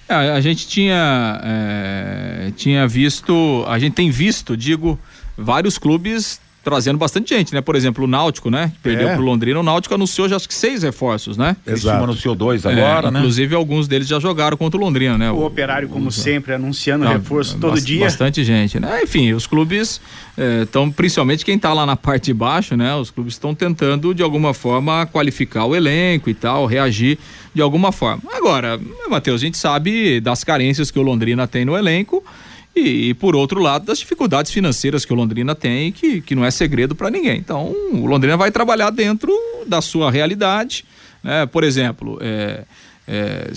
É, 0.08 0.14
a 0.14 0.40
gente 0.40 0.68
tinha, 0.68 1.42
é, 1.44 2.52
tinha 2.56 2.88
visto, 2.88 3.66
a 3.68 3.78
gente 3.78 3.94
tem 3.94 4.10
visto, 4.10 4.56
digo, 4.56 4.98
vários 5.38 5.78
clubes 5.78 6.40
trazendo 6.70 6.98
bastante 6.98 7.34
gente, 7.34 7.54
né? 7.54 7.62
Por 7.62 7.78
exemplo, 7.78 8.04
o 8.04 8.08
Náutico, 8.08 8.50
né? 8.50 8.74
Que 8.76 8.80
Perdeu 8.90 9.08
É. 9.08 9.14
pro 9.16 9.24
Londrina. 9.24 9.58
O 9.58 9.64
Náutico 9.64 9.96
anunciou 9.96 10.28
já 10.28 10.36
acho 10.36 10.50
que 10.50 10.54
seis 10.54 10.84
reforços, 10.84 11.38
né? 11.38 11.56
Criciúma 11.66 12.00
anunciou 12.04 12.36
dois 12.36 12.66
agora, 12.66 13.08
É, 13.08 13.12
né? 13.12 13.20
Inclusive, 13.20 13.56
alguns 13.56 13.88
deles 13.88 14.06
já 14.06 14.20
jogaram 14.20 14.58
contra 14.58 14.78
o 14.78 14.84
Londrina, 14.84 15.18
né? 15.18 15.32
O 15.32 15.46
operário, 15.46 15.88
como 15.88 16.12
sempre, 16.12 16.54
anunciando 16.54 17.06
Não, 17.06 17.14
reforço 17.14 17.58
todo 17.58 17.72
bas- 17.72 17.86
dia. 17.86 18.02
Bastante 18.02 18.44
gente, 18.44 18.82
né? 18.82 19.02
Enfim, 19.02 19.32
os 19.32 19.48
clubes 19.48 20.02
estão, 20.64 20.92
principalmente 20.92 21.46
quem 21.46 21.56
está 21.56 21.72
lá 21.74 21.86
na 21.86 21.96
parte 21.96 22.26
de 22.26 22.34
baixo, 22.34 22.76
né? 22.76 22.94
Os 22.96 23.10
clubes 23.10 23.36
estão 23.36 23.56
tentando, 23.56 24.14
de 24.14 24.22
alguma 24.22 24.54
forma, 24.54 25.06
qualificar 25.06 25.64
o 25.66 25.74
elenco 25.74 26.30
e 26.30 26.34
tal, 26.34 26.66
reagir 26.66 27.18
de 27.56 27.62
alguma 27.62 27.92
forma. 27.94 28.22
Agora, 28.34 28.78
Matheus, 29.10 29.42
a 29.42 29.46
gente 29.46 29.58
sabe 29.58 30.20
das 30.20 30.44
carências 30.44 30.92
que 30.92 31.00
o 31.00 31.02
Londrina 31.02 31.48
tem 31.48 31.64
no 31.64 31.78
elenco 31.78 32.24
e, 32.80 33.14
por 33.14 33.36
outro 33.36 33.60
lado, 33.60 33.86
das 33.86 34.00
dificuldades 34.00 34.52
financeiras 34.52 35.06
que 35.06 35.12
o 35.14 35.16
Londrina 35.16 35.54
tem, 35.56 35.92
que, 35.92 36.22
que 36.22 36.36
não 36.36 36.44
é 36.46 36.52
segredo 36.52 36.96
para 36.96 37.10
ninguém. 37.10 37.38
Então, 37.38 37.74
o 37.94 38.06
Londrina 38.06 38.38
vai 38.38 38.52
trabalhar 38.52 38.90
dentro 38.90 39.32
da 39.66 39.82
sua 39.82 40.12
realidade, 40.12 40.86
né? 41.24 41.46
Por 41.46 41.64
exemplo, 41.64 42.18
é, 42.22 42.64
é, 43.08 43.52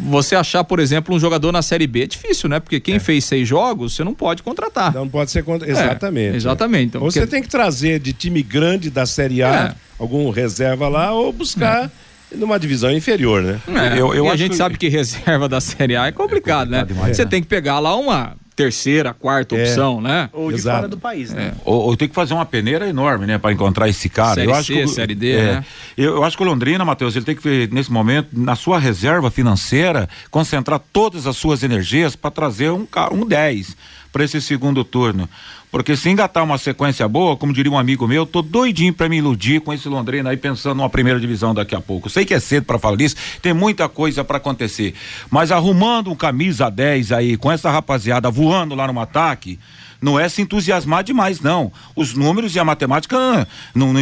você 0.00 0.34
achar, 0.36 0.62
por 0.64 0.78
exemplo, 0.80 1.14
um 1.14 1.18
jogador 1.18 1.50
na 1.52 1.60
Série 1.62 1.86
B 1.86 2.02
é 2.02 2.06
difícil, 2.06 2.48
né? 2.48 2.60
Porque 2.60 2.78
quem 2.80 2.98
fez 2.98 3.24
seis 3.24 3.46
jogos, 3.48 3.94
você 3.94 4.04
não 4.04 4.14
pode 4.14 4.42
contratar. 4.42 4.94
Não 4.94 5.08
pode 5.08 5.30
ser 5.30 5.42
contra... 5.44 5.68
Exatamente. 5.68 6.34
É, 6.34 6.36
exatamente. 6.36 6.84
Então, 6.86 7.02
ou 7.02 7.10
você 7.10 7.20
porque- 7.20 7.30
tem 7.32 7.42
que 7.42 7.48
trazer 7.48 7.98
de 8.00 8.12
time 8.12 8.42
grande 8.42 8.90
da 8.90 9.04
Série 9.06 9.42
A, 9.42 9.74
algum 9.98 10.30
reserva 10.30 10.88
lá, 10.88 11.12
ou 11.12 11.32
buscar 11.32 11.90
numa 12.34 12.58
divisão 12.58 12.90
inferior, 12.92 13.42
né? 13.42 13.60
É, 13.96 13.98
e 14.18 14.28
a 14.28 14.36
gente 14.36 14.56
sabe 14.56 14.76
que 14.76 14.88
reserva 14.88 15.48
da 15.48 15.60
Série 15.60 15.96
A 15.96 16.06
é 16.06 16.12
complicado, 16.12 16.68
né? 16.70 16.84
demais, 16.84 17.16
Você 17.16 17.24
né? 17.24 17.30
tem 17.30 17.40
que 17.40 17.46
pegar 17.48 17.78
lá 17.78 17.94
uma 17.96 18.36
terceira, 18.56 19.12
quarta 19.12 19.54
É. 19.54 19.62
opção, 19.62 20.00
né? 20.00 20.30
Ou 20.32 20.48
de 20.48 20.56
Exato. 20.56 20.76
fora 20.78 20.88
do 20.88 20.96
país, 20.98 21.30
né? 21.30 21.52
Ou, 21.64 21.82
ou 21.88 21.96
tem 21.96 22.08
que 22.08 22.14
fazer 22.14 22.32
uma 22.32 22.46
peneira 22.46 22.88
enorme, 22.88 23.26
né, 23.26 23.36
para 23.36 23.52
encontrar 23.52 23.86
esse 23.88 24.08
cara. 24.08 24.36
Série 24.36 24.46
eu 24.48 24.54
acho 24.54 24.66
C, 24.68 24.72
que 24.72 24.84
o- 24.84 24.88
Série 24.88 25.14
D, 25.14 25.32
é, 25.32 25.42
né? 25.56 25.64
Eu, 25.96 26.14
eu 26.16 26.24
acho 26.24 26.36
que 26.36 26.42
o 26.42 26.46
Londrina, 26.46 26.82
Matheus, 26.84 27.14
ele 27.14 27.24
tem 27.26 27.36
que 27.36 27.68
nesse 27.70 27.92
momento, 27.92 28.28
na 28.32 28.56
sua 28.56 28.78
reserva 28.78 29.30
financeira, 29.30 30.08
concentrar 30.30 30.80
todas 30.92 31.26
as 31.26 31.36
suas 31.36 31.62
energias 31.62 32.16
para 32.16 32.30
trazer 32.30 32.70
um, 32.70 32.86
um 33.12 33.26
10 33.26 33.76
para 34.10 34.24
esse 34.24 34.40
segundo 34.40 34.82
turno. 34.82 35.28
Porque 35.76 35.94
se 35.94 36.08
engatar 36.08 36.42
uma 36.42 36.56
sequência 36.56 37.06
boa, 37.06 37.36
como 37.36 37.52
diria 37.52 37.70
um 37.70 37.76
amigo 37.76 38.08
meu, 38.08 38.22
eu 38.22 38.26
tô 38.26 38.40
doidinho 38.40 38.94
para 38.94 39.10
me 39.10 39.18
iludir 39.18 39.60
com 39.60 39.74
esse 39.74 39.86
Londrina 39.90 40.30
aí 40.30 40.36
pensando 40.38 40.76
numa 40.76 40.88
primeira 40.88 41.20
divisão 41.20 41.52
daqui 41.52 41.74
a 41.74 41.82
pouco. 41.82 42.08
Sei 42.08 42.24
que 42.24 42.32
é 42.32 42.40
cedo 42.40 42.64
para 42.64 42.78
falar 42.78 42.96
disso, 42.96 43.14
tem 43.42 43.52
muita 43.52 43.86
coisa 43.86 44.24
para 44.24 44.38
acontecer. 44.38 44.94
Mas 45.30 45.52
arrumando 45.52 46.10
um 46.10 46.16
camisa 46.16 46.70
10 46.70 47.12
aí, 47.12 47.36
com 47.36 47.52
essa 47.52 47.70
rapaziada 47.70 48.30
voando 48.30 48.74
lá 48.74 48.90
no 48.90 48.98
ataque, 48.98 49.58
não 50.00 50.18
é 50.18 50.28
se 50.30 50.40
entusiasmar 50.40 51.04
demais, 51.04 51.42
não. 51.42 51.70
Os 51.94 52.14
números 52.14 52.54
e 52.54 52.58
a 52.58 52.64
matemática 52.64 53.18
ah, 53.18 53.46
não, 53.74 53.92
não 53.92 54.00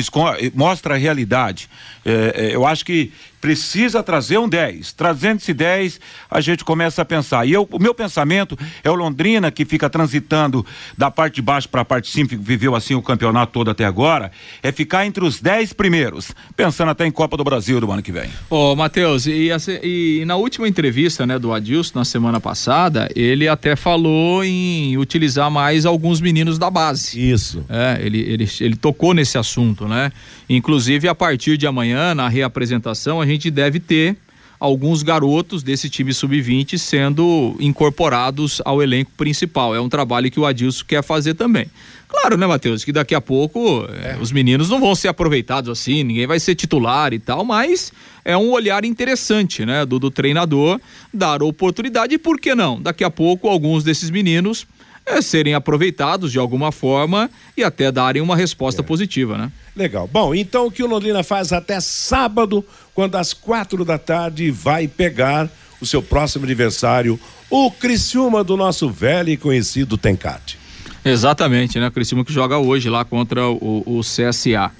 mostra 0.54 0.94
a 0.94 0.96
realidade. 0.96 1.68
É, 2.04 2.50
é, 2.50 2.54
eu 2.54 2.64
acho 2.64 2.84
que 2.84 3.12
precisa 3.44 4.02
trazer 4.02 4.38
um 4.38 4.48
10. 4.48 4.94
Trazendo 4.94 5.36
esse 5.36 5.52
10, 5.52 6.00
a 6.30 6.40
gente 6.40 6.64
começa 6.64 7.02
a 7.02 7.04
pensar. 7.04 7.46
E 7.46 7.52
eu, 7.52 7.68
o 7.70 7.78
meu 7.78 7.92
pensamento 7.94 8.58
é 8.82 8.90
o 8.90 8.94
Londrina, 8.94 9.50
que 9.50 9.66
fica 9.66 9.90
transitando 9.90 10.64
da 10.96 11.10
parte 11.10 11.34
de 11.34 11.42
baixo 11.42 11.68
para 11.68 11.82
a 11.82 11.84
parte 11.84 12.06
de 12.06 12.10
cima, 12.12 12.26
que 12.30 12.36
viveu 12.36 12.74
assim 12.74 12.94
o 12.94 13.02
campeonato 13.02 13.52
todo 13.52 13.70
até 13.70 13.84
agora, 13.84 14.32
é 14.62 14.72
ficar 14.72 15.04
entre 15.04 15.22
os 15.22 15.42
10 15.42 15.74
primeiros, 15.74 16.32
pensando 16.56 16.88
até 16.90 17.04
em 17.06 17.10
Copa 17.10 17.36
do 17.36 17.44
Brasil 17.44 17.78
do 17.82 17.92
ano 17.92 18.02
que 18.02 18.10
vem. 18.10 18.30
Ô, 18.48 18.74
Matheus, 18.74 19.26
e, 19.26 19.50
se- 19.60 19.78
e 19.84 20.24
na 20.24 20.36
última 20.36 20.66
entrevista, 20.66 21.26
né, 21.26 21.38
do 21.38 21.52
Adilson, 21.52 21.98
na 21.98 22.04
semana 22.06 22.40
passada, 22.40 23.10
ele 23.14 23.46
até 23.46 23.76
falou 23.76 24.42
em 24.42 24.96
utilizar 24.96 25.50
mais 25.50 25.84
alguns 25.84 26.18
meninos 26.18 26.58
da 26.58 26.70
base. 26.70 27.20
Isso. 27.30 27.62
É, 27.68 27.98
ele, 28.00 28.20
ele, 28.20 28.48
ele 28.58 28.76
tocou 28.76 29.12
nesse 29.12 29.36
assunto, 29.36 29.86
né? 29.86 30.10
Inclusive, 30.48 31.08
a 31.08 31.14
partir 31.14 31.56
de 31.58 31.66
amanhã, 31.66 32.14
na 32.14 32.28
reapresentação, 32.28 33.20
a 33.20 33.26
gente 33.26 33.33
deve 33.50 33.80
ter 33.80 34.16
alguns 34.58 35.02
garotos 35.02 35.62
desse 35.62 35.90
time 35.90 36.12
sub-20 36.14 36.78
sendo 36.78 37.54
incorporados 37.60 38.62
ao 38.64 38.82
elenco 38.82 39.10
principal. 39.16 39.74
É 39.74 39.80
um 39.80 39.88
trabalho 39.88 40.30
que 40.30 40.40
o 40.40 40.46
Adilson 40.46 40.84
quer 40.86 41.02
fazer 41.02 41.34
também. 41.34 41.66
Claro, 42.08 42.36
né, 42.36 42.46
Matheus, 42.46 42.84
que 42.84 42.92
daqui 42.92 43.14
a 43.14 43.20
pouco 43.20 43.86
eh, 43.88 44.16
os 44.20 44.30
meninos 44.30 44.70
não 44.70 44.80
vão 44.80 44.94
ser 44.94 45.08
aproveitados 45.08 45.68
assim, 45.68 46.04
ninguém 46.04 46.26
vai 46.26 46.38
ser 46.38 46.54
titular 46.54 47.12
e 47.12 47.18
tal, 47.18 47.44
mas 47.44 47.92
é 48.24 48.36
um 48.36 48.52
olhar 48.52 48.84
interessante, 48.84 49.66
né, 49.66 49.84
do, 49.84 49.98
do 49.98 50.10
treinador 50.10 50.80
dar 51.12 51.42
oportunidade 51.42 52.14
e 52.14 52.18
por 52.18 52.40
que 52.40 52.54
não? 52.54 52.80
Daqui 52.80 53.02
a 53.02 53.10
pouco 53.10 53.48
alguns 53.48 53.82
desses 53.82 54.10
meninos 54.10 54.64
eh, 55.06 55.20
serem 55.20 55.54
aproveitados 55.54 56.32
de 56.32 56.38
alguma 56.38 56.72
forma 56.72 57.30
e 57.56 57.62
até 57.62 57.92
darem 57.92 58.22
uma 58.22 58.36
resposta 58.36 58.82
positiva, 58.82 59.36
né? 59.36 59.52
Legal. 59.76 60.08
Bom, 60.10 60.34
então 60.34 60.66
o 60.66 60.70
que 60.70 60.82
o 60.82 60.86
Londrina 60.86 61.22
faz 61.22 61.52
até 61.52 61.80
sábado, 61.80 62.64
quando 62.94 63.16
às 63.16 63.32
quatro 63.32 63.84
da 63.84 63.98
tarde 63.98 64.50
vai 64.50 64.88
pegar 64.88 65.50
o 65.80 65.86
seu 65.86 66.02
próximo 66.02 66.44
adversário, 66.44 67.18
o 67.50 67.70
Criciúma 67.70 68.42
do 68.42 68.56
nosso 68.56 68.88
velho 68.88 69.30
e 69.30 69.36
conhecido 69.36 69.98
Tencate. 69.98 70.58
Exatamente, 71.04 71.78
né? 71.78 71.88
O 71.88 71.92
Criciúma 71.92 72.24
que 72.24 72.32
joga 72.32 72.56
hoje 72.56 72.88
lá 72.88 73.04
contra 73.04 73.46
o, 73.46 73.82
o 73.84 74.00
CSA. 74.00 74.72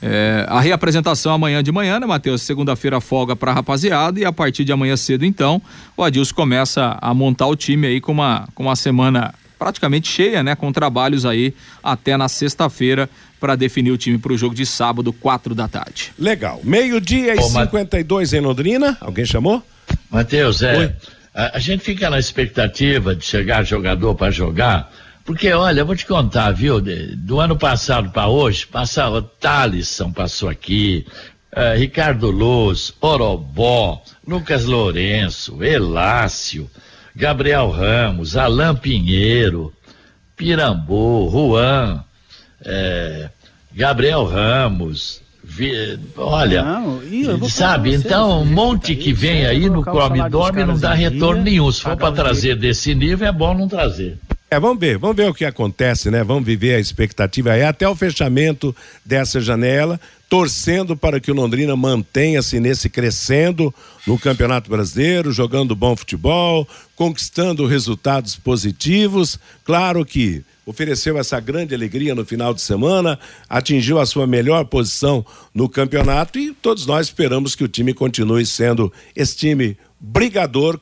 É, 0.00 0.44
a 0.48 0.60
reapresentação 0.60 1.32
amanhã 1.32 1.62
de 1.62 1.70
manhã, 1.70 2.00
né, 2.00 2.06
Matheus? 2.06 2.42
Segunda-feira 2.42 3.00
folga 3.00 3.36
pra 3.36 3.52
rapaziada 3.52 4.18
e 4.18 4.24
a 4.24 4.32
partir 4.32 4.64
de 4.64 4.72
amanhã 4.72 4.96
cedo, 4.96 5.24
então, 5.24 5.62
o 5.96 6.02
Adilson 6.02 6.34
começa 6.34 6.98
a 7.00 7.14
montar 7.14 7.46
o 7.46 7.54
time 7.54 7.86
aí 7.86 8.00
com 8.00 8.10
uma, 8.10 8.48
com 8.54 8.64
uma 8.64 8.74
semana 8.74 9.32
praticamente 9.62 10.08
cheia, 10.08 10.42
né? 10.42 10.56
Com 10.56 10.72
trabalhos 10.72 11.24
aí 11.24 11.54
até 11.82 12.16
na 12.16 12.28
sexta-feira 12.28 13.08
para 13.38 13.54
definir 13.54 13.92
o 13.92 13.96
time 13.96 14.18
para 14.18 14.32
o 14.32 14.36
jogo 14.36 14.56
de 14.56 14.66
sábado, 14.66 15.12
quatro 15.12 15.54
da 15.54 15.68
tarde. 15.68 16.12
Legal. 16.18 16.60
Meio-dia 16.64 17.36
e 17.36 17.38
Ô, 17.38 17.48
Ma- 17.50 17.62
52 17.64 18.32
em 18.32 18.40
Londrina. 18.40 18.96
Alguém 19.00 19.24
chamou? 19.24 19.62
Matheus, 20.10 20.62
é. 20.62 20.96
A, 21.32 21.56
a 21.56 21.58
gente 21.60 21.84
fica 21.84 22.10
na 22.10 22.18
expectativa 22.18 23.14
de 23.14 23.24
chegar 23.24 23.64
jogador 23.64 24.16
para 24.16 24.32
jogar, 24.32 24.92
porque 25.24 25.52
olha, 25.52 25.80
eu 25.80 25.86
vou 25.86 25.94
te 25.94 26.06
contar, 26.06 26.50
viu? 26.50 26.80
de- 26.80 27.14
do 27.14 27.38
ano 27.38 27.56
passado 27.56 28.10
para 28.10 28.26
hoje, 28.26 28.66
passava 28.66 29.22
Thalisson 29.40 30.10
passou 30.12 30.48
aqui, 30.48 31.06
eh, 31.54 31.76
Ricardo 31.76 32.30
Luz, 32.32 32.92
Orobó, 33.00 34.02
Lucas 34.26 34.64
Lourenço, 34.64 35.62
Elácio, 35.62 36.68
Gabriel 37.14 37.70
Ramos, 37.70 38.36
Alain 38.36 38.74
Pinheiro, 38.74 39.72
Pirambu, 40.36 41.28
Juan, 41.30 42.02
eh, 42.64 43.28
Gabriel 43.74 44.24
Ramos, 44.24 45.20
vi- 45.44 45.98
olha, 46.16 46.62
Não, 46.62 47.02
eu 47.02 47.48
sabe, 47.48 47.94
então 47.94 48.42
um 48.42 48.44
monte 48.46 48.94
que 48.96 49.12
vem 49.12 49.46
aí 49.46 49.68
no 49.68 49.84
come 49.84 50.20
e 50.20 50.28
dorme 50.28 50.64
não 50.64 50.78
dá 50.78 50.94
retorno 50.94 51.42
dia, 51.42 51.52
nenhum. 51.52 51.70
Se 51.70 51.82
for 51.82 51.96
para 51.96 52.12
trazer 52.12 52.56
desse 52.56 52.94
nível, 52.94 53.26
é 53.28 53.32
bom 53.32 53.54
não 53.56 53.68
trazer. 53.68 54.18
É, 54.50 54.60
vamos 54.60 54.78
ver, 54.78 54.98
vamos 54.98 55.16
ver 55.16 55.30
o 55.30 55.34
que 55.34 55.46
acontece, 55.46 56.10
né? 56.10 56.22
Vamos 56.22 56.44
viver 56.44 56.74
a 56.74 56.78
expectativa 56.78 57.52
aí 57.52 57.62
até 57.62 57.88
o 57.88 57.94
fechamento 57.94 58.76
dessa 59.04 59.40
janela, 59.40 59.98
torcendo 60.32 60.96
para 60.96 61.20
que 61.20 61.30
o 61.30 61.34
Londrina 61.34 61.76
mantenha-se 61.76 62.58
nesse 62.58 62.88
crescendo 62.88 63.72
no 64.06 64.18
Campeonato 64.18 64.70
Brasileiro, 64.70 65.30
jogando 65.30 65.76
bom 65.76 65.94
futebol, 65.94 66.66
conquistando 66.96 67.66
resultados 67.66 68.34
positivos. 68.34 69.38
Claro 69.62 70.06
que 70.06 70.42
ofereceu 70.64 71.18
essa 71.18 71.38
grande 71.38 71.74
alegria 71.74 72.14
no 72.14 72.24
final 72.24 72.54
de 72.54 72.62
semana, 72.62 73.18
atingiu 73.46 74.00
a 74.00 74.06
sua 74.06 74.26
melhor 74.26 74.64
posição 74.64 75.22
no 75.52 75.68
campeonato 75.68 76.38
e 76.38 76.54
todos 76.54 76.86
nós 76.86 77.08
esperamos 77.08 77.54
que 77.54 77.64
o 77.64 77.68
time 77.68 77.92
continue 77.92 78.46
sendo 78.46 78.90
esse 79.14 79.36
time 79.36 79.76
brigador 80.00 80.80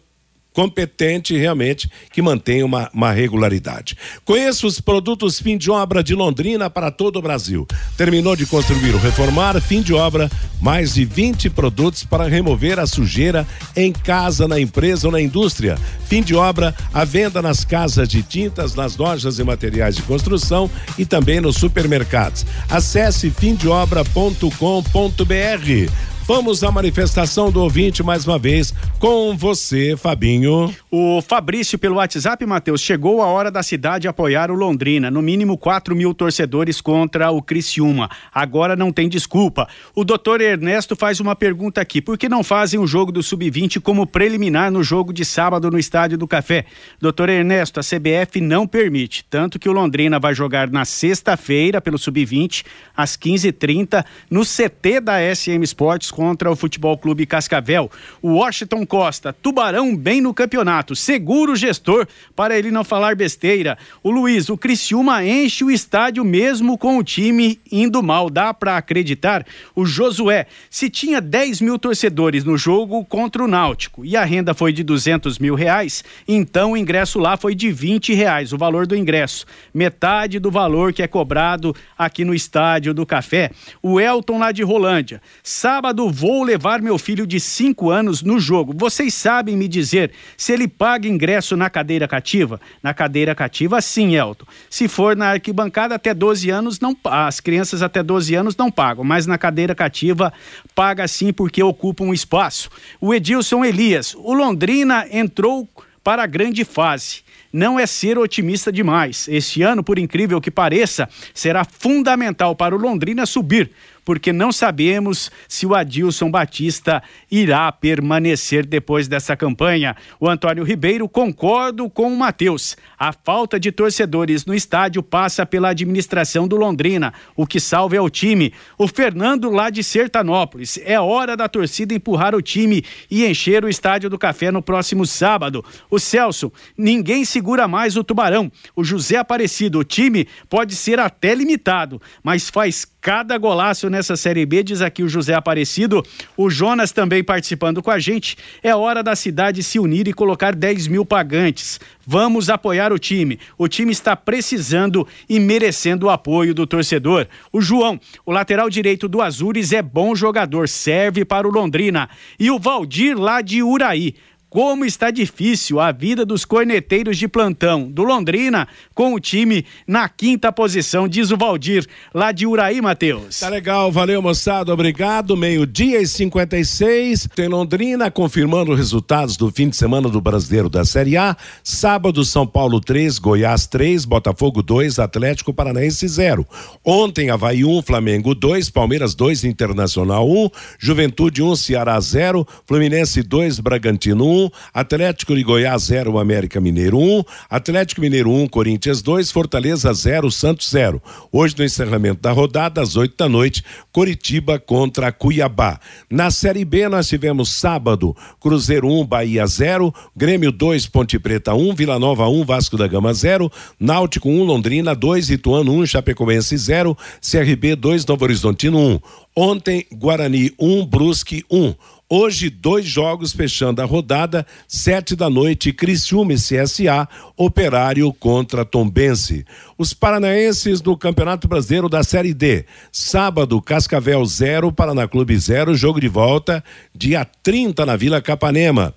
competente 0.52 1.36
realmente 1.36 1.90
que 2.12 2.22
mantém 2.22 2.62
uma, 2.62 2.90
uma 2.92 3.12
regularidade. 3.12 3.96
Conheça 4.24 4.66
os 4.66 4.80
produtos 4.80 5.40
fim 5.40 5.56
de 5.56 5.70
obra 5.70 6.02
de 6.02 6.14
Londrina 6.14 6.68
para 6.68 6.90
todo 6.90 7.18
o 7.18 7.22
Brasil. 7.22 7.66
Terminou 7.96 8.34
de 8.34 8.46
construir 8.46 8.94
ou 8.94 9.00
reformar, 9.00 9.60
fim 9.60 9.82
de 9.82 9.94
obra, 9.94 10.30
mais 10.60 10.94
de 10.94 11.04
20 11.04 11.50
produtos 11.50 12.04
para 12.04 12.28
remover 12.28 12.78
a 12.78 12.86
sujeira 12.86 13.46
em 13.76 13.92
casa, 13.92 14.48
na 14.48 14.60
empresa 14.60 15.08
ou 15.08 15.12
na 15.12 15.20
indústria. 15.20 15.78
Fim 16.06 16.22
de 16.22 16.34
obra, 16.34 16.74
a 16.92 17.04
venda 17.04 17.40
nas 17.40 17.64
casas 17.64 18.08
de 18.08 18.22
tintas, 18.22 18.74
nas 18.74 18.96
lojas 18.96 19.38
e 19.38 19.44
materiais 19.44 19.96
de 19.96 20.02
construção 20.02 20.70
e 20.98 21.04
também 21.04 21.40
nos 21.40 21.56
supermercados. 21.56 22.44
Acesse 22.68 23.30
fimdeobra.com.br. 23.30 26.10
Vamos 26.32 26.62
à 26.62 26.70
manifestação 26.70 27.50
do 27.50 27.60
ouvinte 27.60 28.04
mais 28.04 28.24
uma 28.24 28.38
vez 28.38 28.72
com 29.00 29.36
você, 29.36 29.96
Fabinho. 29.96 30.72
O 30.88 31.20
Fabrício, 31.20 31.76
pelo 31.76 31.96
WhatsApp, 31.96 32.46
Matheus, 32.46 32.80
chegou 32.80 33.20
a 33.20 33.26
hora 33.26 33.50
da 33.50 33.64
cidade 33.64 34.06
apoiar 34.06 34.48
o 34.48 34.54
Londrina. 34.54 35.10
No 35.10 35.20
mínimo 35.20 35.58
4 35.58 35.96
mil 35.96 36.14
torcedores 36.14 36.80
contra 36.80 37.32
o 37.32 37.42
Criciúma. 37.42 38.08
Agora 38.32 38.76
não 38.76 38.92
tem 38.92 39.08
desculpa. 39.08 39.66
O 39.92 40.04
doutor 40.04 40.40
Ernesto 40.40 40.94
faz 40.94 41.18
uma 41.18 41.34
pergunta 41.34 41.80
aqui. 41.80 42.00
Por 42.00 42.16
que 42.16 42.28
não 42.28 42.44
fazem 42.44 42.78
o 42.78 42.86
jogo 42.86 43.10
do 43.10 43.24
Sub-20 43.24 43.80
como 43.80 44.06
preliminar 44.06 44.70
no 44.70 44.84
jogo 44.84 45.12
de 45.12 45.24
sábado 45.24 45.68
no 45.68 45.80
Estádio 45.80 46.16
do 46.16 46.28
Café? 46.28 46.64
Doutor 47.00 47.28
Ernesto, 47.28 47.80
a 47.80 47.82
CBF 47.82 48.40
não 48.40 48.68
permite. 48.68 49.24
Tanto 49.28 49.58
que 49.58 49.68
o 49.68 49.72
Londrina 49.72 50.20
vai 50.20 50.32
jogar 50.32 50.70
na 50.70 50.84
sexta-feira 50.84 51.80
pelo 51.80 51.98
Sub-20, 51.98 52.64
às 52.96 53.16
15h30, 53.16 54.04
no 54.30 54.42
CT 54.42 55.00
da 55.00 55.18
SM 55.34 55.64
Sports 55.64 56.19
contra 56.20 56.50
o 56.50 56.54
Futebol 56.54 56.98
Clube 56.98 57.24
Cascavel. 57.24 57.90
O 58.20 58.32
Washington 58.34 58.84
Costa, 58.84 59.32
Tubarão 59.32 59.96
bem 59.96 60.20
no 60.20 60.34
campeonato, 60.34 60.94
seguro 60.94 61.56
gestor 61.56 62.06
para 62.36 62.58
ele 62.58 62.70
não 62.70 62.84
falar 62.84 63.16
besteira. 63.16 63.78
O 64.02 64.10
Luiz, 64.10 64.50
o 64.50 64.58
Criciúma 64.58 65.24
enche 65.24 65.64
o 65.64 65.70
estádio 65.70 66.22
mesmo 66.22 66.76
com 66.76 66.98
o 66.98 67.02
time 67.02 67.58
indo 67.72 68.02
mal, 68.02 68.28
dá 68.28 68.52
para 68.52 68.76
acreditar? 68.76 69.46
O 69.74 69.86
Josué, 69.86 70.46
se 70.68 70.90
tinha 70.90 71.22
10 71.22 71.62
mil 71.62 71.78
torcedores 71.78 72.44
no 72.44 72.58
jogo 72.58 73.02
contra 73.02 73.42
o 73.42 73.48
Náutico 73.48 74.04
e 74.04 74.14
a 74.14 74.22
renda 74.22 74.52
foi 74.52 74.74
de 74.74 74.82
200 74.82 75.38
mil 75.38 75.54
reais, 75.54 76.04
então 76.28 76.72
o 76.72 76.76
ingresso 76.76 77.18
lá 77.18 77.38
foi 77.38 77.54
de 77.54 77.72
20 77.72 78.12
reais, 78.12 78.52
o 78.52 78.58
valor 78.58 78.86
do 78.86 78.94
ingresso, 78.94 79.46
metade 79.72 80.38
do 80.38 80.50
valor 80.50 80.92
que 80.92 81.02
é 81.02 81.08
cobrado 81.08 81.74
aqui 81.96 82.26
no 82.26 82.34
estádio 82.34 82.92
do 82.92 83.06
Café. 83.06 83.50
O 83.82 83.98
Elton 83.98 84.38
lá 84.38 84.52
de 84.52 84.62
Rolândia, 84.62 85.22
sábado 85.42 86.09
vou 86.10 86.42
levar 86.42 86.82
meu 86.82 86.98
filho 86.98 87.26
de 87.26 87.38
5 87.38 87.90
anos 87.90 88.22
no 88.22 88.38
jogo. 88.38 88.74
Vocês 88.76 89.14
sabem 89.14 89.56
me 89.56 89.68
dizer 89.68 90.10
se 90.36 90.52
ele 90.52 90.66
paga 90.68 91.08
ingresso 91.08 91.56
na 91.56 91.70
cadeira 91.70 92.08
cativa? 92.08 92.60
Na 92.82 92.92
cadeira 92.92 93.34
cativa, 93.34 93.80
sim, 93.80 94.14
Elton. 94.14 94.46
Se 94.68 94.88
for 94.88 95.16
na 95.16 95.30
arquibancada 95.30 95.94
até 95.94 96.12
12 96.12 96.50
anos, 96.50 96.80
não 96.80 96.96
as 97.04 97.40
crianças 97.40 97.82
até 97.82 98.02
12 98.02 98.34
anos 98.34 98.56
não 98.56 98.70
pagam, 98.70 99.04
mas 99.04 99.26
na 99.26 99.38
cadeira 99.38 99.74
cativa 99.74 100.32
paga 100.74 101.06
sim 101.08 101.32
porque 101.32 101.62
ocupa 101.62 102.04
um 102.04 102.12
espaço. 102.12 102.70
O 103.00 103.14
Edilson 103.14 103.64
Elias, 103.64 104.14
o 104.16 104.32
Londrina 104.32 105.06
entrou 105.10 105.68
para 106.02 106.22
a 106.22 106.26
grande 106.26 106.64
fase. 106.64 107.22
Não 107.52 107.78
é 107.78 107.86
ser 107.86 108.16
otimista 108.16 108.70
demais. 108.70 109.26
Este 109.28 109.62
ano, 109.62 109.82
por 109.82 109.98
incrível 109.98 110.40
que 110.40 110.50
pareça, 110.50 111.08
será 111.34 111.64
fundamental 111.64 112.54
para 112.54 112.74
o 112.74 112.78
Londrina 112.78 113.26
subir, 113.26 113.72
porque 114.04 114.32
não 114.32 114.52
sabemos 114.52 115.30
se 115.48 115.66
o 115.66 115.74
Adilson 115.74 116.30
Batista 116.30 117.02
irá 117.30 117.70
permanecer 117.72 118.66
depois 118.66 119.08
dessa 119.08 119.36
campanha. 119.36 119.96
O 120.18 120.28
Antônio 120.28 120.64
Ribeiro 120.64 121.08
concordo 121.08 121.88
com 121.88 122.12
o 122.12 122.16
Matheus. 122.16 122.76
A 122.98 123.12
falta 123.12 123.58
de 123.58 123.72
torcedores 123.72 124.44
no 124.44 124.54
estádio 124.54 125.02
passa 125.02 125.46
pela 125.46 125.70
administração 125.70 126.46
do 126.46 126.56
Londrina. 126.56 127.12
O 127.36 127.46
que 127.46 127.60
salva 127.60 127.96
é 127.96 128.00
o 128.00 128.10
time. 128.10 128.52
O 128.76 128.86
Fernando 128.86 129.50
lá 129.50 129.70
de 129.70 129.82
Sertanópolis. 129.82 130.78
É 130.84 130.98
hora 131.00 131.36
da 131.36 131.48
torcida 131.48 131.94
empurrar 131.94 132.34
o 132.34 132.42
time 132.42 132.84
e 133.10 133.24
encher 133.24 133.64
o 133.64 133.68
estádio 133.68 134.10
do 134.10 134.18
Café 134.18 134.50
no 134.50 134.62
próximo 134.62 135.06
sábado. 135.06 135.64
O 135.90 135.98
Celso, 135.98 136.52
ninguém 136.76 137.24
segura 137.24 137.68
mais 137.68 137.96
o 137.96 138.04
Tubarão. 138.04 138.50
O 138.74 138.84
José 138.84 139.16
Aparecido, 139.16 139.78
o 139.78 139.84
time 139.84 140.26
pode 140.48 140.74
ser 140.74 140.98
até 140.98 141.34
limitado, 141.34 142.00
mas 142.22 142.50
faz 142.50 142.84
cada 143.00 143.38
golaço 143.38 143.88
nessa 143.88 144.16
Série 144.16 144.44
B, 144.44 144.62
diz 144.62 144.82
aqui 144.82 145.02
o 145.02 145.08
José 145.08 145.34
Aparecido. 145.34 146.04
O 146.36 146.50
Jonas 146.50 146.92
também 146.92 147.24
participando 147.24 147.82
com 147.82 147.90
a 147.90 147.98
gente. 147.98 148.36
É 148.62 148.74
hora 148.74 149.02
da 149.02 149.16
cidade 149.16 149.62
se 149.62 149.78
unir 149.78 150.06
e 150.06 150.12
colocar 150.12 150.54
10 150.54 150.86
mil 150.86 151.04
pagantes. 151.04 151.80
Vamos 152.06 152.50
apoiar 152.50 152.92
o 152.92 152.98
time. 152.98 153.38
O 153.56 153.68
time 153.68 153.92
está 153.92 154.16
precisando 154.16 155.06
e 155.28 155.38
merecendo 155.38 156.06
o 156.06 156.10
apoio 156.10 156.54
do 156.54 156.66
torcedor. 156.66 157.26
O 157.52 157.60
João, 157.60 158.00
o 158.26 158.32
lateral 158.32 158.68
direito 158.68 159.08
do 159.08 159.22
Azures, 159.22 159.72
é 159.72 159.80
bom 159.80 160.14
jogador, 160.14 160.68
serve 160.68 161.24
para 161.24 161.46
o 161.46 161.50
Londrina. 161.50 162.08
E 162.38 162.50
o 162.50 162.58
Valdir 162.58 163.18
lá 163.18 163.40
de 163.40 163.62
Uraí. 163.62 164.14
Como 164.50 164.84
está 164.84 165.12
difícil 165.12 165.78
a 165.78 165.92
vida 165.92 166.26
dos 166.26 166.44
corneteiros 166.44 167.16
de 167.16 167.28
plantão 167.28 167.88
do 167.88 168.02
Londrina 168.02 168.66
com 168.92 169.14
o 169.14 169.20
time 169.20 169.64
na 169.86 170.08
quinta 170.08 170.50
posição, 170.50 171.06
diz 171.06 171.30
o 171.30 171.36
Valdir, 171.36 171.86
lá 172.12 172.32
de 172.32 172.48
Uraí, 172.48 172.82
Matheus. 172.82 173.38
Tá 173.38 173.48
legal, 173.48 173.92
valeu 173.92 174.20
moçada, 174.20 174.74
obrigado. 174.74 175.36
Meio-dia 175.36 176.02
e 176.02 176.06
56, 176.06 177.28
tem 177.32 177.46
Londrina 177.46 178.10
confirmando 178.10 178.72
os 178.72 178.78
resultados 178.78 179.36
do 179.36 179.52
fim 179.52 179.68
de 179.68 179.76
semana 179.76 180.08
do 180.08 180.20
Brasileiro 180.20 180.68
da 180.68 180.84
Série 180.84 181.16
A. 181.16 181.36
Sábado, 181.62 182.24
São 182.24 182.44
Paulo 182.44 182.80
3, 182.80 183.20
Goiás 183.20 183.68
3, 183.68 184.04
Botafogo 184.04 184.64
2, 184.64 184.98
Atlético 184.98 185.54
Paranaense 185.54 186.08
0. 186.08 186.44
Ontem, 186.84 187.30
Havaí 187.30 187.64
1, 187.64 187.82
Flamengo 187.82 188.34
2, 188.34 188.68
Palmeiras 188.70 189.14
2, 189.14 189.44
Internacional 189.44 190.28
1, 190.28 190.50
Juventude 190.76 191.40
1, 191.40 191.54
Ceará 191.54 192.00
0, 192.00 192.44
Fluminense 192.66 193.22
2, 193.22 193.60
Bragantino 193.60 194.26
1, 194.26 194.39
Atlético 194.72 195.34
de 195.34 195.42
Goiás 195.42 195.82
0, 195.84 196.18
América 196.18 196.60
Mineiro 196.60 196.98
1, 196.98 197.24
Atlético 197.48 198.00
Mineiro 198.00 198.30
1, 198.30 198.46
Corinthians 198.48 199.02
2, 199.02 199.30
Fortaleza 199.32 199.92
0, 199.92 200.30
Santos 200.30 200.70
0. 200.70 201.02
Hoje, 201.32 201.54
no 201.58 201.64
encerramento 201.64 202.20
da 202.20 202.30
rodada, 202.30 202.80
às 202.80 202.96
8 202.96 203.14
da 203.16 203.28
noite, 203.28 203.64
Coritiba 203.90 204.58
contra 204.58 205.10
Cuiabá. 205.10 205.80
Na 206.08 206.30
Série 206.30 206.64
B, 206.64 206.88
nós 206.88 207.08
tivemos 207.08 207.50
sábado, 207.50 208.16
Cruzeiro 208.38 208.88
1, 208.88 209.04
Bahia 209.04 209.46
0, 209.46 209.92
Grêmio 210.16 210.52
2, 210.52 210.86
Ponte 210.86 211.18
Preta 211.18 211.54
1, 211.54 211.74
Vila 211.74 211.98
Nova 211.98 212.28
1, 212.28 212.44
Vasco 212.44 212.76
da 212.76 212.86
Gama 212.86 213.12
0, 213.12 213.50
Náutico 213.78 214.28
1, 214.28 214.44
Londrina 214.44 214.94
2, 214.94 215.30
Ituano 215.30 215.72
1, 215.72 215.86
Chapecoense 215.86 216.56
0, 216.56 216.96
CRB 217.20 217.74
2, 217.76 218.06
Novo 218.06 218.24
Horizontino 218.24 218.78
1. 218.78 219.00
Ontem, 219.36 219.86
Guarani 219.92 220.52
1, 220.58 220.86
Brusque 220.86 221.44
1. 221.50 221.74
Hoje, 222.12 222.50
dois 222.50 222.84
jogos 222.84 223.32
fechando 223.32 223.80
a 223.80 223.84
rodada, 223.84 224.44
sete 224.66 225.14
da 225.14 225.30
noite, 225.30 225.72
Criciúma 225.72 226.32
e 226.32 226.36
CSA, 226.36 227.08
Operário 227.36 228.12
contra 228.12 228.64
Tombense. 228.64 229.46
Os 229.78 229.94
paranaenses 229.94 230.80
do 230.80 230.96
Campeonato 230.96 231.46
Brasileiro 231.46 231.88
da 231.88 232.02
Série 232.02 232.34
D. 232.34 232.64
Sábado, 232.90 233.62
Cascavel 233.62 234.24
0, 234.24 234.72
Paraná 234.72 235.06
Clube 235.06 235.38
0, 235.38 235.72
jogo 235.76 236.00
de 236.00 236.08
volta, 236.08 236.64
dia 236.92 237.24
30 237.24 237.86
na 237.86 237.94
Vila 237.94 238.20
Capanema. 238.20 238.92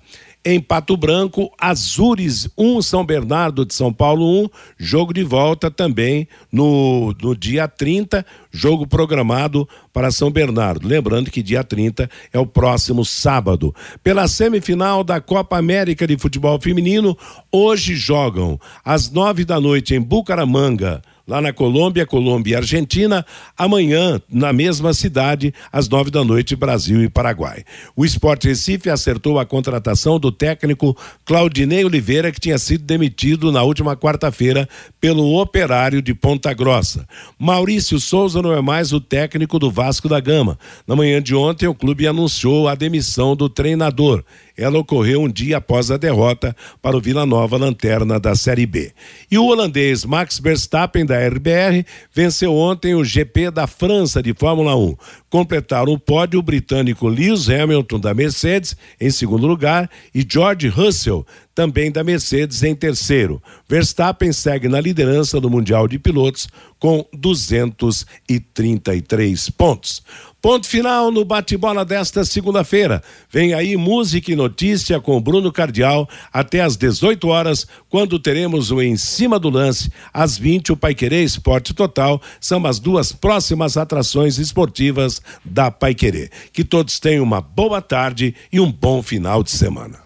Em 0.46 0.60
Pato 0.60 0.94
Branco, 0.94 1.50
Azures 1.58 2.50
1, 2.58 2.82
São 2.82 3.02
Bernardo 3.02 3.64
de 3.64 3.72
São 3.72 3.90
Paulo 3.90 4.44
1, 4.44 4.48
jogo 4.76 5.14
de 5.14 5.22
volta 5.22 5.70
também 5.70 6.28
no, 6.52 7.14
no 7.22 7.34
dia 7.34 7.66
30, 7.66 8.26
jogo 8.50 8.86
programado 8.86 9.66
para 9.90 10.10
São 10.10 10.30
Bernardo. 10.30 10.86
Lembrando 10.86 11.30
que 11.30 11.42
dia 11.42 11.64
30 11.64 12.10
é 12.30 12.38
o 12.38 12.46
próximo 12.46 13.06
sábado. 13.06 13.74
Pela 14.02 14.28
semifinal 14.28 15.02
da 15.02 15.18
Copa 15.18 15.56
América 15.56 16.06
de 16.06 16.18
Futebol 16.18 16.60
Feminino, 16.60 17.16
hoje 17.50 17.94
jogam 17.94 18.60
às 18.84 19.10
nove 19.10 19.46
da 19.46 19.58
noite 19.58 19.94
em 19.94 20.00
Bucaramanga 20.00 21.00
lá 21.26 21.40
na 21.40 21.52
Colômbia, 21.52 22.06
Colômbia 22.06 22.52
e 22.52 22.56
Argentina. 22.56 23.24
Amanhã, 23.56 24.20
na 24.28 24.52
mesma 24.52 24.92
cidade, 24.92 25.52
às 25.72 25.88
nove 25.88 26.10
da 26.10 26.22
noite, 26.22 26.54
Brasil 26.54 27.02
e 27.02 27.08
Paraguai. 27.08 27.64
O 27.96 28.04
Esporte 28.04 28.48
Recife 28.48 28.90
acertou 28.90 29.38
a 29.38 29.46
contratação 29.46 30.18
do 30.18 30.30
técnico 30.30 30.96
Claudinei 31.24 31.84
Oliveira, 31.84 32.30
que 32.30 32.40
tinha 32.40 32.58
sido 32.58 32.84
demitido 32.84 33.50
na 33.50 33.62
última 33.62 33.96
quarta-feira 33.96 34.68
pelo 35.00 35.40
operário 35.40 36.02
de 36.02 36.14
Ponta 36.14 36.52
Grossa. 36.52 37.06
Maurício 37.38 37.98
Souza 37.98 38.42
não 38.42 38.52
é 38.52 38.60
mais 38.60 38.92
o 38.92 39.00
técnico 39.00 39.58
do 39.58 39.70
Vasco 39.70 40.08
da 40.08 40.20
Gama. 40.20 40.58
Na 40.86 40.94
manhã 40.94 41.22
de 41.22 41.34
ontem, 41.34 41.66
o 41.66 41.74
clube 41.74 42.06
anunciou 42.06 42.68
a 42.68 42.74
demissão 42.74 43.34
do 43.34 43.48
treinador. 43.48 44.24
Ela 44.56 44.78
ocorreu 44.78 45.22
um 45.22 45.28
dia 45.28 45.56
após 45.56 45.90
a 45.90 45.96
derrota 45.96 46.54
para 46.80 46.96
o 46.96 47.00
Vila 47.00 47.26
Nova 47.26 47.56
Lanterna 47.56 48.20
da 48.20 48.36
Série 48.36 48.66
B. 48.66 48.92
E 49.30 49.36
o 49.36 49.46
holandês 49.46 50.04
Max 50.04 50.38
Verstappen 50.38 51.04
da 51.04 51.16
RBR 51.26 51.84
venceu 52.12 52.54
ontem 52.54 52.94
o 52.94 53.04
GP 53.04 53.50
da 53.50 53.66
França 53.66 54.22
de 54.22 54.32
Fórmula 54.32 54.76
1. 54.76 54.94
Completaram 55.28 55.92
o 55.92 55.98
pódio 55.98 56.38
o 56.38 56.42
britânico 56.42 57.08
Lewis 57.08 57.48
Hamilton 57.48 57.98
da 57.98 58.14
Mercedes 58.14 58.76
em 59.00 59.10
segundo 59.10 59.46
lugar 59.46 59.90
e 60.14 60.24
George 60.28 60.68
Russell 60.68 61.26
também 61.54 61.90
da 61.90 62.04
Mercedes 62.04 62.62
em 62.62 62.74
terceiro. 62.74 63.42
Verstappen 63.68 64.32
segue 64.32 64.68
na 64.68 64.80
liderança 64.80 65.40
do 65.40 65.48
Mundial 65.48 65.86
de 65.86 65.98
Pilotos 65.98 66.48
com 66.78 67.06
233 67.12 69.50
pontos. 69.50 70.02
Ponto 70.44 70.68
final 70.68 71.10
no 71.10 71.24
bate-bola 71.24 71.86
desta 71.86 72.22
segunda-feira. 72.22 73.02
Vem 73.30 73.54
aí 73.54 73.78
música 73.78 74.30
e 74.30 74.36
notícia 74.36 75.00
com 75.00 75.18
Bruno 75.18 75.50
Cardial 75.50 76.06
até 76.30 76.60
às 76.60 76.76
18 76.76 77.26
horas, 77.28 77.66
quando 77.88 78.18
teremos 78.18 78.70
o 78.70 78.82
Em 78.82 78.94
Cima 78.94 79.38
do 79.38 79.48
Lance. 79.48 79.90
Às 80.12 80.36
20, 80.36 80.72
o 80.72 80.76
Paiquerê 80.76 81.24
Esporte 81.24 81.72
Total 81.72 82.20
são 82.38 82.66
as 82.66 82.78
duas 82.78 83.10
próximas 83.10 83.78
atrações 83.78 84.36
esportivas 84.36 85.22
da 85.42 85.70
Paiquerê. 85.70 86.28
Que 86.52 86.62
todos 86.62 87.00
tenham 87.00 87.24
uma 87.24 87.40
boa 87.40 87.80
tarde 87.80 88.34
e 88.52 88.60
um 88.60 88.70
bom 88.70 89.02
final 89.02 89.42
de 89.42 89.50
semana. 89.50 90.00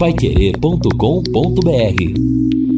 Paiquerê.com.br 0.00 2.71